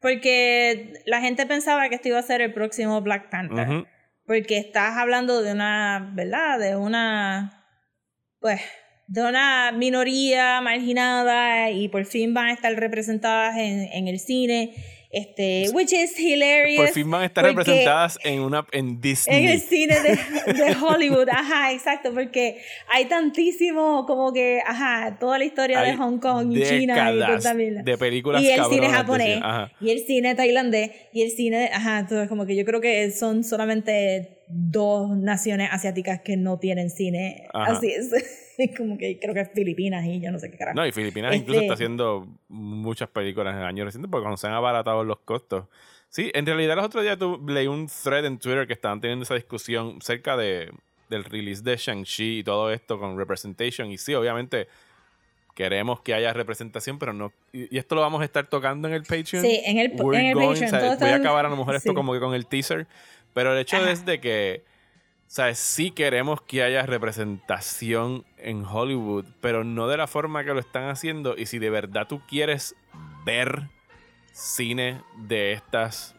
porque 0.00 0.94
la 1.06 1.20
gente 1.20 1.46
pensaba 1.46 1.88
que 1.88 1.94
esto 1.94 2.08
iba 2.08 2.18
a 2.18 2.22
ser 2.22 2.40
el 2.42 2.52
próximo 2.52 3.00
Black 3.00 3.30
Panther. 3.30 3.68
Ujú. 3.68 3.86
Porque 4.26 4.58
estás 4.58 4.96
hablando 4.98 5.42
de 5.42 5.52
una, 5.52 6.10
¿verdad? 6.12 6.58
De 6.58 6.76
una, 6.76 7.61
pues, 8.42 8.60
de 9.06 9.22
una 9.22 9.72
minoría 9.72 10.60
marginada 10.60 11.70
y 11.70 11.88
por 11.88 12.04
fin 12.04 12.34
van 12.34 12.48
a 12.48 12.52
estar 12.52 12.74
representadas 12.74 13.56
en, 13.56 13.88
en 13.92 14.08
el 14.08 14.18
cine. 14.18 14.72
Este, 15.14 15.68
which 15.74 15.92
is 15.92 16.18
hilarious. 16.18 16.86
Por 16.86 16.94
fin 16.94 17.10
van 17.10 17.20
a 17.20 17.26
estar 17.26 17.44
porque- 17.44 17.58
representadas 17.58 18.18
en 18.24 18.40
una 18.40 18.66
en 18.72 18.98
Disney. 18.98 19.44
En 19.44 19.48
el 19.50 19.60
cine 19.60 19.96
de, 20.00 20.52
de 20.54 20.74
Hollywood, 20.80 21.28
ajá, 21.28 21.70
exacto, 21.70 22.14
porque 22.14 22.62
hay 22.90 23.04
tantísimo 23.04 24.06
como 24.06 24.32
que, 24.32 24.62
ajá, 24.66 25.18
toda 25.20 25.36
la 25.38 25.44
historia 25.44 25.80
Hay 25.80 25.90
de 25.90 25.96
Hong 25.98 26.18
Kong 26.18 26.56
y 26.56 26.62
China 26.62 27.12
y 27.12 27.82
de 27.82 27.98
películas 27.98 28.40
Y 28.42 28.52
el 28.52 28.64
cine 28.64 28.88
japonés, 28.88 29.42
y 29.82 29.90
el 29.90 29.98
cine 29.98 30.34
tailandés, 30.34 30.90
y 31.12 31.20
el 31.20 31.30
cine, 31.30 31.68
ajá, 31.70 31.98
entonces 31.98 32.30
como 32.30 32.46
que 32.46 32.56
yo 32.56 32.64
creo 32.64 32.80
que 32.80 33.10
son 33.10 33.44
solamente 33.44 34.41
dos 34.52 35.16
naciones 35.16 35.68
asiáticas 35.72 36.20
que 36.20 36.36
no 36.36 36.58
tienen 36.58 36.90
cine, 36.90 37.48
Ajá. 37.52 37.72
así 37.72 37.88
es, 37.90 38.10
como 38.76 38.98
que 38.98 39.18
creo 39.18 39.34
que 39.34 39.40
es 39.40 39.50
Filipinas 39.52 40.04
y 40.06 40.20
yo 40.20 40.30
no 40.30 40.38
sé 40.38 40.50
qué 40.50 40.58
carajo. 40.58 40.76
No, 40.76 40.86
y 40.86 40.92
Filipinas 40.92 41.30
Este- 41.32 41.42
incluso 41.42 41.60
está 41.62 41.74
haciendo 41.74 42.28
muchas 42.48 43.08
películas 43.08 43.54
en 43.54 43.60
el 43.60 43.66
año 43.66 43.84
reciente 43.84 44.08
porque 44.08 44.22
cuando 44.22 44.36
se 44.36 44.46
han 44.46 44.52
abaratado 44.54 45.04
los 45.04 45.18
costos. 45.20 45.66
Sí, 46.08 46.30
en 46.34 46.44
realidad 46.44 46.76
los 46.76 46.84
otros 46.84 47.02
días 47.02 47.18
tu, 47.18 47.40
leí 47.48 47.66
un 47.66 47.86
thread 47.86 48.26
en 48.26 48.38
Twitter 48.38 48.66
que 48.66 48.74
estaban 48.74 49.00
teniendo 49.00 49.22
esa 49.22 49.34
discusión 49.34 50.00
cerca 50.02 50.36
de, 50.36 50.70
del 51.08 51.24
release 51.24 51.62
de 51.62 51.76
Shang-Chi 51.76 52.40
y 52.40 52.44
todo 52.44 52.70
esto 52.70 52.98
con 52.98 53.16
representation. 53.16 53.90
Y 53.90 53.96
sí, 53.96 54.12
obviamente 54.12 54.68
queremos 55.54 56.00
que 56.00 56.14
haya 56.14 56.32
representación, 56.32 56.98
pero 56.98 57.12
no. 57.12 57.32
Y, 57.52 57.76
esto 57.78 57.94
lo 57.94 58.00
vamos 58.00 58.20
a 58.22 58.24
estar 58.24 58.46
tocando 58.46 58.88
en 58.88 58.94
el 58.94 59.02
Patreon. 59.02 59.42
Sí, 59.42 59.60
en 59.64 59.78
el- 59.78 59.92
We're 59.94 60.18
en 60.20 60.26
el 60.26 60.34
going, 60.34 60.48
Patreon, 60.48 60.66
o 60.66 60.70
sea, 60.70 60.80
todo 60.80 60.98
voy 60.98 61.10
a 61.10 61.16
acabar 61.16 61.46
a 61.46 61.48
lo 61.48 61.56
mejor 61.56 61.74
esto 61.76 61.90
sí. 61.90 61.94
como 61.94 62.12
que 62.12 62.20
con 62.20 62.34
el 62.34 62.46
teaser. 62.46 62.86
Pero 63.34 63.52
el 63.52 63.58
hecho 63.60 63.76
Ajá. 63.76 63.90
es 63.90 64.04
de 64.04 64.20
que. 64.20 64.64
Sea, 65.26 65.54
sí 65.54 65.90
queremos 65.92 66.42
que 66.42 66.62
haya 66.62 66.84
representación 66.84 68.26
en 68.36 68.66
Hollywood, 68.66 69.24
pero 69.40 69.64
no 69.64 69.88
de 69.88 69.96
la 69.96 70.06
forma 70.06 70.44
que 70.44 70.52
lo 70.52 70.60
están 70.60 70.90
haciendo. 70.90 71.34
Y 71.38 71.46
si 71.46 71.58
de 71.58 71.70
verdad 71.70 72.06
tú 72.06 72.20
quieres 72.28 72.74
ver 73.24 73.70
cine 74.32 75.00
de 75.16 75.52
estas 75.52 76.14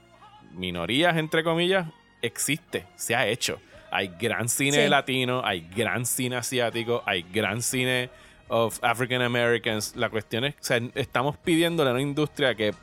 minorías, 0.54 1.16
entre 1.18 1.44
comillas, 1.44 1.88
existe, 2.24 2.88
se 2.96 3.16
ha 3.16 3.28
hecho. 3.28 3.60
Hay 3.92 4.12
gran 4.20 4.50
cine 4.50 4.86
Sí. 4.86 4.90
latino, 4.90 5.44
hay 5.46 5.62
gran 5.76 6.08
cine 6.08 6.38
asiático, 6.38 7.04
hay 7.06 7.22
gran 7.22 7.62
cine 7.62 8.10
of 8.48 8.80
African 8.84 9.22
Americans. 9.22 9.96
La 9.96 10.10
cuestión 10.10 10.46
es, 10.46 10.56
o 10.56 10.64
sea, 10.64 10.82
estamos 10.96 11.38
pidiéndole 11.38 11.92
a 11.92 11.94
una 11.94 12.02
industria 12.02 12.56
que 12.56 12.74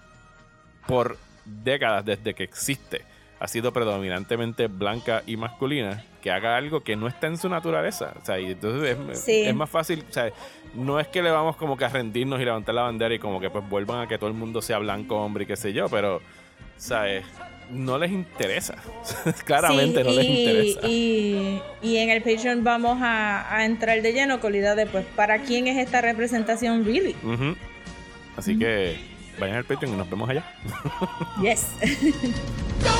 por 0.86 1.18
décadas 1.44 2.04
desde 2.04 2.34
que 2.34 2.44
existe 2.44 3.04
ha 3.40 3.48
sido 3.48 3.72
predominantemente 3.72 4.66
blanca 4.68 5.22
y 5.26 5.36
masculina, 5.36 6.04
que 6.22 6.30
haga 6.30 6.56
algo 6.56 6.82
que 6.82 6.94
no 6.94 7.08
está 7.08 7.26
en 7.26 7.38
su 7.38 7.48
naturaleza. 7.48 8.12
O 8.20 8.24
sea, 8.24 8.38
y 8.38 8.52
entonces 8.52 8.96
es, 9.10 9.18
Sí. 9.20 9.42
es 9.46 9.54
más 9.54 9.68
fácil, 9.70 10.04
o 10.08 10.12
sea, 10.12 10.30
no 10.74 11.00
es 11.00 11.08
que 11.08 11.22
le 11.22 11.30
vamos 11.30 11.56
como 11.56 11.76
que 11.76 11.84
a 11.86 11.88
rendirnos 11.88 12.38
y 12.40 12.44
levantar 12.44 12.74
la 12.74 12.82
bandera 12.82 13.14
y 13.14 13.18
como 13.18 13.40
que 13.40 13.48
pues 13.50 13.66
vuelvan 13.68 14.00
a 14.02 14.06
que 14.06 14.18
todo 14.18 14.28
el 14.28 14.36
mundo 14.36 14.60
sea 14.62 14.78
blanco, 14.78 15.16
hombre 15.16 15.44
y 15.44 15.46
qué 15.46 15.56
sé 15.56 15.72
yo, 15.72 15.88
pero, 15.88 16.20
¿sabes? 16.76 17.24
No 17.70 17.96
les 17.98 18.10
interesa. 18.10 18.74
Claramente 19.46 20.02
Sí, 20.02 20.08
no 20.08 20.14
les 20.14 20.24
y- 20.26 20.40
interesa. 20.40 20.80
Y, 20.86 21.62
y 21.82 21.96
en 21.96 22.10
el 22.10 22.20
Patreon 22.22 22.62
vamos 22.62 22.98
a, 23.00 23.54
a 23.56 23.64
entrar 23.64 24.02
de 24.02 24.12
lleno 24.12 24.38
con 24.40 24.52
la 24.52 24.58
idea 24.58 24.74
de, 24.74 24.86
pues, 24.86 25.06
¿para 25.16 25.38
quién 25.38 25.66
es 25.66 25.78
esta 25.78 26.00
representación 26.02 26.84
really? 26.84 27.16
Ujú. 27.24 27.56
Así 28.36 28.58
que 28.58 28.96
vayan 29.38 29.56
al 29.56 29.64
Patreon 29.64 29.94
y 29.94 29.96
nos 29.96 30.10
vemos 30.10 30.28
allá. 30.28 30.44
Yes. 31.42 31.68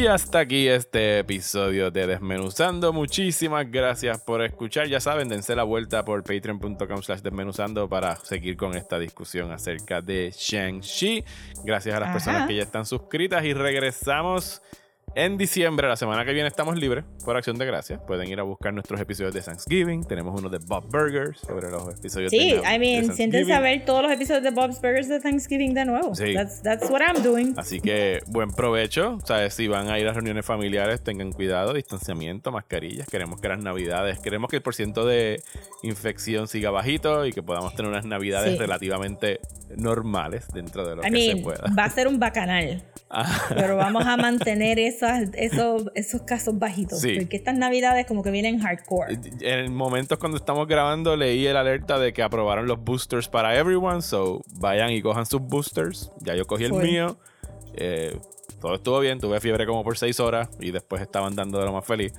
Y 0.00 0.06
hasta 0.06 0.38
aquí 0.38 0.66
este 0.66 1.18
episodio 1.18 1.90
de 1.90 2.06
Desmenuzando. 2.06 2.90
Muchísimas 2.90 3.70
gracias 3.70 4.18
por 4.22 4.42
escuchar. 4.42 4.88
Ya 4.88 4.98
saben, 4.98 5.28
dense 5.28 5.54
la 5.54 5.62
vuelta 5.62 6.06
por 6.06 6.22
patreon.com 6.22 7.02
slash 7.02 7.20
desmenuzando 7.20 7.86
para 7.86 8.16
seguir 8.16 8.56
con 8.56 8.74
esta 8.74 8.98
discusión 8.98 9.52
acerca 9.52 10.00
de 10.00 10.32
Shang-Chi. 10.34 11.22
Gracias 11.64 11.94
a 11.94 12.00
las 12.00 12.08
Ajá. 12.08 12.12
personas 12.14 12.48
que 12.48 12.54
ya 12.56 12.62
están 12.62 12.86
suscritas 12.86 13.44
y 13.44 13.52
regresamos 13.52 14.62
En 15.16 15.36
diciembre, 15.36 15.88
la 15.88 15.96
semana 15.96 16.24
que 16.24 16.32
viene, 16.32 16.46
estamos 16.48 16.78
libres 16.78 17.04
por 17.24 17.36
acción 17.36 17.58
de 17.58 17.66
gracias. 17.66 18.00
Pueden 18.06 18.28
ir 18.28 18.38
a 18.38 18.44
buscar 18.44 18.72
nuestros 18.72 19.00
episodios 19.00 19.34
de 19.34 19.42
Thanksgiving. 19.42 20.04
Tenemos 20.04 20.38
uno 20.38 20.48
de 20.48 20.58
Bob 20.58 20.84
Burgers 20.88 21.40
sobre 21.40 21.68
los 21.68 21.88
episodios 21.98 22.30
Sí, 22.30 22.52
de, 22.52 22.58
I 22.60 22.72
de 22.72 22.78
mean, 22.78 23.12
siéntense 23.12 23.52
a 23.52 23.58
ver 23.58 23.84
todos 23.84 24.02
los 24.04 24.12
episodios 24.12 24.44
de 24.44 24.50
Bob's 24.52 24.80
Burgers 24.80 25.08
de 25.08 25.18
Thanksgiving 25.18 25.74
de 25.74 25.84
nuevo. 25.84 26.14
Sí. 26.14 26.32
That's, 26.32 26.62
that's 26.62 26.88
what 26.90 27.00
I'm 27.00 27.22
doing. 27.24 27.54
Así 27.56 27.80
que 27.80 28.20
buen 28.28 28.50
provecho. 28.52 29.18
O 29.20 29.26
sea, 29.26 29.50
si 29.50 29.66
van 29.66 29.88
a 29.88 29.98
ir 29.98 30.06
a 30.06 30.12
reuniones 30.12 30.46
familiares, 30.46 31.02
tengan 31.02 31.32
cuidado, 31.32 31.72
distanciamiento, 31.72 32.52
mascarillas. 32.52 33.08
Queremos 33.08 33.40
que 33.40 33.48
las 33.48 33.62
navidades, 33.62 34.20
queremos 34.20 34.48
que 34.48 34.56
el 34.56 34.62
porciento 34.62 35.04
de 35.06 35.42
infección 35.82 36.46
siga 36.46 36.70
bajito 36.70 37.26
y 37.26 37.32
que 37.32 37.42
podamos 37.42 37.74
tener 37.74 37.90
unas 37.90 38.04
navidades 38.06 38.52
Sí. 38.52 38.58
relativamente 38.58 39.40
normales 39.76 40.46
dentro 40.52 40.86
de 40.88 40.96
lo 40.96 41.02
I 41.02 41.04
que 41.06 41.10
mean, 41.10 41.36
se 41.38 41.42
pueda. 41.42 41.64
va 41.78 41.84
a 41.84 41.90
ser 41.90 42.08
un 42.08 42.18
bacanal. 42.18 42.82
Ah, 43.08 43.26
Pero 43.48 43.76
vamos 43.76 44.06
a 44.06 44.16
mantener 44.16 44.78
esas, 44.80 45.30
esos, 45.34 45.84
esos 45.94 46.22
casos 46.22 46.58
bajitos. 46.58 47.00
Sí. 47.00 47.16
Porque 47.18 47.36
estas 47.36 47.56
navidades 47.56 48.06
como 48.06 48.22
que 48.22 48.30
vienen 48.30 48.60
hardcore. 48.60 49.18
en 49.40 49.74
momentos 49.74 50.18
cuando 50.18 50.36
estamos 50.38 50.66
grabando 50.68 51.16
leí 51.16 51.46
el 51.46 51.56
alerta 51.56 51.98
de 51.98 52.12
que 52.12 52.22
aprobaron 52.22 52.66
los 52.66 52.82
boosters 52.82 53.28
para 53.28 53.56
everyone, 53.58 54.02
so 54.02 54.42
vayan 54.60 54.90
y 54.90 55.02
cojan 55.02 55.26
sus 55.26 55.40
boosters. 55.40 56.12
Ya 56.20 56.34
yo 56.34 56.46
cogí 56.46 56.64
el 56.64 56.72
mío. 56.72 57.18
Eh, 57.74 58.18
todo 58.60 58.74
estuvo 58.74 59.00
bien, 59.00 59.18
tuve 59.18 59.40
fiebre 59.40 59.66
como 59.66 59.82
por 59.82 59.96
6 59.96 60.20
horas 60.20 60.48
y 60.60 60.70
después 60.70 61.00
estaban 61.02 61.34
dando 61.34 61.58
de 61.58 61.64
lo 61.64 61.72
más 61.72 61.84
feliz. 61.84 62.12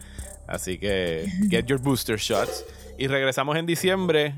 Así 0.47 0.77
que 0.77 1.25
get 1.49 1.65
your 1.65 1.79
booster 1.79 2.17
shots. 2.17 2.65
Y 2.97 3.07
regresamos 3.07 3.55
en 3.57 3.65
diciembre 3.65 4.35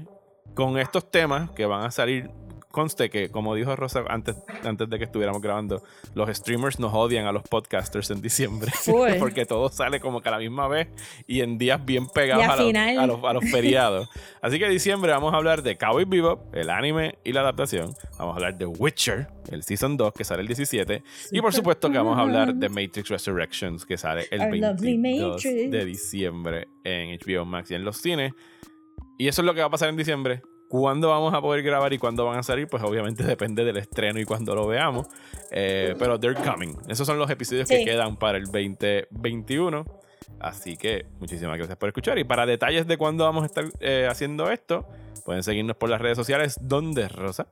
con 0.54 0.78
estos 0.78 1.10
temas 1.10 1.50
que 1.52 1.66
van 1.66 1.84
a 1.86 1.92
salir. 1.92 2.30
Conste 2.74 3.12
que, 3.12 3.30
como 3.30 3.54
dijo 3.54 3.76
Rosa 3.76 4.04
antes, 4.10 4.36
antes 4.64 4.90
de 4.90 4.98
que 4.98 5.04
estuviéramos 5.06 5.44
grabando, 5.44 5.84
los 6.16 6.28
streamers 6.36 6.80
nos 6.80 6.92
odian 6.92 7.28
a 7.28 7.32
los 7.32 7.44
podcasters 7.44 8.10
en 8.10 8.20
diciembre. 8.20 8.72
Porque 9.20 9.46
todo 9.46 9.70
sale 9.70 10.00
como 10.00 10.22
que 10.22 10.30
a 10.30 10.32
la 10.32 10.40
misma 10.40 10.68
vez 10.68 10.88
y 11.28 11.42
en 11.42 11.60
días 11.60 11.86
bien 11.86 12.08
pegados 12.08 12.44
a, 12.46 12.56
los- 12.56 12.66
a 12.98 13.06
los, 13.06 13.24
a 13.26 13.34
los 13.34 13.46
feriados. 13.52 14.10
Así 14.42 14.58
que 14.58 14.66
en 14.66 14.72
diciembre 14.72 15.12
vamos 15.12 15.32
a 15.36 15.38
hablar 15.38 15.62
de 15.62 15.78
Cowboy 15.78 16.06
Bebop, 16.06 16.56
el 16.56 16.72
anime 16.72 17.20
y 17.24 17.32
la 17.32 17.42
adaptación. 17.42 17.94
Vamos 18.18 18.34
a 18.34 18.38
hablar 18.38 18.58
de 18.58 18.66
Witcher, 18.66 19.28
el 19.52 19.62
Season 19.62 19.96
2 19.96 20.12
que 20.12 20.24
sale 20.24 20.42
el 20.42 20.48
17. 20.48 21.04
Y 21.32 21.42
por 21.42 21.54
supuesto 21.54 21.92
que 21.92 21.98
vamos 22.00 22.18
a 22.18 22.22
hablar 22.22 22.56
de 22.56 22.70
Matrix 22.70 23.08
Resurrections 23.10 23.86
que 23.86 23.98
sale 24.00 24.26
el 24.32 24.42
Our 24.42 24.56
lovely 24.58 24.98
22 24.98 25.36
Matrix. 25.36 25.72
de 25.72 25.86
diciembre 25.86 26.68
en 26.84 27.20
HBO 27.20 27.46
Max 27.46 27.70
y 27.70 27.76
en 27.76 27.84
los 27.86 27.98
cines. 27.98 28.34
Y 29.20 29.28
eso 29.28 29.44
es 29.44 29.46
lo 29.46 29.54
que 29.54 29.60
va 29.62 29.68
a 29.68 29.70
pasar 29.70 29.90
en 29.90 29.96
diciembre. 29.96 30.42
¿Cuándo 30.74 31.10
vamos 31.10 31.36
a 31.36 31.40
poder 31.40 31.62
grabar 31.62 31.94
y 31.94 32.00
cuándo 32.00 32.26
van 32.26 32.40
a 32.40 32.42
salir? 32.42 32.68
Pues 32.68 32.82
obviamente 32.82 33.24
depende 33.28 33.64
del 33.64 33.78
estreno 33.78 34.20
y 34.20 34.26
cuándo 34.26 34.56
lo 34.56 34.66
veamos. 34.66 35.06
Eh, 35.52 35.94
pero 36.00 36.20
they're 36.20 36.42
coming. 36.42 36.74
Esos 36.88 37.06
son 37.06 37.20
los 37.20 37.30
episodios 37.30 37.70
que 37.70 37.86
quedan 37.86 38.18
para 38.18 38.40
el 38.40 38.46
2021. 38.46 39.86
Así 40.40 40.76
que 40.76 41.06
muchísimas 41.20 41.58
gracias 41.58 41.78
por 41.78 41.90
escuchar. 41.90 42.18
Y 42.18 42.24
para 42.24 42.48
detalles 42.48 42.88
de 42.88 42.98
cuándo 42.98 43.24
vamos 43.24 43.44
a 43.44 43.46
estar 43.46 43.66
eh, 43.82 44.08
haciendo 44.10 44.50
esto, 44.50 44.88
pueden 45.24 45.44
seguirnos 45.44 45.76
por 45.76 45.92
las 45.92 46.02
redes 46.02 46.18
sociales. 46.18 46.56
¿Dónde, 46.60 47.08
Rosa? 47.08 47.46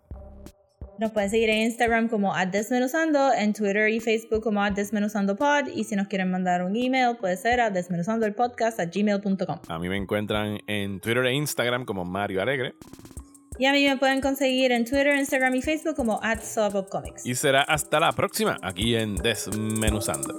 Nos 1.00 1.12
pueden 1.12 1.30
seguir 1.30 1.50
en 1.50 1.60
Instagram 1.64 2.10
como 2.10 2.34
Desmenuzando, 2.52 3.34
en 3.34 3.54
Twitter 3.54 3.90
y 3.90 4.00
Facebook 4.00 4.44
como 4.44 4.64
@desmenuzandopod 4.70 5.68
y 5.74 5.84
si 5.84 5.96
nos 5.96 6.08
quieren 6.08 6.30
mandar 6.30 6.64
un 6.64 6.76
email 6.76 7.18
puede 7.20 7.38
ser 7.38 7.60
a 7.62 7.70
desmenuzandoelpodcast 7.70 8.80
a 8.80 8.86
gmail.com. 8.86 9.60
A 9.68 9.80
mí 9.80 9.90
me 9.90 9.98
encuentran 9.98 10.60
en 10.68 11.00
Twitter 11.00 11.26
e 11.26 11.34
Instagram 11.34 11.86
como 11.86 12.06
Mario 12.06 12.42
Alegre. 12.42 12.76
Y 13.58 13.66
a 13.66 13.74
mí 13.74 13.88
me 13.88 13.98
pueden 13.98 14.22
conseguir 14.22 14.72
en 14.72 14.86
Twitter, 14.86 15.16
Instagram 15.18 15.56
y 15.56 15.62
Facebook 15.62 15.96
como 15.96 16.20
at 16.24 16.40
Comics. 16.90 17.26
Y 17.26 17.36
será 17.36 17.62
hasta 17.64 18.00
la 18.00 18.12
próxima 18.12 18.58
aquí 18.62 18.96
en 18.96 19.16
Desmenuzando. 19.16 20.38